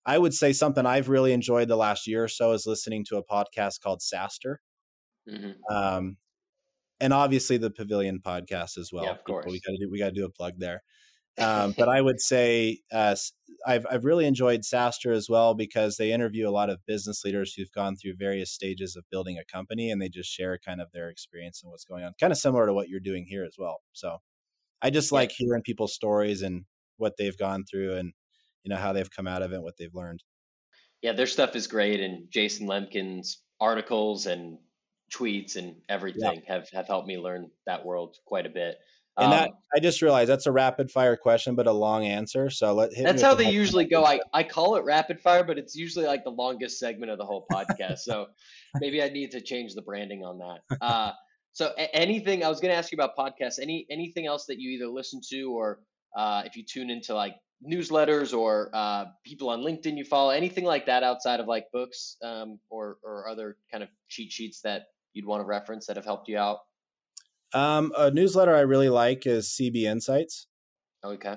I 0.08 0.18
would 0.18 0.34
say 0.34 0.53
something 0.53 0.86
I've 0.86 1.10
really 1.10 1.34
enjoyed 1.34 1.68
the 1.68 1.76
last 1.76 2.08
year 2.08 2.24
or 2.24 2.28
so 2.30 2.53
is 2.53 2.66
listening 2.66 3.03
to 3.10 3.18
a 3.18 3.24
podcast 3.24 3.82
called 3.82 3.99
SaaStr. 3.99 4.55
Mm-hmm. 5.30 5.76
Um, 5.76 6.18
and 7.01 7.14
obviously 7.14 7.58
the 7.58 7.70
Pavilion 7.70 8.22
podcast 8.26 8.78
as 8.78 8.91
well. 8.93 9.03
Yeah, 9.03 9.12
of 9.12 9.24
course. 9.26 9.45
we 9.45 9.60
got 9.60 9.74
to 9.74 9.78
do 9.78 9.89
we 9.91 9.99
got 9.99 10.05
to 10.05 10.12
do 10.16 10.26
a 10.26 10.30
plug 10.30 10.53
there. 10.58 10.82
Um, 11.39 11.76
but 11.78 11.88
I 11.88 12.01
would 12.01 12.20
say 12.20 12.80
uh, 12.91 13.16
I've 13.68 13.86
I've 13.91 14.05
really 14.05 14.26
enjoyed 14.26 14.62
SaaStr 14.62 15.16
as 15.16 15.30
well 15.30 15.53
because 15.53 15.97
they 15.97 16.12
interview 16.12 16.49
a 16.49 16.49
lot 16.49 16.72
of 16.72 16.84
business 16.88 17.24
leaders 17.24 17.53
who've 17.53 17.72
gone 17.72 17.95
through 17.95 18.16
various 18.18 18.51
stages 18.51 18.95
of 18.95 19.03
building 19.12 19.38
a 19.38 19.45
company, 19.45 19.91
and 19.91 20.01
they 20.01 20.10
just 20.10 20.32
share 20.32 20.58
kind 20.58 20.82
of 20.82 20.91
their 20.93 21.10
experience 21.10 21.62
and 21.62 21.70
what's 21.70 21.86
going 21.86 22.03
on, 22.03 22.14
kind 22.20 22.34
of 22.34 22.39
similar 22.39 22.66
to 22.66 22.74
what 22.74 22.89
you're 22.89 22.99
doing 22.99 23.24
here 23.30 23.45
as 23.45 23.53
well. 23.55 23.82
So 23.93 24.18
I 24.82 24.89
just 24.89 25.12
like 25.12 25.32
hearing 25.32 25.62
people's 25.62 25.93
stories 25.93 26.41
and 26.41 26.66
what 26.97 27.18
they've 27.20 27.38
gone 27.38 27.66
through, 27.70 27.97
and 27.97 28.14
you 28.68 28.76
know 28.76 28.82
how 28.82 28.91
they've 28.91 29.09
come 29.09 29.28
out 29.28 29.41
of 29.41 29.53
it, 29.53 29.55
and 29.55 29.63
what 29.63 29.78
they've 29.78 29.95
learned. 29.95 30.22
Yeah, 31.01 31.13
their 31.13 31.28
stuff 31.28 31.55
is 31.55 31.68
great, 31.68 32.01
and 32.01 32.30
Jason 32.30 32.68
Lemkin's 32.68 33.41
articles 33.61 34.26
and 34.26 34.57
tweets 35.15 35.55
and 35.55 35.78
everything 35.88 36.41
yeah. 36.45 36.53
have 36.53 36.70
have 36.74 36.88
helped 36.88 37.07
me 37.07 37.18
learn 37.18 37.49
that 37.65 37.86
world 37.86 38.18
quite 38.26 38.45
a 38.45 38.49
bit. 38.49 38.76
And 39.20 39.32
that 39.32 39.47
um, 39.47 39.55
I 39.74 39.80
just 39.80 40.01
realized 40.01 40.30
that's 40.30 40.47
a 40.47 40.51
rapid 40.51 40.91
fire 40.91 41.15
question, 41.15 41.55
but 41.55 41.65
a 41.65 41.72
long 41.72 42.05
answer. 42.05 42.49
So 42.49 42.74
let 42.74 42.91
that's 42.95 43.22
how 43.22 43.36
they 43.36 43.49
usually 43.49 43.86
go. 43.86 44.03
I, 44.03 44.20
I 44.34 44.43
call 44.43 44.76
it 44.76 44.84
rapid 44.84 45.22
fire, 45.22 45.45
but 45.45 45.57
it's 45.57 45.76
usually 45.76 46.05
like 46.05 46.26
the 46.26 46.30
longest 46.30 46.78
segment 46.78 47.09
of 47.09 47.18
the 47.18 47.26
whole 47.26 47.47
podcast. 47.51 47.99
so 47.99 48.28
maybe 48.76 49.01
I 49.01 49.07
need 49.07 49.32
to 49.32 49.41
change 49.41 49.74
the 49.74 49.82
branding 49.82 50.24
on 50.24 50.39
that. 50.39 50.78
Uh, 50.82 51.11
so 51.53 51.72
anything 51.93 52.43
I 52.43 52.49
was 52.49 52.59
going 52.59 52.72
to 52.72 52.78
ask 52.78 52.91
you 52.91 52.97
about 52.97 53.15
podcasts. 53.18 53.59
Any 53.59 53.88
anything 53.89 54.28
else 54.28 54.45
that 54.47 54.59
you 54.59 54.72
either 54.72 54.88
listen 54.88 55.22
to 55.30 55.51
or 55.51 55.80
uh, 56.15 56.43
if 56.45 56.55
you 56.55 56.63
tune 56.63 56.89
into 56.91 57.15
like 57.15 57.36
newsletters 57.66 58.38
or 58.38 58.70
uh, 58.74 59.05
people 59.24 59.49
on 59.49 59.62
LinkedIn 59.62 59.97
you 59.97 60.05
follow, 60.05 60.30
anything 60.30 60.66
like 60.66 60.86
that 60.86 61.03
outside 61.03 61.39
of 61.39 61.47
like 61.47 61.66
books 61.72 62.18
um, 62.24 62.60
or 62.70 62.97
or 63.03 63.28
other 63.28 63.58
kind 63.72 63.84
of 63.84 63.89
cheat 64.08 64.32
sheets 64.32 64.62
that 64.62 64.84
you'd 65.14 65.26
want 65.26 65.41
to 65.41 65.45
reference 65.45 65.88
that 65.88 65.95
have 65.95 66.05
helped 66.05 66.28
you 66.28 66.38
out? 66.38 66.60
Um, 67.53 67.93
a 67.97 68.12
newsletter 68.12 68.55
I 68.55 68.62
really 68.62 68.89
like 68.89 69.26
is 69.26 69.47
CB 69.49 69.84
Insights. 69.84 70.47
Okay. 71.03 71.36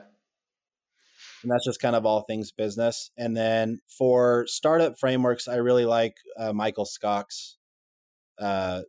And 1.42 1.50
that's 1.50 1.64
just 1.64 1.80
kind 1.80 1.96
of 1.96 2.04
all 2.04 2.22
things 2.22 2.52
business. 2.52 3.10
And 3.16 3.36
then 3.36 3.80
for 3.88 4.46
startup 4.46 4.98
frameworks, 4.98 5.48
I 5.48 5.56
really 5.56 5.86
like 5.86 6.16
uh, 6.38 6.52
Michael 6.52 6.84
Skok's 6.84 7.56
uh, 8.38 8.82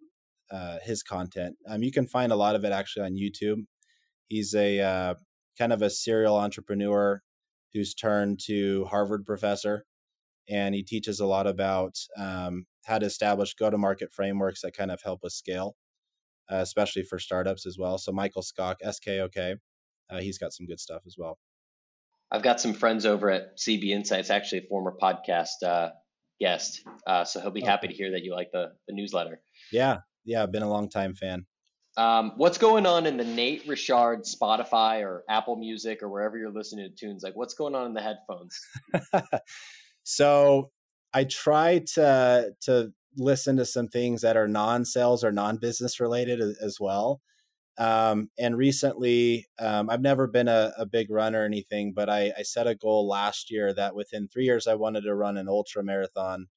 uh, 0.52 0.78
his 0.84 1.02
content. 1.04 1.56
Um, 1.68 1.84
you 1.84 1.92
can 1.92 2.08
find 2.08 2.32
a 2.32 2.36
lot 2.36 2.56
of 2.56 2.66
it 2.66 2.74
actually 2.74 3.06
on 3.06 3.14
YouTube. 3.14 3.66
He's 4.28 4.54
a 4.54 4.80
uh, 4.80 5.14
kind 5.58 5.74
of 5.74 5.82
a 5.82 5.90
serial 5.90 6.38
entrepreneur 6.38 7.22
who's 7.74 7.94
turned 7.94 8.40
to 8.48 8.86
Harvard 8.86 9.26
professor, 9.26 9.86
and 10.50 10.76
he 10.76 10.84
teaches 10.84 11.20
a 11.20 11.26
lot 11.26 11.48
about 11.48 11.96
um, 12.18 12.66
how 12.86 13.00
to 13.00 13.06
establish 13.06 13.54
go-to-market 13.54 14.12
frameworks 14.12 14.62
that 14.62 14.76
kind 14.76 14.92
of 14.92 15.02
help 15.04 15.24
us 15.24 15.36
scale 15.36 15.76
uh, 16.52 16.58
especially 16.58 17.04
for 17.04 17.18
startups 17.18 17.66
as 17.66 17.78
well. 17.78 17.98
So 17.98 18.12
Michael 18.12 18.42
Skok, 18.42 18.76
SKOK, 18.84 19.56
uh, 20.10 20.20
he's 20.20 20.38
got 20.38 20.54
some 20.54 20.68
good 20.68 20.80
stuff 20.80 21.04
as 21.08 21.16
well. 21.18 21.38
I've 22.32 22.44
got 22.44 22.62
some 22.62 22.74
friends 22.74 23.06
over 23.06 23.30
at 23.30 23.58
CB 23.58 23.90
Insights, 23.90 24.30
actually 24.30 24.60
a 24.60 24.68
former 24.70 24.96
podcast 25.02 25.64
uh, 25.66 25.90
guest. 26.40 26.82
Uh, 27.08 27.24
so 27.24 27.42
he'll 27.42 27.52
be 27.52 27.62
happy 27.62 27.88
to 27.88 27.94
hear 27.94 28.12
that 28.12 28.24
you 28.24 28.34
like 28.34 28.50
the, 28.52 28.72
the 28.88 28.94
newsletter. 28.94 29.42
Yeah. 29.72 30.00
Yeah. 30.26 30.44
I've 30.44 30.52
been 30.52 30.64
a 30.64 30.70
long 30.70 30.90
time 30.90 31.14
fan. 31.14 31.46
Um, 31.98 32.34
what's 32.38 32.58
going 32.58 32.86
on 32.86 33.06
in 33.06 33.18
the 33.18 33.26
Nate 33.26 33.68
Richard 33.68 34.24
Spotify 34.24 35.02
or 35.04 35.24
Apple 35.30 35.58
Music 35.58 36.02
or 36.02 36.10
wherever 36.10 36.38
you're 36.38 36.52
listening 36.52 36.90
to 36.90 36.96
tunes? 36.96 37.24
Like 37.24 37.36
what's 37.36 37.54
going 37.54 37.76
on 37.76 37.86
in 37.88 37.94
the 37.94 38.02
headphones? 38.02 38.60
so 40.04 40.72
I 41.14 41.26
try 41.26 41.80
to 41.94 42.54
to 42.62 42.94
listen 43.18 43.58
to 43.58 43.66
some 43.66 43.90
things 43.90 44.22
that 44.22 44.38
are 44.38 44.48
non-sales 44.48 45.24
or 45.24 45.32
non-business 45.34 46.00
related 46.00 46.40
as 46.40 46.78
well. 46.80 47.22
Um, 47.78 48.30
and 48.38 48.58
recently, 48.58 49.48
um, 49.60 49.90
I've 49.90 50.02
never 50.02 50.28
been 50.28 50.48
a, 50.48 50.74
a, 50.78 50.86
big 50.86 51.10
runner 51.10 51.42
or 51.42 51.46
anything, 51.46 51.94
but 51.94 52.10
I, 52.10 52.32
I, 52.38 52.44
set 52.44 52.68
a 52.68 52.76
goal 52.76 53.08
last 53.08 53.50
year 53.50 53.74
that 53.74 53.96
within 53.96 54.28
three 54.28 54.44
years 54.44 54.68
I 54.68 54.76
wanted 54.76 55.02
to 55.02 55.16
run 55.16 55.38
an 55.38 55.48
ultra 55.48 55.82
marathon. 55.82 56.48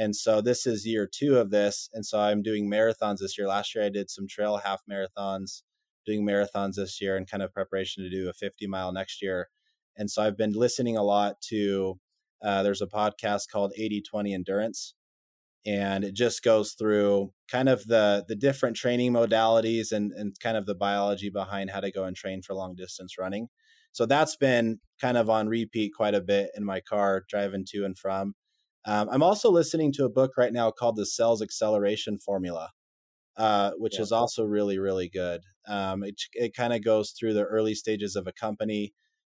And 0.00 0.16
so 0.16 0.40
this 0.40 0.66
is 0.66 0.86
year 0.86 1.06
two 1.06 1.36
of 1.36 1.50
this, 1.50 1.90
and 1.92 2.06
so 2.06 2.18
I'm 2.18 2.40
doing 2.40 2.70
marathons 2.70 3.18
this 3.18 3.36
year. 3.36 3.46
Last 3.46 3.74
year 3.74 3.84
I 3.84 3.90
did 3.90 4.08
some 4.08 4.26
trail 4.26 4.56
half 4.56 4.80
marathons, 4.90 5.60
doing 6.06 6.24
marathons 6.24 6.76
this 6.76 7.02
year, 7.02 7.18
and 7.18 7.30
kind 7.30 7.42
of 7.42 7.52
preparation 7.52 8.02
to 8.02 8.08
do 8.08 8.30
a 8.30 8.32
50 8.32 8.66
mile 8.66 8.92
next 8.92 9.20
year. 9.20 9.50
And 9.98 10.10
so 10.10 10.22
I've 10.22 10.38
been 10.38 10.54
listening 10.54 10.96
a 10.96 11.02
lot 11.02 11.42
to. 11.50 12.00
Uh, 12.42 12.62
there's 12.62 12.80
a 12.80 12.86
podcast 12.86 13.50
called 13.52 13.74
80/20 13.78 14.32
Endurance, 14.32 14.94
and 15.66 16.02
it 16.02 16.14
just 16.14 16.42
goes 16.42 16.72
through 16.72 17.34
kind 17.46 17.68
of 17.68 17.86
the 17.86 18.24
the 18.26 18.36
different 18.36 18.76
training 18.76 19.12
modalities 19.12 19.92
and 19.92 20.12
and 20.12 20.34
kind 20.40 20.56
of 20.56 20.64
the 20.64 20.74
biology 20.74 21.28
behind 21.28 21.68
how 21.70 21.80
to 21.80 21.92
go 21.92 22.04
and 22.04 22.16
train 22.16 22.40
for 22.40 22.54
long 22.54 22.74
distance 22.74 23.18
running. 23.18 23.48
So 23.92 24.06
that's 24.06 24.36
been 24.36 24.80
kind 24.98 25.18
of 25.18 25.28
on 25.28 25.48
repeat 25.48 25.92
quite 25.94 26.14
a 26.14 26.22
bit 26.22 26.52
in 26.54 26.64
my 26.64 26.80
car 26.80 27.24
driving 27.28 27.66
to 27.72 27.84
and 27.84 27.98
from. 27.98 28.34
Um, 28.86 29.08
I'm 29.10 29.22
also 29.22 29.50
listening 29.50 29.92
to 29.92 30.04
a 30.04 30.10
book 30.10 30.32
right 30.36 30.52
now 30.52 30.70
called 30.70 30.96
The 30.96 31.06
Sales 31.06 31.42
Acceleration 31.42 32.18
Formula, 32.18 32.70
uh, 33.36 33.72
which 33.76 33.96
yeah. 33.96 34.02
is 34.02 34.12
also 34.12 34.42
really 34.44 34.78
really 34.78 35.08
good. 35.08 35.42
Um, 35.68 36.02
it 36.02 36.20
it 36.32 36.54
kind 36.54 36.72
of 36.72 36.82
goes 36.84 37.10
through 37.12 37.34
the 37.34 37.44
early 37.44 37.74
stages 37.74 38.16
of 38.16 38.26
a 38.26 38.32
company. 38.32 38.94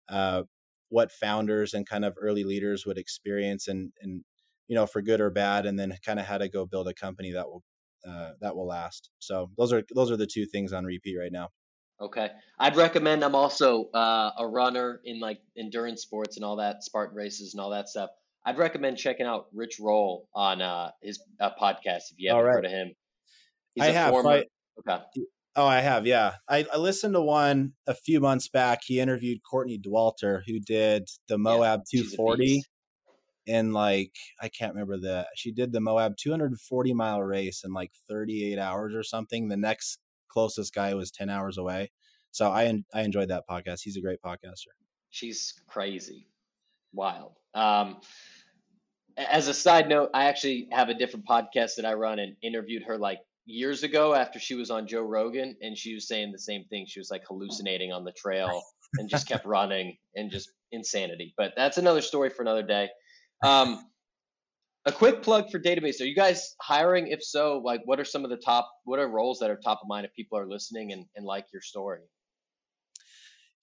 Uh, 0.08 0.42
what 0.88 1.10
founders 1.10 1.72
and 1.72 1.88
kind 1.88 2.04
of 2.04 2.14
early 2.20 2.44
leaders 2.44 2.84
would 2.84 2.98
experience 2.98 3.66
and, 3.66 3.92
and 4.02 4.22
you 4.68 4.76
know, 4.76 4.86
for 4.86 5.00
good 5.00 5.20
or 5.20 5.30
bad, 5.30 5.66
and 5.66 5.78
then 5.78 5.96
kind 6.04 6.20
of 6.20 6.26
how 6.26 6.38
to 6.38 6.48
go 6.48 6.66
build 6.66 6.86
a 6.86 6.94
company 6.94 7.32
that 7.32 7.46
will 7.46 7.62
uh, 8.08 8.32
that 8.40 8.54
will 8.54 8.66
last. 8.66 9.10
So 9.18 9.50
those 9.58 9.72
are 9.72 9.82
those 9.94 10.10
are 10.10 10.16
the 10.16 10.26
two 10.26 10.46
things 10.46 10.72
on 10.72 10.84
repeat 10.84 11.16
right 11.18 11.32
now. 11.32 11.48
Okay, 12.00 12.30
I'd 12.58 12.76
recommend. 12.76 13.24
I'm 13.24 13.34
also 13.34 13.90
uh, 13.90 14.30
a 14.38 14.46
runner 14.46 15.00
in 15.04 15.20
like 15.20 15.40
endurance 15.56 16.02
sports 16.02 16.36
and 16.36 16.44
all 16.44 16.56
that, 16.56 16.82
Spartan 16.84 17.16
races 17.16 17.54
and 17.54 17.60
all 17.60 17.70
that 17.70 17.88
stuff. 17.88 18.10
I'd 18.44 18.58
recommend 18.58 18.98
checking 18.98 19.26
out 19.26 19.46
Rich 19.52 19.78
Roll 19.80 20.28
on 20.34 20.60
uh, 20.60 20.90
his 21.00 21.20
uh, 21.40 21.50
podcast 21.60 22.10
if 22.10 22.16
you 22.18 22.30
haven't 22.30 22.44
right. 22.44 22.54
heard 22.54 22.64
of 22.66 22.70
him. 22.72 22.92
He's 23.74 23.84
I 23.84 23.90
have. 23.90 24.10
Former, 24.10 24.30
I, 24.30 24.44
okay. 24.78 25.02
Oh, 25.54 25.66
I 25.66 25.80
have. 25.80 26.06
Yeah, 26.06 26.34
I, 26.48 26.66
I, 26.72 26.78
listened 26.78 27.14
to 27.14 27.20
one 27.20 27.74
a 27.86 27.94
few 27.94 28.20
months 28.20 28.48
back. 28.48 28.80
He 28.84 29.00
interviewed 29.00 29.40
Courtney 29.48 29.78
Dauwalter, 29.78 30.40
who 30.46 30.58
did 30.60 31.08
the 31.28 31.38
Moab 31.38 31.82
yeah, 31.92 32.00
240 32.00 32.62
in 33.46 33.72
like 33.72 34.12
I 34.40 34.48
can't 34.48 34.72
remember 34.74 34.98
the 34.98 35.26
she 35.34 35.52
did 35.52 35.72
the 35.72 35.80
Moab 35.80 36.16
240 36.16 36.94
mile 36.94 37.22
race 37.22 37.64
in 37.64 37.72
like 37.72 37.90
38 38.08 38.58
hours 38.58 38.94
or 38.94 39.02
something. 39.02 39.48
The 39.48 39.56
next 39.56 39.98
closest 40.28 40.74
guy 40.74 40.94
was 40.94 41.10
10 41.10 41.28
hours 41.28 41.58
away. 41.58 41.90
So 42.30 42.50
I 42.50 42.72
I 42.94 43.02
enjoyed 43.02 43.28
that 43.28 43.44
podcast. 43.48 43.80
He's 43.82 43.96
a 43.96 44.00
great 44.00 44.22
podcaster. 44.24 44.72
She's 45.10 45.54
crazy, 45.68 46.28
wild. 46.92 47.32
Um, 47.54 48.00
as 49.16 49.48
a 49.48 49.54
side 49.54 49.88
note, 49.88 50.10
I 50.14 50.24
actually 50.24 50.68
have 50.72 50.88
a 50.88 50.94
different 50.94 51.26
podcast 51.26 51.76
that 51.76 51.84
I 51.84 51.94
run 51.94 52.18
and 52.18 52.36
interviewed 52.42 52.84
her 52.84 52.98
like 52.98 53.18
years 53.44 53.82
ago 53.82 54.14
after 54.14 54.38
she 54.38 54.54
was 54.54 54.70
on 54.70 54.86
Joe 54.86 55.02
Rogan, 55.02 55.56
and 55.60 55.76
she 55.76 55.94
was 55.94 56.08
saying 56.08 56.32
the 56.32 56.38
same 56.38 56.64
thing. 56.64 56.86
She 56.88 57.00
was 57.00 57.10
like 57.10 57.22
hallucinating 57.26 57.92
on 57.92 58.04
the 58.04 58.12
trail 58.12 58.62
and 58.98 59.08
just 59.08 59.28
kept 59.28 59.44
running 59.46 59.96
and 60.14 60.30
just 60.30 60.50
insanity. 60.70 61.34
But 61.36 61.52
that's 61.56 61.78
another 61.78 62.00
story 62.00 62.30
for 62.30 62.42
another 62.42 62.62
day. 62.62 62.88
Um, 63.42 63.84
a 64.84 64.92
quick 64.92 65.22
plug 65.22 65.50
for 65.50 65.60
Databased. 65.60 66.00
Are 66.00 66.04
you 66.04 66.14
guys 66.14 66.56
hiring? 66.60 67.08
If 67.08 67.22
so, 67.22 67.58
like 67.64 67.82
what 67.84 68.00
are 68.00 68.04
some 68.04 68.24
of 68.24 68.30
the 68.30 68.36
top 68.36 68.68
what 68.84 68.98
are 68.98 69.08
roles 69.08 69.38
that 69.38 69.50
are 69.50 69.56
top 69.56 69.80
of 69.82 69.88
mind 69.88 70.06
if 70.06 70.12
people 70.14 70.38
are 70.38 70.46
listening 70.46 70.92
and, 70.92 71.04
and 71.14 71.24
like 71.24 71.46
your 71.52 71.62
story? 71.62 72.00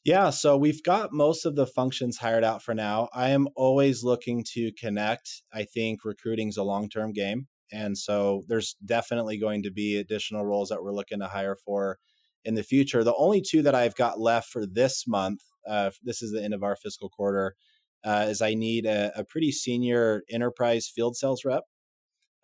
Yeah, 0.05 0.29
so 0.29 0.55
we've 0.55 0.81
got 0.81 1.11
most 1.11 1.45
of 1.45 1.55
the 1.55 1.67
functions 1.67 2.17
hired 2.17 2.43
out 2.43 2.63
for 2.63 2.73
now. 2.73 3.09
I 3.13 3.29
am 3.29 3.47
always 3.55 4.03
looking 4.03 4.45
to 4.53 4.71
connect. 4.79 5.43
I 5.53 5.63
think 5.63 6.05
recruiting 6.05 6.47
is 6.47 6.57
a 6.57 6.63
long-term 6.63 7.11
game. 7.11 7.47
And 7.71 7.97
so 7.97 8.43
there's 8.47 8.75
definitely 8.83 9.37
going 9.37 9.63
to 9.63 9.71
be 9.71 9.97
additional 9.97 10.45
roles 10.45 10.69
that 10.69 10.81
we're 10.81 10.93
looking 10.93 11.19
to 11.19 11.27
hire 11.27 11.55
for 11.55 11.99
in 12.45 12.55
the 12.55 12.63
future. 12.63 13.03
The 13.03 13.15
only 13.15 13.41
two 13.41 13.61
that 13.63 13.75
I've 13.75 13.95
got 13.95 14.19
left 14.19 14.49
for 14.49 14.65
this 14.65 15.05
month, 15.05 15.41
uh, 15.67 15.91
this 16.03 16.21
is 16.21 16.31
the 16.31 16.43
end 16.43 16.53
of 16.53 16.63
our 16.63 16.75
fiscal 16.75 17.09
quarter, 17.09 17.55
uh, 18.03 18.25
is 18.29 18.41
I 18.41 18.53
need 18.53 18.85
a, 18.85 19.11
a, 19.15 19.25
pretty 19.25 19.51
senior 19.51 20.23
enterprise 20.29 20.87
field 20.87 21.17
sales 21.17 21.43
rep 21.43 21.63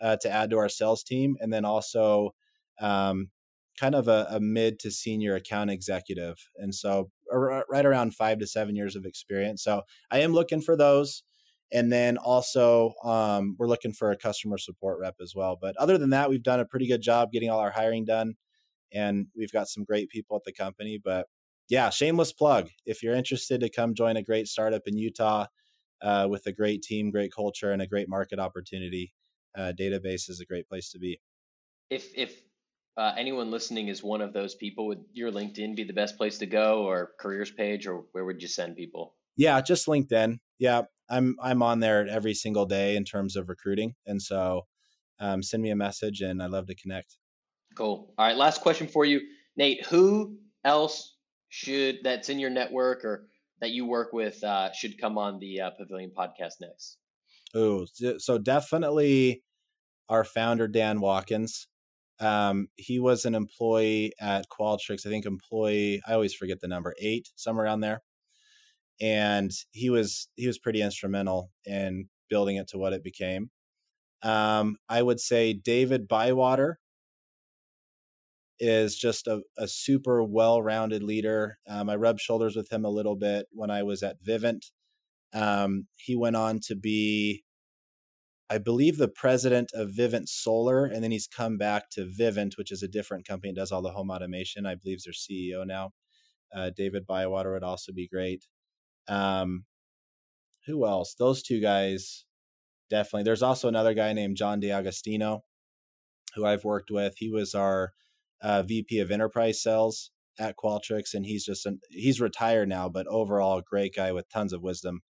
uh, 0.02 0.18
to 0.22 0.30
add 0.30 0.50
to 0.50 0.58
our 0.58 0.68
sales 0.68 1.02
team, 1.02 1.38
and 1.40 1.52
then 1.54 1.64
also 1.64 2.32
um, 2.82 3.30
kind 3.80 3.96
of 3.96 4.10
a, 4.10 4.28
a, 4.30 4.40
mid 4.42 4.80
to 4.80 4.92
senior 4.92 5.34
account 5.36 5.72
executive. 5.72 6.36
And 6.58 6.76
so, 6.76 7.10
right 7.32 7.86
around 7.86 8.16
five 8.16 8.40
to 8.40 8.48
seven 8.48 8.76
years 8.76 8.96
of 8.96 9.06
experience. 9.06 9.64
So, 9.64 9.84
I 10.12 10.20
am 10.20 10.34
looking 10.34 10.62
for 10.62 10.76
those. 10.76 11.24
And 11.72 11.92
then 11.92 12.18
also, 12.18 12.94
um, 13.04 13.56
we're 13.58 13.68
looking 13.68 13.92
for 13.92 14.12
a 14.12 14.18
customer 14.18 14.58
support 14.58 15.00
rep 15.00 15.16
as 15.22 15.34
well. 15.36 15.58
But 15.60 15.76
other 15.78 15.98
than 15.98 16.12
that, 16.12 16.30
we've 16.30 16.44
done 16.44 16.60
a 16.60 16.66
pretty 16.66 16.88
good 16.88 17.02
job 17.02 17.32
getting 17.32 17.50
all 17.50 17.60
our 17.60 17.72
hiring 17.72 18.06
done. 18.06 18.36
And 18.94 19.28
we've 19.36 19.52
got 19.52 19.68
some 19.68 19.84
great 19.84 20.10
people 20.10 20.38
at 20.38 20.44
the 20.44 20.54
company. 20.54 21.00
But 21.04 21.28
yeah, 21.68 21.90
shameless 21.90 22.32
plug. 22.32 22.70
If 22.86 23.02
you're 23.02 23.16
interested 23.16 23.62
to 23.62 23.70
come 23.70 23.96
join 23.96 24.18
a 24.18 24.24
great 24.24 24.48
startup 24.48 24.84
in 24.86 24.98
Utah 24.98 25.48
uh, 26.02 26.28
with 26.30 26.46
a 26.46 26.52
great 26.52 26.84
team, 26.84 27.10
great 27.10 27.34
culture, 27.34 27.72
and 27.72 27.82
a 27.82 27.88
great 27.88 28.08
market 28.08 28.40
opportunity, 28.40 29.14
uh, 29.58 29.74
Databased 29.78 30.30
is 30.30 30.40
a 30.42 30.46
great 30.46 30.68
place 30.68 30.92
to 30.92 31.00
be. 31.00 31.20
If 31.90 32.16
if 32.16 32.42
uh, 32.98 33.14
anyone 33.18 33.52
listening 33.52 33.88
is 33.90 34.04
one 34.04 34.22
of 34.22 34.34
those 34.34 34.56
people, 34.56 34.88
would 34.88 35.04
your 35.14 35.32
LinkedIn 35.32 35.76
be 35.76 35.84
the 35.84 35.94
best 35.94 36.18
place 36.18 36.38
to 36.38 36.46
go, 36.46 36.84
or 36.84 37.12
careers 37.20 37.52
page, 37.52 37.88
or 37.88 38.06
where 38.14 38.26
would 38.26 38.42
you 38.42 38.48
send 38.48 38.76
people? 38.76 39.16
Yeah, 39.36 39.60
just 39.62 39.88
LinkedIn. 39.88 40.40
Yeah, 40.60 40.84
I'm 41.10 41.36
I'm 41.42 41.62
on 41.62 41.80
there 41.80 42.08
every 42.08 42.34
single 42.34 42.66
day 42.66 42.96
in 42.96 43.04
terms 43.04 43.36
of 43.36 43.50
recruiting, 43.50 43.96
and 44.06 44.22
so 44.22 44.66
um, 45.20 45.44
send 45.44 45.62
me 45.62 45.72
a 45.72 45.76
message, 45.76 46.22
and 46.22 46.42
I'd 46.42 46.52
love 46.52 46.68
to 46.68 46.76
connect. 46.76 47.18
Cool. 47.76 48.14
All 48.18 48.26
right, 48.26 48.38
last 48.38 48.62
question 48.62 48.88
for 48.88 49.04
you, 49.04 49.22
Nate. 49.58 49.86
Who 49.88 50.38
else 50.64 51.16
should 51.50 52.00
that's 52.04 52.30
in 52.30 52.40
your 52.40 52.50
network 52.50 53.04
or 53.04 53.28
that 53.62 53.72
you 53.72 53.86
work 53.86 54.14
with 54.14 54.44
uh, 54.44 54.72
should 54.72 55.00
come 55.00 55.18
on 55.18 55.40
the 55.40 55.62
uh, 55.62 55.70
Pavilion 55.72 56.12
podcast 56.18 56.54
next? 56.62 56.98
Oh, 57.54 57.86
so 58.18 58.38
definitely 58.38 59.44
our 60.10 60.24
founder 60.24 60.68
Dan 60.68 61.00
Watkins. 61.00 61.68
Um, 62.20 62.68
he 62.76 63.00
was 63.00 63.26
an 63.26 63.36
employee 63.36 64.14
at 64.20 64.46
Qualtrics. 64.50 65.06
I 65.06 65.10
think 65.10 65.26
employee. 65.26 66.02
I 66.08 66.14
always 66.14 66.34
forget 66.34 66.62
the 66.62 66.68
number 66.68 66.94
eight, 67.00 67.30
somewhere 67.36 67.66
around 67.66 67.82
there. 67.82 68.02
And 69.02 69.52
he 69.72 69.90
was 69.90 70.30
he 70.36 70.48
was 70.48 70.58
pretty 70.58 70.82
instrumental 70.82 71.52
in 71.66 72.08
building 72.30 72.56
it 72.56 72.68
to 72.70 72.78
what 72.78 72.94
it 72.94 73.04
became. 73.04 73.50
Um, 74.24 74.78
I 74.90 75.02
would 75.02 75.20
say 75.20 75.54
David 75.54 76.08
Bywater 76.08 76.80
is 78.60 78.96
just 78.98 79.28
a, 79.28 79.42
a 79.58 79.68
super 79.68 80.24
well-rounded 80.24 81.04
leader. 81.04 81.58
Um, 81.68 81.90
I 81.90 81.96
rubbed 81.98 82.22
shoulders 82.22 82.56
with 82.56 82.72
him 82.72 82.86
a 82.86 82.90
little 82.90 83.16
bit 83.16 83.48
when 83.52 83.70
I 83.70 83.84
was 83.84 84.02
at 84.02 84.24
Vivint. 84.24 84.72
Um, 85.34 85.88
he 85.96 86.16
went 86.16 86.38
on 86.38 86.60
to 86.68 86.76
be 86.76 87.44
I 88.50 88.60
believe 88.60 88.98
the 88.98 89.08
president 89.08 89.72
of 89.74 89.90
Vivint 89.90 90.28
Solar, 90.28 90.86
and 90.86 91.04
then 91.04 91.12
he's 91.12 91.28
come 91.28 91.58
back 91.58 91.90
to 91.92 92.06
Vivint, 92.06 92.58
which 92.58 92.72
is 92.72 92.84
a 92.84 92.88
different 92.88 93.28
company, 93.28 93.52
that 93.52 93.60
does 93.60 93.72
all 93.72 93.82
the 93.82 93.92
home 93.92 94.12
automation. 94.12 94.66
I 94.66 94.76
believe 94.76 95.00
their 95.04 95.14
CEO 95.14 95.66
now. 95.66 95.94
Uh, 96.54 96.70
David 96.76 97.08
Bywater 97.08 97.54
would 97.54 97.64
also 97.64 97.92
be 97.92 98.08
great. 98.08 98.46
Um, 99.08 99.66
who 100.68 100.86
else? 100.86 101.16
Those 101.16 101.42
two 101.42 101.60
guys, 101.60 102.26
definitely. 102.90 103.24
There's 103.24 103.42
also 103.42 103.68
another 103.68 103.94
guy 103.94 104.14
named 104.14 104.38
John 104.38 104.62
DeAgostino, 104.62 105.42
who 106.36 106.46
I've 106.46 106.64
worked 106.64 106.92
with. 106.92 107.16
He 107.18 107.30
was 107.30 107.56
our 107.56 107.94
uh, 108.42 108.62
VP 108.62 109.00
of 109.00 109.12
Enterprise 109.12 109.62
Sales 109.62 110.12
at 110.40 110.56
Qualtrics, 110.58 111.14
and 111.14 111.26
he's 111.26 111.46
just 111.46 111.66
an, 111.66 111.80
he's 111.90 112.22
retired 112.22 112.70
now, 112.70 112.90
but 112.90 113.08
overall, 113.08 113.58
a 113.58 113.64
great 113.64 113.96
guy 113.96 114.12
with 114.12 114.30
tons 114.30 114.54
of 114.54 114.62
wisdom. 114.62 115.02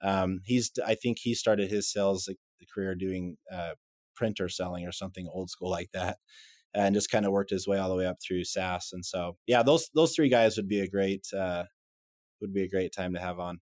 Um, 0.00 0.40
he's 0.44 0.70
I 0.86 0.94
think 0.94 1.18
he 1.20 1.34
started 1.34 1.70
his 1.70 1.90
sales 1.90 2.28
career 2.66 2.94
doing 2.94 3.36
uh, 3.52 3.72
printer 4.14 4.48
selling 4.48 4.86
or 4.86 4.92
something 4.92 5.28
old 5.32 5.50
school 5.50 5.70
like 5.70 5.90
that, 5.92 6.18
and 6.74 6.94
just 6.94 7.10
kind 7.10 7.26
of 7.26 7.32
worked 7.32 7.50
his 7.50 7.66
way 7.66 7.78
all 7.78 7.88
the 7.88 7.96
way 7.96 8.06
up 8.06 8.18
through 8.20 8.44
SaaS. 8.44 8.90
And 8.92 9.04
so, 9.04 9.36
yeah, 9.46 9.62
those 9.62 9.90
those 9.94 10.14
three 10.14 10.28
guys 10.28 10.56
would 10.56 10.68
be 10.68 10.80
a 10.80 10.88
great 10.88 11.26
uh, 11.32 11.64
would 12.40 12.52
be 12.52 12.62
a 12.62 12.68
great 12.68 12.92
time 12.92 13.14
to 13.14 13.20
have 13.20 13.38
on. 13.38 13.60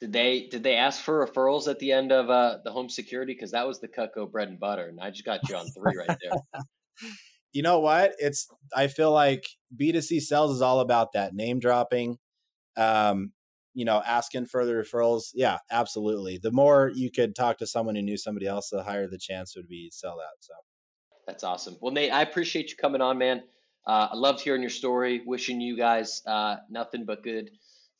Did 0.00 0.12
they 0.12 0.48
did 0.50 0.62
they 0.62 0.76
ask 0.76 1.00
for 1.00 1.26
referrals 1.26 1.68
at 1.68 1.78
the 1.78 1.92
end 1.92 2.12
of 2.12 2.28
uh, 2.28 2.58
the 2.64 2.72
home 2.72 2.88
security? 2.88 3.32
Because 3.32 3.52
that 3.52 3.66
was 3.66 3.80
the 3.80 3.88
Cutco 3.88 4.30
bread 4.30 4.48
and 4.48 4.60
butter, 4.60 4.86
and 4.86 5.00
I 5.00 5.10
just 5.10 5.24
got 5.24 5.48
you 5.48 5.56
on 5.56 5.66
three 5.68 5.96
right 5.96 6.18
there. 6.20 6.62
you 7.52 7.62
know 7.62 7.80
what? 7.80 8.12
It's 8.18 8.48
I 8.74 8.88
feel 8.88 9.12
like 9.12 9.46
B2C 9.80 10.20
sales 10.20 10.54
is 10.54 10.62
all 10.62 10.80
about 10.80 11.12
that 11.12 11.34
name 11.34 11.60
dropping. 11.60 12.18
Um, 12.76 13.32
you 13.74 13.84
know, 13.84 14.02
asking 14.04 14.46
for 14.46 14.60
further 14.60 14.82
referrals, 14.82 15.30
yeah, 15.34 15.58
absolutely. 15.70 16.38
The 16.38 16.52
more 16.52 16.90
you 16.94 17.10
could 17.10 17.34
talk 17.34 17.58
to 17.58 17.66
someone 17.66 17.96
who 17.96 18.02
knew 18.02 18.16
somebody 18.16 18.46
else, 18.46 18.70
the 18.70 18.82
higher 18.82 19.08
the 19.08 19.18
chance 19.18 19.54
would 19.56 19.68
be 19.68 19.90
to 19.90 19.96
sell 19.96 20.16
that. 20.16 20.36
So 20.40 20.54
that's 21.26 21.44
awesome. 21.44 21.76
Well, 21.80 21.92
Nate, 21.92 22.12
I 22.12 22.22
appreciate 22.22 22.70
you 22.70 22.76
coming 22.76 23.00
on, 23.00 23.18
man. 23.18 23.42
Uh, 23.86 24.08
I 24.12 24.16
loved 24.16 24.40
hearing 24.40 24.62
your 24.62 24.70
story. 24.70 25.22
Wishing 25.26 25.60
you 25.60 25.76
guys 25.76 26.22
uh, 26.26 26.56
nothing 26.70 27.04
but 27.04 27.22
good 27.22 27.50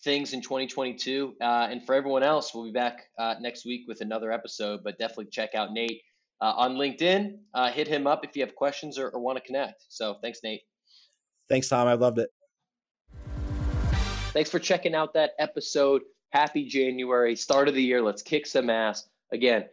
things 0.03 0.33
in 0.33 0.41
2022. 0.43 1.35
Uh, 1.41 1.45
and 1.71 1.85
for 1.85 1.95
everyone 1.95 2.23
else, 2.23 2.55
we'll 2.55 2.65
be 2.65 2.73
back 2.73 3.05
uh, 3.19 3.35
next 3.41 3.65
week 3.65 3.83
with 3.89 4.01
another 4.01 4.31
episode. 4.33 4.81
But 4.85 4.99
definitely 4.99 5.27
check 5.27 5.55
out 5.55 5.73
Nate 5.73 6.03
uh, 6.41 6.53
on 6.57 6.75
LinkedIn. 6.75 7.39
Uh, 7.53 7.71
hit 7.71 7.89
him 7.89 8.07
up 8.07 8.25
if 8.25 8.37
you 8.37 8.43
have 8.43 8.55
questions 8.55 8.99
or, 8.99 9.09
or 9.11 9.21
want 9.21 9.39
to 9.39 9.45
connect. 9.45 9.85
So 9.89 10.17
thanks, 10.23 10.41
Nate. 10.45 10.63
Thanks, 11.49 11.69
Tom. 11.69 11.89
I 11.89 11.95
loved 11.95 12.19
it. 12.19 12.31
Thanks 14.35 14.51
for 14.51 14.59
checking 14.59 14.97
out 14.97 15.15
that 15.15 15.31
episode. 15.39 16.03
Happy 16.31 16.65
January, 16.65 17.37
start 17.37 17.69
of 17.69 17.75
the 17.75 17.83
year. 17.83 18.03
Let's 18.03 18.21
kick 18.21 18.47
some 18.47 18.69
ass. 18.69 19.07
Again, 19.33 19.67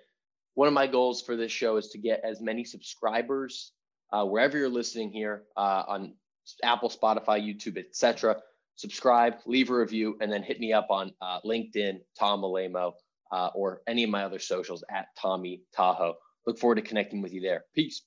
one 0.53 0.67
of 0.67 0.73
my 0.75 0.85
goals 0.85 1.23
for 1.23 1.35
this 1.35 1.51
show 1.51 1.77
is 1.77 1.87
to 1.89 1.97
get 1.97 2.21
as 2.23 2.41
many 2.41 2.63
subscribers 2.63 3.71
uh, 4.13 4.23
wherever 4.23 4.59
you're 4.59 4.69
listening 4.69 5.11
here 5.11 5.45
uh, 5.57 5.83
on 5.87 6.13
Apple, 6.63 6.91
Spotify, 6.91 7.41
YouTube, 7.41 7.79
etc. 7.79 8.37
Subscribe, 8.75 9.37
leave 9.47 9.71
a 9.71 9.75
review, 9.75 10.15
and 10.21 10.31
then 10.31 10.43
hit 10.43 10.59
me 10.59 10.73
up 10.73 10.91
on 10.91 11.11
uh, 11.23 11.39
LinkedIn, 11.43 12.01
Tom 12.19 12.43
Alaimo, 12.43 12.91
uh, 13.31 13.49
or 13.55 13.81
any 13.87 14.03
of 14.03 14.11
my 14.11 14.25
other 14.25 14.37
socials 14.37 14.83
at 14.91 15.07
Tommy 15.19 15.63
Tahoe. 15.75 16.13
Look 16.45 16.59
forward 16.59 16.75
to 16.75 16.83
connecting 16.83 17.23
with 17.23 17.33
you 17.33 17.41
there. 17.41 17.63
Peace. 17.73 18.03